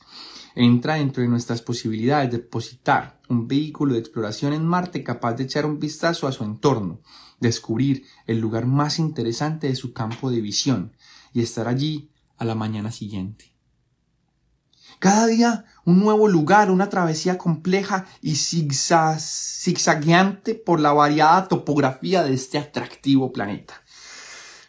Entra 0.54 0.96
dentro 0.96 1.22
de 1.22 1.28
nuestras 1.28 1.62
posibilidades 1.62 2.30
de 2.30 2.38
depositar 2.38 3.18
un 3.28 3.48
vehículo 3.48 3.94
de 3.94 4.00
exploración 4.00 4.52
en 4.52 4.66
Marte 4.66 5.02
capaz 5.02 5.32
de 5.34 5.44
echar 5.44 5.64
un 5.64 5.78
vistazo 5.78 6.26
a 6.26 6.32
su 6.32 6.44
entorno, 6.44 7.00
descubrir 7.40 8.04
el 8.26 8.38
lugar 8.38 8.66
más 8.66 8.98
interesante 8.98 9.68
de 9.68 9.76
su 9.76 9.94
campo 9.94 10.30
de 10.30 10.42
visión 10.42 10.94
y 11.32 11.40
estar 11.40 11.68
allí 11.68 12.10
a 12.36 12.44
la 12.44 12.54
mañana 12.54 12.92
siguiente. 12.92 13.54
Cada 14.98 15.26
día 15.26 15.64
un 15.84 16.00
nuevo 16.00 16.26
lugar, 16.28 16.70
una 16.70 16.90
travesía 16.90 17.38
compleja 17.38 18.04
y 18.20 18.36
zigzagueante 18.36 20.54
por 20.54 20.80
la 20.80 20.92
variada 20.92 21.48
topografía 21.48 22.22
de 22.24 22.34
este 22.34 22.58
atractivo 22.58 23.32
planeta. 23.32 23.82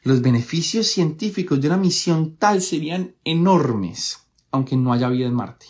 Los 0.10 0.24
beneficios 0.24 0.88
científicos 0.88 1.62
de 1.62 1.68
una 1.68 1.78
misión 1.78 2.36
tal 2.36 2.64
serían 2.64 3.14
enormes, 3.26 4.18
aunque 4.50 4.76
no 4.76 4.92
haya 4.92 5.08
vida 5.08 5.28
en 5.28 5.36
Marte. 5.36 5.68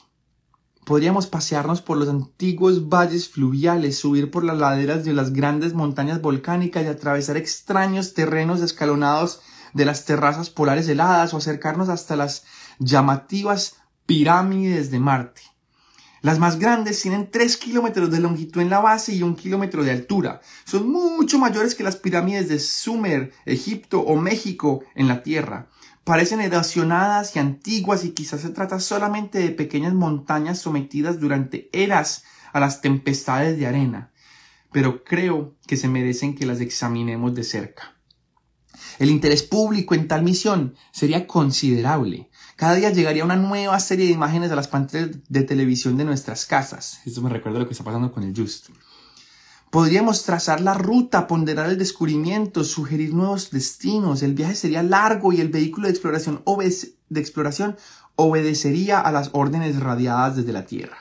Podríamos 0.85 1.27
pasearnos 1.27 1.81
por 1.81 1.97
los 1.97 2.07
antiguos 2.07 2.87
valles 2.87 3.27
fluviales, 3.27 3.99
subir 3.99 4.31
por 4.31 4.45
las 4.45 4.57
laderas 4.57 5.03
de 5.03 5.11
las 5.11 5.33
grandes 5.33 5.73
montañas 5.73 6.21
volcánicas 6.21 6.85
y 6.85 6.87
atravesar 6.87 7.35
extraños 7.35 8.13
terrenos 8.13 8.61
escalonados 8.61 9.41
de 9.73 9.83
las 9.83 10.05
terrazas 10.05 10.49
polares 10.49 10.87
heladas 10.87 11.33
o 11.33 11.37
acercarnos 11.37 11.89
hasta 11.89 12.15
las 12.15 12.45
llamativas 12.79 13.75
pirámides 14.05 14.89
de 14.89 14.99
Marte. 14.99 15.41
Las 16.21 16.39
más 16.39 16.59
grandes 16.59 17.01
tienen 17.01 17.31
3 17.31 17.57
kilómetros 17.57 18.11
de 18.11 18.19
longitud 18.19 18.61
en 18.61 18.69
la 18.69 18.79
base 18.79 19.13
y 19.13 19.23
un 19.23 19.35
kilómetro 19.35 19.83
de 19.83 19.91
altura. 19.91 20.41
Son 20.65 20.89
mucho 20.89 21.39
mayores 21.39 21.75
que 21.75 21.83
las 21.83 21.95
pirámides 21.95 22.49
de 22.49 22.59
Sumer, 22.59 23.31
Egipto 23.45 24.01
o 24.01 24.15
México 24.17 24.83
en 24.95 25.07
la 25.07 25.23
Tierra. 25.23 25.69
Parecen 26.03 26.41
erosionadas 26.41 27.35
y 27.35 27.39
antiguas 27.39 28.03
y 28.03 28.11
quizás 28.11 28.41
se 28.41 28.49
trata 28.49 28.79
solamente 28.79 29.39
de 29.39 29.51
pequeñas 29.51 29.93
montañas 29.93 30.59
sometidas 30.59 31.19
durante 31.19 31.69
eras 31.71 32.23
a 32.51 32.59
las 32.59 32.81
tempestades 32.81 33.57
de 33.57 33.67
arena. 33.67 34.11
Pero 34.71 35.03
creo 35.03 35.55
que 35.67 35.77
se 35.77 35.87
merecen 35.87 36.35
que 36.35 36.45
las 36.45 36.59
examinemos 36.61 37.33
de 37.35 37.43
cerca. 37.43 37.95
El 38.97 39.09
interés 39.09 39.43
público 39.43 39.95
en 39.95 40.07
tal 40.07 40.23
misión 40.23 40.75
sería 40.91 41.27
considerable. 41.27 42.28
Cada 42.59 42.75
día 42.75 42.89
llegaría 42.89 43.23
una 43.23 43.37
nueva 43.37 43.79
serie 43.79 44.07
de 44.07 44.11
imágenes 44.11 44.51
a 44.51 44.55
las 44.57 44.67
pantallas 44.67 45.11
de 45.29 45.43
televisión 45.43 45.95
de 45.95 46.03
nuestras 46.03 46.45
casas. 46.45 46.99
Esto 47.05 47.21
me 47.21 47.29
recuerda 47.29 47.57
lo 47.57 47.65
que 47.65 47.71
está 47.71 47.85
pasando 47.85 48.11
con 48.11 48.21
el 48.23 48.35
Just. 48.35 48.67
Podríamos 49.69 50.23
trazar 50.23 50.59
la 50.59 50.73
ruta, 50.73 51.25
ponderar 51.25 51.69
el 51.69 51.77
descubrimiento, 51.77 52.65
sugerir 52.65 53.13
nuevos 53.13 53.49
destinos. 53.51 54.23
El 54.23 54.33
viaje 54.33 54.55
sería 54.55 54.83
largo 54.83 55.31
y 55.31 55.39
el 55.39 55.47
vehículo 55.47 55.87
de 55.87 55.91
exploración, 55.91 56.43
de 57.07 57.19
exploración 57.21 57.77
obedecería 58.17 58.99
a 58.99 59.09
las 59.13 59.29
órdenes 59.31 59.79
radiadas 59.79 60.35
desde 60.35 60.51
la 60.51 60.65
Tierra. 60.65 60.97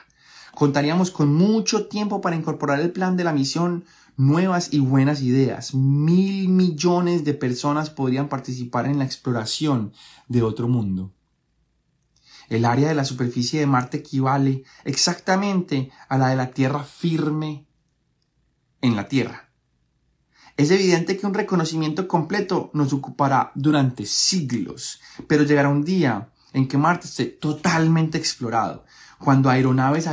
Contaríamos 0.55 1.11
con 1.11 1.33
mucho 1.33 1.87
tiempo 1.87 2.21
para 2.21 2.37
incorporar 2.37 2.79
el 2.79 2.93
plan 2.93 3.17
de 3.17 3.25
la 3.25 3.33
misión, 3.33 3.83
nuevas 4.15 4.69
y 4.71 4.79
buenas 4.79 5.21
ideas. 5.21 5.73
Mil 5.73 6.47
millones 6.47 7.25
de 7.25 7.33
personas 7.33 7.89
podrían 7.89 8.29
participar 8.29 8.85
en 8.85 8.97
la 8.97 9.03
exploración 9.03 9.91
de 10.29 10.41
otro 10.41 10.69
mundo. 10.69 11.11
El 12.49 12.65
área 12.65 12.89
de 12.89 12.95
la 12.95 13.05
superficie 13.05 13.59
de 13.59 13.67
Marte 13.67 13.97
equivale 13.97 14.63
exactamente 14.83 15.91
a 16.07 16.17
la 16.17 16.29
de 16.29 16.35
la 16.35 16.51
Tierra 16.51 16.83
firme 16.83 17.67
en 18.81 18.95
la 18.95 19.07
Tierra. 19.07 19.51
Es 20.57 20.71
evidente 20.71 21.17
que 21.17 21.25
un 21.25 21.33
reconocimiento 21.33 22.07
completo 22.07 22.69
nos 22.73 22.91
ocupará 22.91 23.51
durante 23.55 24.05
siglos, 24.05 24.99
pero 25.27 25.43
llegará 25.43 25.69
un 25.69 25.85
día 25.85 26.31
en 26.51 26.67
que 26.67 26.77
Marte 26.77 27.07
esté 27.07 27.25
totalmente 27.27 28.17
explorado, 28.17 28.85
cuando 29.19 29.49
aeronaves 29.49 30.07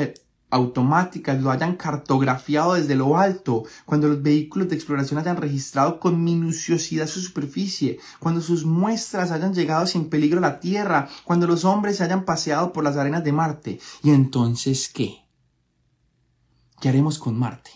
automáticas 0.51 1.41
lo 1.41 1.51
hayan 1.51 1.77
cartografiado 1.77 2.75
desde 2.75 2.95
lo 2.95 3.19
alto, 3.19 3.65
cuando 3.85 4.09
los 4.09 4.23
vehículos 4.23 4.69
de 4.69 4.77
exploración 4.77 5.19
hayan 5.19 5.37
registrado 5.37 5.99
con 5.99 6.23
minuciosidad 6.23 7.07
su 7.07 7.21
superficie, 7.21 7.99
cuando 8.21 8.41
sus 8.41 8.65
muestras 8.65 9.31
hayan 9.31 9.55
llegado 9.55 9.87
sin 9.87 10.09
peligro 10.09 10.39
a 10.39 10.43
la 10.43 10.61
Tierra, 10.61 11.09
cuando 11.25 11.47
los 11.47 11.65
hombres 11.65 12.01
hayan 12.01 12.25
paseado 12.25 12.73
por 12.73 12.85
las 12.85 12.97
arenas 12.97 13.25
de 13.25 13.33
Marte. 13.33 13.81
¿Y 14.03 14.11
entonces 14.11 14.89
qué? 14.93 15.27
¿Qué 16.81 16.89
haremos 16.89 17.19
con 17.19 17.39
Marte? 17.39 17.71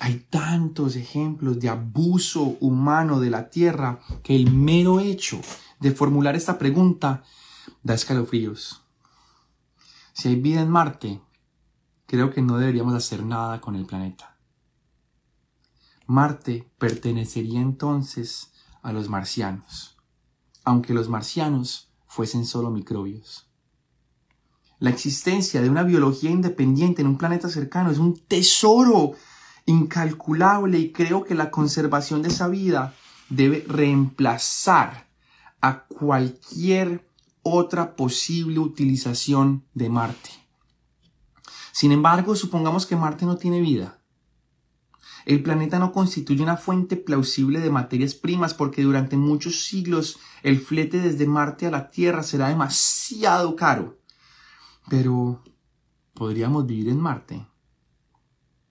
Hay 0.00 0.26
tantos 0.30 0.94
ejemplos 0.94 1.58
de 1.58 1.68
abuso 1.68 2.56
humano 2.60 3.18
de 3.18 3.30
la 3.30 3.50
Tierra 3.50 4.00
que 4.22 4.36
el 4.36 4.52
mero 4.52 5.00
hecho 5.00 5.40
de 5.80 5.90
formular 5.90 6.36
esta 6.36 6.58
pregunta 6.58 7.24
da 7.82 7.94
escalofríos. 7.94 8.87
Si 10.18 10.26
hay 10.26 10.34
vida 10.34 10.62
en 10.62 10.68
Marte, 10.68 11.20
creo 12.06 12.32
que 12.32 12.42
no 12.42 12.58
deberíamos 12.58 12.92
hacer 12.92 13.22
nada 13.22 13.60
con 13.60 13.76
el 13.76 13.86
planeta. 13.86 14.36
Marte 16.08 16.68
pertenecería 16.76 17.60
entonces 17.60 18.50
a 18.82 18.92
los 18.92 19.08
marcianos, 19.08 19.96
aunque 20.64 20.92
los 20.92 21.08
marcianos 21.08 21.92
fuesen 22.08 22.46
solo 22.46 22.72
microbios. 22.72 23.48
La 24.80 24.90
existencia 24.90 25.62
de 25.62 25.70
una 25.70 25.84
biología 25.84 26.30
independiente 26.30 27.00
en 27.00 27.06
un 27.06 27.16
planeta 27.16 27.48
cercano 27.48 27.92
es 27.92 27.98
un 27.98 28.18
tesoro 28.18 29.12
incalculable 29.66 30.80
y 30.80 30.90
creo 30.90 31.22
que 31.22 31.36
la 31.36 31.52
conservación 31.52 32.22
de 32.22 32.30
esa 32.30 32.48
vida 32.48 32.92
debe 33.28 33.64
reemplazar 33.68 35.06
a 35.60 35.84
cualquier 35.84 37.07
otra 37.50 37.96
posible 37.96 38.58
utilización 38.58 39.64
de 39.74 39.88
Marte. 39.88 40.30
Sin 41.72 41.92
embargo, 41.92 42.34
supongamos 42.34 42.86
que 42.86 42.96
Marte 42.96 43.24
no 43.24 43.36
tiene 43.36 43.60
vida. 43.60 43.98
El 45.24 45.42
planeta 45.42 45.78
no 45.78 45.92
constituye 45.92 46.42
una 46.42 46.56
fuente 46.56 46.96
plausible 46.96 47.60
de 47.60 47.70
materias 47.70 48.14
primas 48.14 48.54
porque 48.54 48.82
durante 48.82 49.16
muchos 49.16 49.64
siglos 49.64 50.18
el 50.42 50.58
flete 50.58 51.00
desde 51.00 51.26
Marte 51.26 51.66
a 51.66 51.70
la 51.70 51.88
Tierra 51.88 52.22
será 52.22 52.48
demasiado 52.48 53.54
caro. 53.54 53.98
Pero, 54.88 55.42
¿podríamos 56.14 56.66
vivir 56.66 56.88
en 56.88 56.98
Marte? 56.98 57.46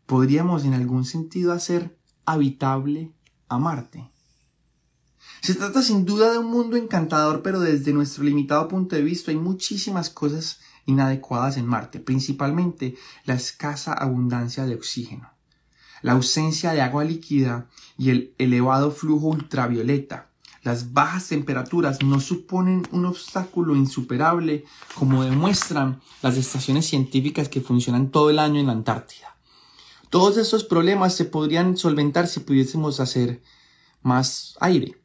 ¿Podríamos 0.08 0.66
en 0.66 0.74
algún 0.74 1.06
sentido 1.06 1.54
hacer 1.54 2.00
habitable 2.26 3.14
a 3.50 3.60
Marte? 3.60 4.10
Se 5.42 5.54
trata 5.56 5.82
sin 5.82 6.06
duda 6.06 6.32
de 6.32 6.40
un 6.40 6.48
mundo 6.48 6.78
encantador, 6.78 7.42
pero 7.42 7.60
desde 7.60 7.94
nuestro 7.94 8.24
limitado 8.24 8.68
punto 8.68 8.96
de 8.96 9.02
vista 9.02 9.32
hay 9.32 9.38
muchísimas 9.38 10.10
cosas 10.10 10.60
inadecuadas 10.86 11.58
en 11.58 11.68
Marte, 11.68 12.00
principalmente 12.00 12.96
la 13.26 13.36
escasa 13.36 13.94
abundancia 13.94 14.66
de 14.66 14.76
oxígeno, 14.76 15.32
la 16.02 16.14
ausencia 16.14 16.74
de 16.74 16.82
agua 16.82 17.04
líquida 17.04 17.70
y 17.98 18.10
el 18.10 18.34
elevado 18.38 18.92
flujo 18.92 19.28
ultravioleta. 19.28 20.30
Las 20.64 20.92
bajas 20.92 21.28
temperaturas 21.28 22.04
no 22.04 22.20
suponen 22.20 22.88
un 22.92 23.06
obstáculo 23.06 23.76
insuperable 23.76 24.66
como 24.96 25.24
demuestran 25.24 26.02
las 26.22 26.36
estaciones 26.36 26.88
científicas 26.88 27.48
que 27.48 27.62
funcionan 27.62 28.10
todo 28.10 28.30
el 28.30 28.40
año 28.40 28.60
en 28.60 28.68
la 28.68 28.74
Antártida. 28.74 29.38
Todos 30.10 30.38
estos 30.38 30.64
problemas 30.64 31.16
se 31.16 31.26
podrían 31.26 31.78
solventar 31.78 32.28
si 32.28 32.40
pudiésemos 32.40 33.00
hacer 33.00 33.42
más 34.02 34.56
aire. 34.60 35.02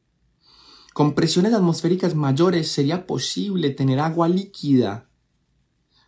Con 0.93 1.15
presiones 1.15 1.55
atmosféricas 1.55 2.15
mayores 2.15 2.71
sería 2.71 3.07
posible 3.07 3.71
tener 3.71 3.99
agua 3.99 4.29
líquida. 4.29 5.09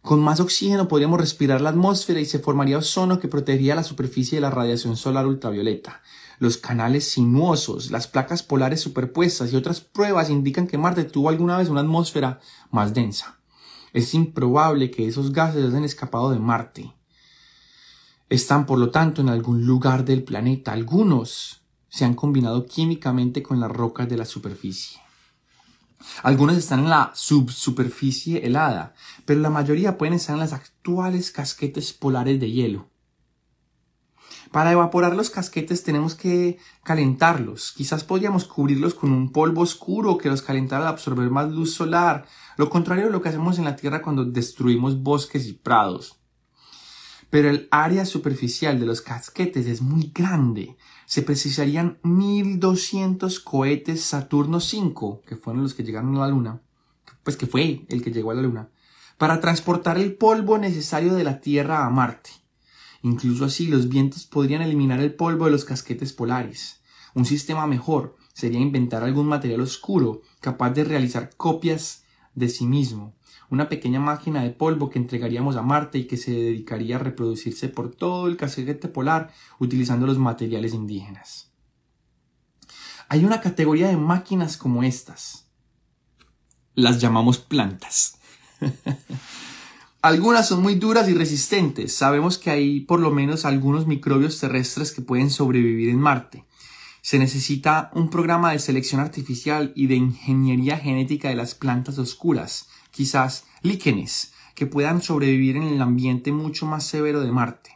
Con 0.02 0.20
más 0.20 0.40
oxígeno 0.40 0.88
podríamos 0.88 1.18
respirar 1.18 1.62
la 1.62 1.70
atmósfera 1.70 2.20
y 2.20 2.26
se 2.26 2.38
formaría 2.38 2.76
ozono 2.76 3.18
que 3.18 3.28
protegería 3.28 3.74
la 3.74 3.82
superficie 3.82 4.36
de 4.36 4.42
la 4.42 4.50
radiación 4.50 4.98
solar 4.98 5.26
ultravioleta. 5.26 6.02
Los 6.38 6.58
canales 6.58 7.08
sinuosos, 7.08 7.90
las 7.90 8.08
placas 8.08 8.42
polares 8.42 8.82
superpuestas 8.82 9.50
y 9.50 9.56
otras 9.56 9.80
pruebas 9.80 10.28
indican 10.28 10.66
que 10.66 10.76
Marte 10.76 11.04
tuvo 11.04 11.30
alguna 11.30 11.56
vez 11.56 11.70
una 11.70 11.80
atmósfera 11.80 12.40
más 12.70 12.92
densa. 12.92 13.38
Es 13.94 14.12
improbable 14.12 14.90
que 14.90 15.08
esos 15.08 15.32
gases 15.32 15.64
hayan 15.64 15.84
escapado 15.84 16.30
de 16.30 16.38
Marte. 16.38 16.92
Están, 18.28 18.66
por 18.66 18.78
lo 18.78 18.90
tanto, 18.90 19.22
en 19.22 19.30
algún 19.30 19.64
lugar 19.64 20.04
del 20.04 20.24
planeta. 20.24 20.72
Algunos 20.72 21.63
se 21.94 22.04
han 22.04 22.14
combinado 22.14 22.66
químicamente 22.66 23.40
con 23.40 23.60
las 23.60 23.70
rocas 23.70 24.08
de 24.08 24.16
la 24.16 24.24
superficie. 24.24 24.98
Algunos 26.24 26.56
están 26.56 26.80
en 26.80 26.90
la 26.90 27.12
subsuperficie 27.14 28.44
helada, 28.44 28.94
pero 29.24 29.38
la 29.38 29.48
mayoría 29.48 29.96
pueden 29.96 30.14
estar 30.14 30.34
en 30.34 30.40
las 30.40 30.52
actuales 30.52 31.30
casquetes 31.30 31.92
polares 31.92 32.40
de 32.40 32.50
hielo. 32.50 32.88
Para 34.50 34.72
evaporar 34.72 35.14
los 35.14 35.30
casquetes 35.30 35.84
tenemos 35.84 36.16
que 36.16 36.58
calentarlos. 36.82 37.70
Quizás 37.70 38.02
podríamos 38.02 38.44
cubrirlos 38.44 38.94
con 38.94 39.12
un 39.12 39.30
polvo 39.30 39.60
oscuro 39.60 40.18
que 40.18 40.30
los 40.30 40.42
calentara 40.42 40.88
al 40.88 40.94
absorber 40.94 41.30
más 41.30 41.48
luz 41.52 41.74
solar. 41.74 42.26
Lo 42.56 42.70
contrario 42.70 43.04
de 43.04 43.12
lo 43.12 43.22
que 43.22 43.28
hacemos 43.28 43.58
en 43.58 43.66
la 43.66 43.76
Tierra 43.76 44.02
cuando 44.02 44.24
destruimos 44.24 45.00
bosques 45.00 45.46
y 45.46 45.52
prados. 45.52 46.23
Pero 47.34 47.50
el 47.50 47.66
área 47.72 48.06
superficial 48.06 48.78
de 48.78 48.86
los 48.86 49.00
casquetes 49.00 49.66
es 49.66 49.82
muy 49.82 50.12
grande 50.14 50.76
se 51.04 51.22
precisarían 51.22 51.98
1200 52.04 53.40
cohetes 53.40 54.02
Saturno 54.02 54.58
V, 54.58 55.20
que 55.26 55.34
fueron 55.34 55.64
los 55.64 55.74
que 55.74 55.82
llegaron 55.82 56.14
a 56.14 56.20
la 56.20 56.28
Luna, 56.28 56.60
pues 57.24 57.36
que 57.36 57.48
fue 57.48 57.86
el 57.88 58.04
que 58.04 58.12
llegó 58.12 58.30
a 58.30 58.34
la 58.34 58.42
Luna, 58.42 58.68
para 59.18 59.40
transportar 59.40 59.98
el 59.98 60.14
polvo 60.14 60.58
necesario 60.58 61.16
de 61.16 61.24
la 61.24 61.40
Tierra 61.40 61.84
a 61.84 61.90
Marte. 61.90 62.30
Incluso 63.02 63.46
así, 63.46 63.66
los 63.66 63.88
vientos 63.88 64.26
podrían 64.26 64.62
eliminar 64.62 65.00
el 65.00 65.12
polvo 65.12 65.46
de 65.46 65.50
los 65.50 65.64
casquetes 65.64 66.12
polares. 66.12 66.82
Un 67.14 67.24
sistema 67.24 67.66
mejor 67.66 68.14
sería 68.32 68.60
inventar 68.60 69.02
algún 69.02 69.26
material 69.26 69.60
oscuro 69.60 70.22
capaz 70.40 70.70
de 70.70 70.84
realizar 70.84 71.30
copias 71.36 72.04
de 72.36 72.48
sí 72.48 72.64
mismo. 72.64 73.12
Una 73.54 73.68
pequeña 73.68 74.00
máquina 74.00 74.42
de 74.42 74.50
polvo 74.50 74.90
que 74.90 74.98
entregaríamos 74.98 75.56
a 75.56 75.62
Marte 75.62 75.98
y 75.98 76.06
que 76.06 76.16
se 76.16 76.32
dedicaría 76.32 76.96
a 76.96 76.98
reproducirse 76.98 77.68
por 77.68 77.94
todo 77.94 78.26
el 78.26 78.36
casquete 78.36 78.88
polar 78.88 79.32
utilizando 79.58 80.06
los 80.06 80.18
materiales 80.18 80.74
indígenas. 80.74 81.50
Hay 83.08 83.24
una 83.24 83.40
categoría 83.40 83.88
de 83.88 83.96
máquinas 83.96 84.56
como 84.56 84.82
estas. 84.82 85.46
Las 86.74 87.00
llamamos 87.00 87.38
plantas. 87.38 88.18
Algunas 90.02 90.48
son 90.48 90.60
muy 90.60 90.74
duras 90.74 91.08
y 91.08 91.14
resistentes. 91.14 91.94
Sabemos 91.94 92.36
que 92.36 92.50
hay 92.50 92.80
por 92.80 93.00
lo 93.00 93.10
menos 93.10 93.44
algunos 93.44 93.86
microbios 93.86 94.38
terrestres 94.38 94.92
que 94.92 95.00
pueden 95.00 95.30
sobrevivir 95.30 95.88
en 95.88 95.98
Marte. 95.98 96.44
Se 97.00 97.18
necesita 97.18 97.90
un 97.94 98.10
programa 98.10 98.52
de 98.52 98.58
selección 98.58 99.00
artificial 99.00 99.72
y 99.76 99.86
de 99.86 99.94
ingeniería 99.94 100.76
genética 100.78 101.28
de 101.28 101.36
las 101.36 101.54
plantas 101.54 101.98
oscuras, 101.98 102.68
quizás 102.94 103.44
líquenes, 103.62 104.32
que 104.54 104.66
puedan 104.66 105.02
sobrevivir 105.02 105.56
en 105.56 105.64
el 105.64 105.82
ambiente 105.82 106.30
mucho 106.30 106.64
más 106.64 106.86
severo 106.86 107.20
de 107.20 107.32
Marte. 107.32 107.70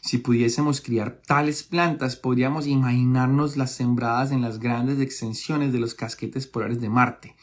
Si 0.00 0.18
pudiésemos 0.18 0.80
criar 0.80 1.20
tales 1.26 1.64
plantas, 1.64 2.16
podríamos 2.16 2.66
imaginarnos 2.66 3.56
las 3.56 3.72
sembradas 3.72 4.30
en 4.30 4.40
las 4.40 4.60
grandes 4.60 5.00
extensiones 5.00 5.72
de 5.72 5.80
los 5.80 5.94
casquetes 5.94 6.46
polares 6.46 6.80
de 6.80 6.88
Marte, 6.88 7.34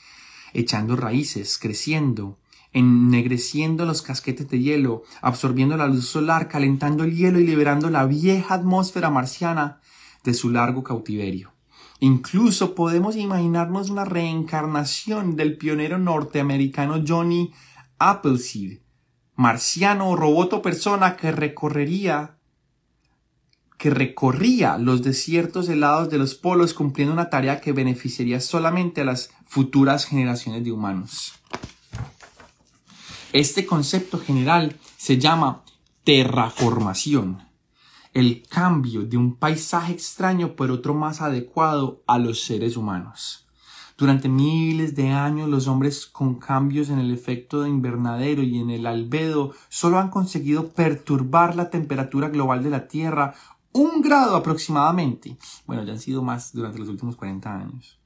echando 0.53 0.95
raíces, 0.95 1.57
creciendo, 1.57 2.37
ennegreciendo 2.71 3.85
los 3.85 4.01
casquetes 4.01 4.49
de 4.49 4.59
hielo, 4.59 5.03
absorbiendo 5.21 5.75
la 5.75 5.87
luz 5.87 6.07
solar, 6.07 6.47
calentando 6.47 7.03
el 7.03 7.15
hielo 7.15 7.39
y 7.39 7.45
liberando 7.45 7.89
la 7.89 8.05
vieja 8.05 8.55
atmósfera 8.55 9.09
marciana 9.09 9.81
de 10.23 10.33
su 10.33 10.49
largo 10.49 10.83
cautiverio. 10.83 11.58
Incluso 11.99 12.75
podemos 12.75 13.15
imaginarnos 13.15 13.89
una 13.89 14.05
reencarnación 14.05 15.35
del 15.35 15.57
pionero 15.57 15.97
norteamericano 15.97 17.03
Johnny 17.05 17.51
Appleseed, 17.97 18.79
marciano 19.35 20.09
o 20.09 20.15
robot 20.15 20.53
o 20.53 20.61
persona 20.61 21.17
que 21.17 21.31
recorrería 21.31 22.35
que 23.77 23.89
recorría 23.89 24.77
los 24.77 25.01
desiertos 25.03 25.69
helados 25.69 26.09
de 26.09 26.17
los 26.17 26.35
polos 26.35 26.73
cumpliendo 26.73 27.13
una 27.13 27.29
tarea 27.29 27.61
que 27.61 27.71
beneficiaría 27.71 28.41
solamente 28.41 29.01
a 29.01 29.05
las 29.05 29.31
futuras 29.47 30.05
generaciones 30.05 30.65
de 30.65 30.73
humanos. 30.73 31.33
Este 33.31 33.65
concepto 33.65 34.19
general 34.19 34.77
se 34.97 35.17
llama 35.17 35.63
terraformación, 36.03 37.41
el 38.13 38.43
cambio 38.49 39.03
de 39.03 39.17
un 39.17 39.35
paisaje 39.35 39.93
extraño 39.93 40.55
por 40.55 40.71
otro 40.71 40.93
más 40.93 41.21
adecuado 41.21 42.01
a 42.07 42.17
los 42.17 42.41
seres 42.43 42.75
humanos. 42.77 43.45
Durante 43.97 44.29
miles 44.29 44.95
de 44.95 45.09
años 45.09 45.49
los 45.49 45.67
hombres 45.67 46.05
con 46.05 46.35
cambios 46.35 46.89
en 46.89 46.99
el 46.99 47.13
efecto 47.13 47.61
de 47.61 47.69
invernadero 47.69 48.41
y 48.41 48.57
en 48.57 48.69
el 48.69 48.85
albedo 48.85 49.53
solo 49.67 49.99
han 49.99 50.09
conseguido 50.09 50.69
perturbar 50.69 51.55
la 51.55 51.69
temperatura 51.69 52.29
global 52.29 52.63
de 52.63 52.69
la 52.69 52.87
Tierra 52.87 53.35
un 53.73 54.01
grado 54.01 54.35
aproximadamente. 54.35 55.37
Bueno, 55.67 55.83
ya 55.83 55.93
han 55.93 55.99
sido 55.99 56.23
más 56.23 56.53
durante 56.53 56.79
los 56.79 56.89
últimos 56.89 57.15
40 57.15 57.53
años. 57.53 57.99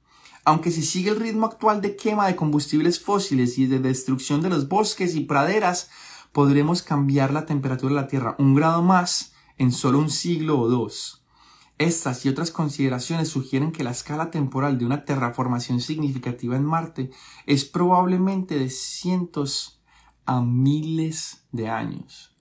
Aunque 0.46 0.72
si 0.72 0.82
sigue 0.82 1.12
el 1.12 1.20
ritmo 1.20 1.46
actual 1.46 1.80
de 1.80 1.96
quema 1.96 2.28
de 2.28 2.36
combustibles 2.36 3.00
fósiles 3.00 3.58
y 3.58 3.68
de 3.68 3.80
destrucción 3.80 4.42
de 4.42 4.50
los 4.50 4.68
bosques 4.68 5.16
y 5.16 5.22
praderas, 5.22 5.90
podremos 6.32 6.82
cambiar 6.82 7.32
la 7.32 7.46
temperatura 7.46 7.94
de 7.94 8.02
la 8.02 8.08
Tierra 8.08 8.36
un 8.40 8.56
grado 8.56 8.82
más 8.82 9.33
en 9.58 9.72
solo 9.72 10.00
un 10.00 10.10
siglo 10.10 10.60
o 10.60 10.68
dos. 10.68 11.24
Estas 11.80 12.26
y 12.26 12.30
otras 12.30 12.52
consideraciones 12.52 13.30
sugieren 13.30 13.72
que 13.72 13.84
la 13.84 13.92
escala 13.92 14.32
temporal 14.32 14.78
de 14.78 14.86
una 14.86 15.06
terraformación 15.06 15.82
significativa 15.82 16.56
en 16.56 16.64
Marte 16.64 17.12
es 17.46 17.66
probablemente 17.66 18.58
de 18.60 18.70
cientos 18.70 19.82
a 20.26 20.42
miles 20.42 21.46
de 21.52 21.70
años. 21.70 22.34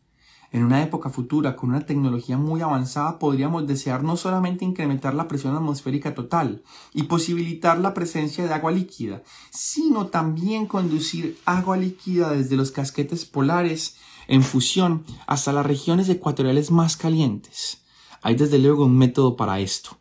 En 0.52 0.64
una 0.64 0.82
época 0.82 1.08
futura, 1.08 1.56
con 1.56 1.70
una 1.70 1.86
tecnología 1.86 2.36
muy 2.36 2.60
avanzada, 2.60 3.18
podríamos 3.18 3.66
desear 3.66 4.02
no 4.02 4.18
solamente 4.18 4.66
incrementar 4.66 5.14
la 5.14 5.26
presión 5.26 5.56
atmosférica 5.56 6.14
total 6.14 6.62
y 6.92 7.04
posibilitar 7.04 7.78
la 7.78 7.94
presencia 7.94 8.44
de 8.44 8.52
agua 8.52 8.70
líquida, 8.70 9.22
sino 9.50 10.08
también 10.08 10.66
conducir 10.66 11.38
agua 11.46 11.78
líquida 11.78 12.32
desde 12.32 12.56
los 12.56 12.70
casquetes 12.70 13.24
polares 13.24 13.96
en 14.32 14.42
fusión 14.42 15.04
hasta 15.26 15.52
las 15.52 15.66
regiones 15.66 16.08
ecuatoriales 16.08 16.70
más 16.70 16.96
calientes. 16.96 17.82
Hay 18.22 18.34
desde 18.34 18.58
luego 18.58 18.86
un 18.86 18.96
método 18.96 19.36
para 19.36 19.60
esto. 19.60 19.98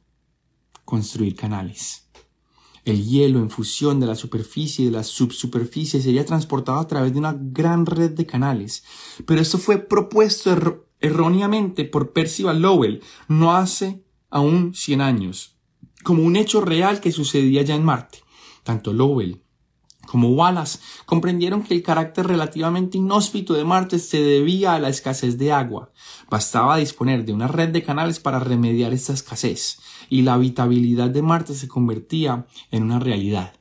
Construir 0.85 1.35
canales. 1.35 2.07
El 2.85 3.05
hielo 3.05 3.39
en 3.39 3.49
fusión 3.49 3.99
de 3.99 4.05
la 4.05 4.15
superficie 4.15 4.83
y 4.83 4.85
de 4.85 4.93
la 4.93 5.03
subsuperficie 5.03 6.01
sería 6.01 6.25
transportado 6.25 6.79
a 6.79 6.87
través 6.87 7.11
de 7.11 7.19
una 7.19 7.35
gran 7.37 7.85
red 7.85 8.11
de 8.11 8.25
canales. 8.25 8.85
Pero 9.25 9.41
esto 9.41 9.57
fue 9.57 9.79
propuesto 9.79 10.87
erróneamente 11.01 11.83
por 11.83 12.13
Percival 12.13 12.61
Lowell 12.61 13.01
no 13.27 13.53
hace 13.53 14.01
aún 14.29 14.73
100 14.73 15.01
años, 15.01 15.57
como 16.03 16.23
un 16.23 16.37
hecho 16.37 16.61
real 16.61 17.01
que 17.01 17.11
sucedía 17.11 17.63
ya 17.63 17.75
en 17.75 17.83
Marte. 17.83 18.19
Tanto 18.63 18.93
Lowell 18.93 19.43
como 20.07 20.29
Wallace 20.29 20.79
comprendieron 21.05 21.63
que 21.63 21.73
el 21.73 21.83
carácter 21.83 22.27
relativamente 22.27 22.97
inhóspito 22.97 23.53
de 23.53 23.63
Marte 23.63 23.99
se 23.99 24.21
debía 24.21 24.73
a 24.73 24.79
la 24.79 24.89
escasez 24.89 25.37
de 25.37 25.51
agua. 25.51 25.91
Bastaba 26.29 26.77
disponer 26.77 27.25
de 27.25 27.33
una 27.33 27.47
red 27.47 27.69
de 27.69 27.83
canales 27.83 28.19
para 28.19 28.39
remediar 28.39 28.93
esta 28.93 29.13
escasez, 29.13 29.79
y 30.09 30.23
la 30.23 30.33
habitabilidad 30.33 31.09
de 31.09 31.21
Marte 31.21 31.53
se 31.53 31.67
convertía 31.67 32.45
en 32.71 32.83
una 32.83 32.99
realidad. 32.99 33.53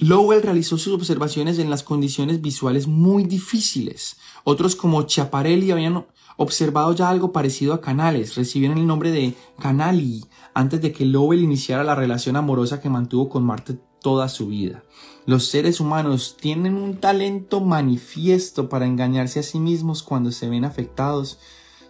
Lowell 0.00 0.42
realizó 0.42 0.78
sus 0.78 0.94
observaciones 0.94 1.58
en 1.58 1.68
las 1.68 1.82
condiciones 1.82 2.40
visuales 2.40 2.86
muy 2.86 3.24
difíciles. 3.24 4.16
Otros 4.44 4.74
como 4.74 5.02
Chiaparelli 5.02 5.72
habían 5.72 6.06
observado 6.36 6.94
ya 6.94 7.08
algo 7.08 7.32
parecido 7.32 7.74
a 7.74 7.80
canales, 7.80 8.34
recibieron 8.34 8.78
el 8.78 8.86
nombre 8.86 9.10
de 9.10 9.34
canali 9.58 10.24
antes 10.54 10.80
de 10.80 10.92
que 10.92 11.04
Lowell 11.04 11.42
iniciara 11.42 11.84
la 11.84 11.94
relación 11.94 12.36
amorosa 12.36 12.80
que 12.80 12.88
mantuvo 12.88 13.28
con 13.28 13.44
Marte 13.44 13.78
toda 14.00 14.28
su 14.28 14.48
vida. 14.48 14.82
Los 15.26 15.46
seres 15.46 15.80
humanos 15.80 16.36
tienen 16.40 16.74
un 16.74 16.96
talento 16.96 17.60
manifiesto 17.60 18.68
para 18.68 18.86
engañarse 18.86 19.40
a 19.40 19.42
sí 19.42 19.58
mismos 19.58 20.02
cuando 20.02 20.32
se 20.32 20.48
ven 20.48 20.64
afectados 20.64 21.38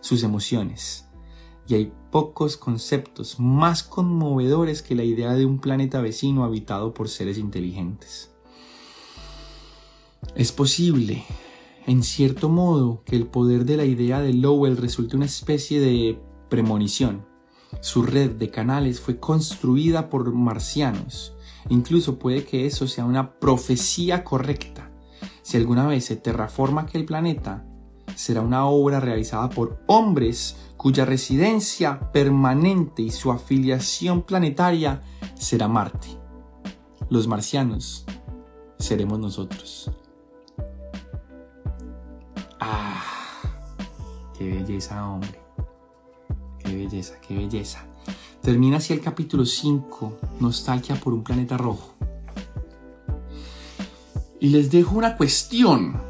sus 0.01 0.23
emociones. 0.23 1.07
Y 1.69 1.75
hay 1.75 1.93
pocos 2.11 2.57
conceptos 2.57 3.39
más 3.39 3.85
conmovedores 3.85 4.83
que 4.83 4.97
la 4.97 5.05
idea 5.05 5.35
de 5.35 5.47
un 5.47 5.61
planeta 5.61 6.01
vecino 6.01 6.43
habitado 6.43 6.93
por 6.93 7.09
seres 7.09 7.39
inteligentes. 7.39 8.33
Es 10.35 10.53
posible 10.53 11.25
en 11.87 12.03
cierto 12.03 12.49
modo, 12.49 13.03
que 13.05 13.17
el 13.17 13.27
poder 13.27 13.65
de 13.65 13.77
la 13.77 13.85
idea 13.85 14.21
de 14.21 14.35
Lowell 14.35 14.77
resulte 14.77 15.17
una 15.17 15.27
especie 15.27 15.81
de 15.81 16.21
premonición. 16.49 17.27
Su 17.81 18.03
red 18.03 18.33
de 18.33 18.51
canales 18.51 19.01
fue 19.01 19.19
construida 19.19 20.11
por 20.11 20.33
marcianos. 20.33 21.35
Incluso 21.69 22.19
puede 22.19 22.45
que 22.45 22.67
eso 22.67 22.87
sea 22.87 23.05
una 23.05 23.39
profecía 23.39 24.25
correcta. 24.25 24.91
Si 25.43 25.57
alguna 25.57 25.87
vez 25.87 26.05
se 26.05 26.17
terraforma 26.17 26.83
aquel 26.83 27.05
planeta, 27.05 27.67
será 28.15 28.43
una 28.43 28.67
obra 28.67 29.01
realizada 29.01 29.49
por 29.49 29.83
hombres 29.87 30.57
cuya 30.77 31.05
residencia 31.05 32.11
permanente 32.13 33.03
y 33.03 33.11
su 33.11 33.31
afiliación 33.31 34.23
planetaria 34.23 35.03
será 35.35 35.69
Marte. 35.69 36.09
Los 37.09 37.27
marcianos 37.27 38.05
seremos 38.79 39.19
nosotros. 39.19 39.91
Qué 44.41 44.49
belleza, 44.49 45.07
hombre. 45.07 45.39
Qué 46.59 46.75
belleza, 46.75 47.15
qué 47.21 47.35
belleza. 47.35 47.85
Termina 48.41 48.79
así 48.79 48.95
el 48.95 49.03
capítulo 49.03 49.45
5, 49.45 50.19
Nostalgia 50.41 50.97
por 50.97 51.13
un 51.13 51.23
planeta 51.23 51.59
rojo. 51.59 51.95
Y 54.41 54.49
les 54.49 54.71
dejo 54.71 54.97
una 54.97 55.19
cuestión 55.19 56.01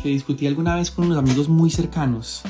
que 0.00 0.10
discutí 0.10 0.46
alguna 0.46 0.76
vez 0.76 0.92
con 0.92 1.06
unos 1.06 1.18
amigos 1.18 1.48
muy 1.48 1.70
cercanos 1.70 2.42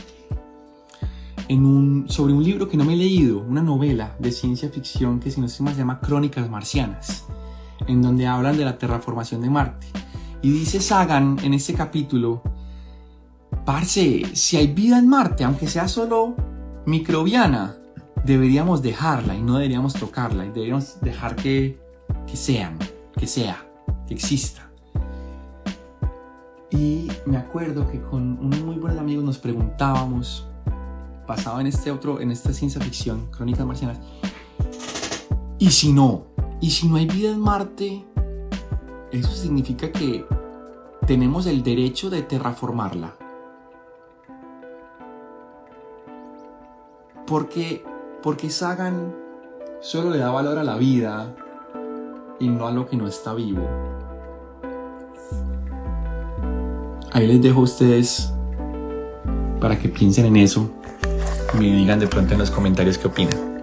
en 1.49 1.64
un, 1.64 2.05
sobre 2.11 2.35
un 2.35 2.45
libro 2.45 2.68
que 2.68 2.76
no 2.76 2.85
me 2.85 2.93
he 2.93 2.97
leído, 2.97 3.39
una 3.39 3.62
novela 3.62 4.14
de 4.18 4.32
ciencia 4.32 4.68
ficción 4.68 5.18
que 5.18 5.30
si 5.30 5.41
no 5.41 5.49
se 5.49 5.62
llama, 5.74 6.01
Crónicas 6.01 6.51
Marcianas, 6.51 7.24
en 7.87 8.03
donde 8.03 8.26
hablan 8.26 8.59
de 8.59 8.66
la 8.66 8.76
terraformación 8.76 9.41
de 9.41 9.49
Marte. 9.49 9.87
Y 10.43 10.51
dice 10.51 10.78
Sagan 10.78 11.39
en 11.43 11.55
este 11.55 11.72
capítulo 11.72 12.43
Parce, 13.65 14.25
si 14.35 14.57
hay 14.57 14.67
vida 14.69 14.99
en 14.99 15.09
Marte, 15.09 15.45
aunque 15.45 15.69
sea 15.69 15.89
solo 15.89 16.35
microbiana, 16.87 17.77
deberíamos 18.25 18.83
dejarla 18.83 19.35
y 19.35 19.43
no 19.43 19.55
deberíamos 19.55 19.95
tocarla 19.95 20.45
y 20.45 20.49
deberíamos 20.49 21.01
dejar 21.01 21.37
que, 21.37 21.79
que 22.27 22.37
sean, 22.37 22.79
que 23.17 23.27
sea, 23.27 23.67
que 24.07 24.15
exista. 24.15 24.71
Y 26.71 27.09
me 27.27 27.37
acuerdo 27.37 27.91
que 27.91 28.01
con 28.01 28.39
unos 28.39 28.61
muy 28.61 28.77
buenos 28.77 28.99
amigos 28.99 29.25
nos 29.25 29.39
preguntábamos, 29.39 30.47
pasado 31.27 31.61
en 31.61 31.69
este 31.69 31.91
otro, 31.91 32.21
en 32.21 32.31
esta 32.31 32.53
ciencia 32.53 32.81
ficción, 32.81 33.31
Crónicas 33.31 33.65
Marcianas, 33.65 33.99
¿y 35.59 35.71
si 35.71 35.93
no? 35.93 36.27
¿Y 36.61 36.71
si 36.71 36.89
no 36.89 36.97
hay 36.97 37.07
vida 37.07 37.31
en 37.31 37.41
Marte? 37.41 38.05
eso 39.19 39.33
significa 39.33 39.93
que 39.93 40.27
tenemos 41.07 41.47
el 41.47 41.62
derecho 41.62 42.11
de 42.11 42.23
terraformarla. 42.23 43.15
Porque, 47.27 47.85
porque 48.22 48.51
Sagan 48.51 49.14
solo 49.81 50.11
le 50.11 50.18
da 50.18 50.31
valor 50.31 50.59
a 50.59 50.64
la 50.64 50.77
vida 50.77 51.35
y 52.39 52.49
no 52.49 52.66
a 52.66 52.72
lo 52.72 52.87
que 52.87 52.97
no 52.97 53.07
está 53.07 53.35
vivo. 53.35 53.62
Ahí 57.12 57.27
les 57.27 57.41
dejo 57.41 57.61
a 57.61 57.62
ustedes 57.62 58.33
para 59.61 59.79
que 59.79 59.89
piensen 59.89 60.27
en 60.27 60.37
eso 60.37 60.70
y 61.55 61.59
me 61.59 61.66
digan 61.66 62.01
de 62.01 62.09
pronto 62.09 62.33
en 62.33 62.41
los 62.41 62.51
comentarios 62.51 62.99
qué 62.99 63.07
opinan. 63.07 63.54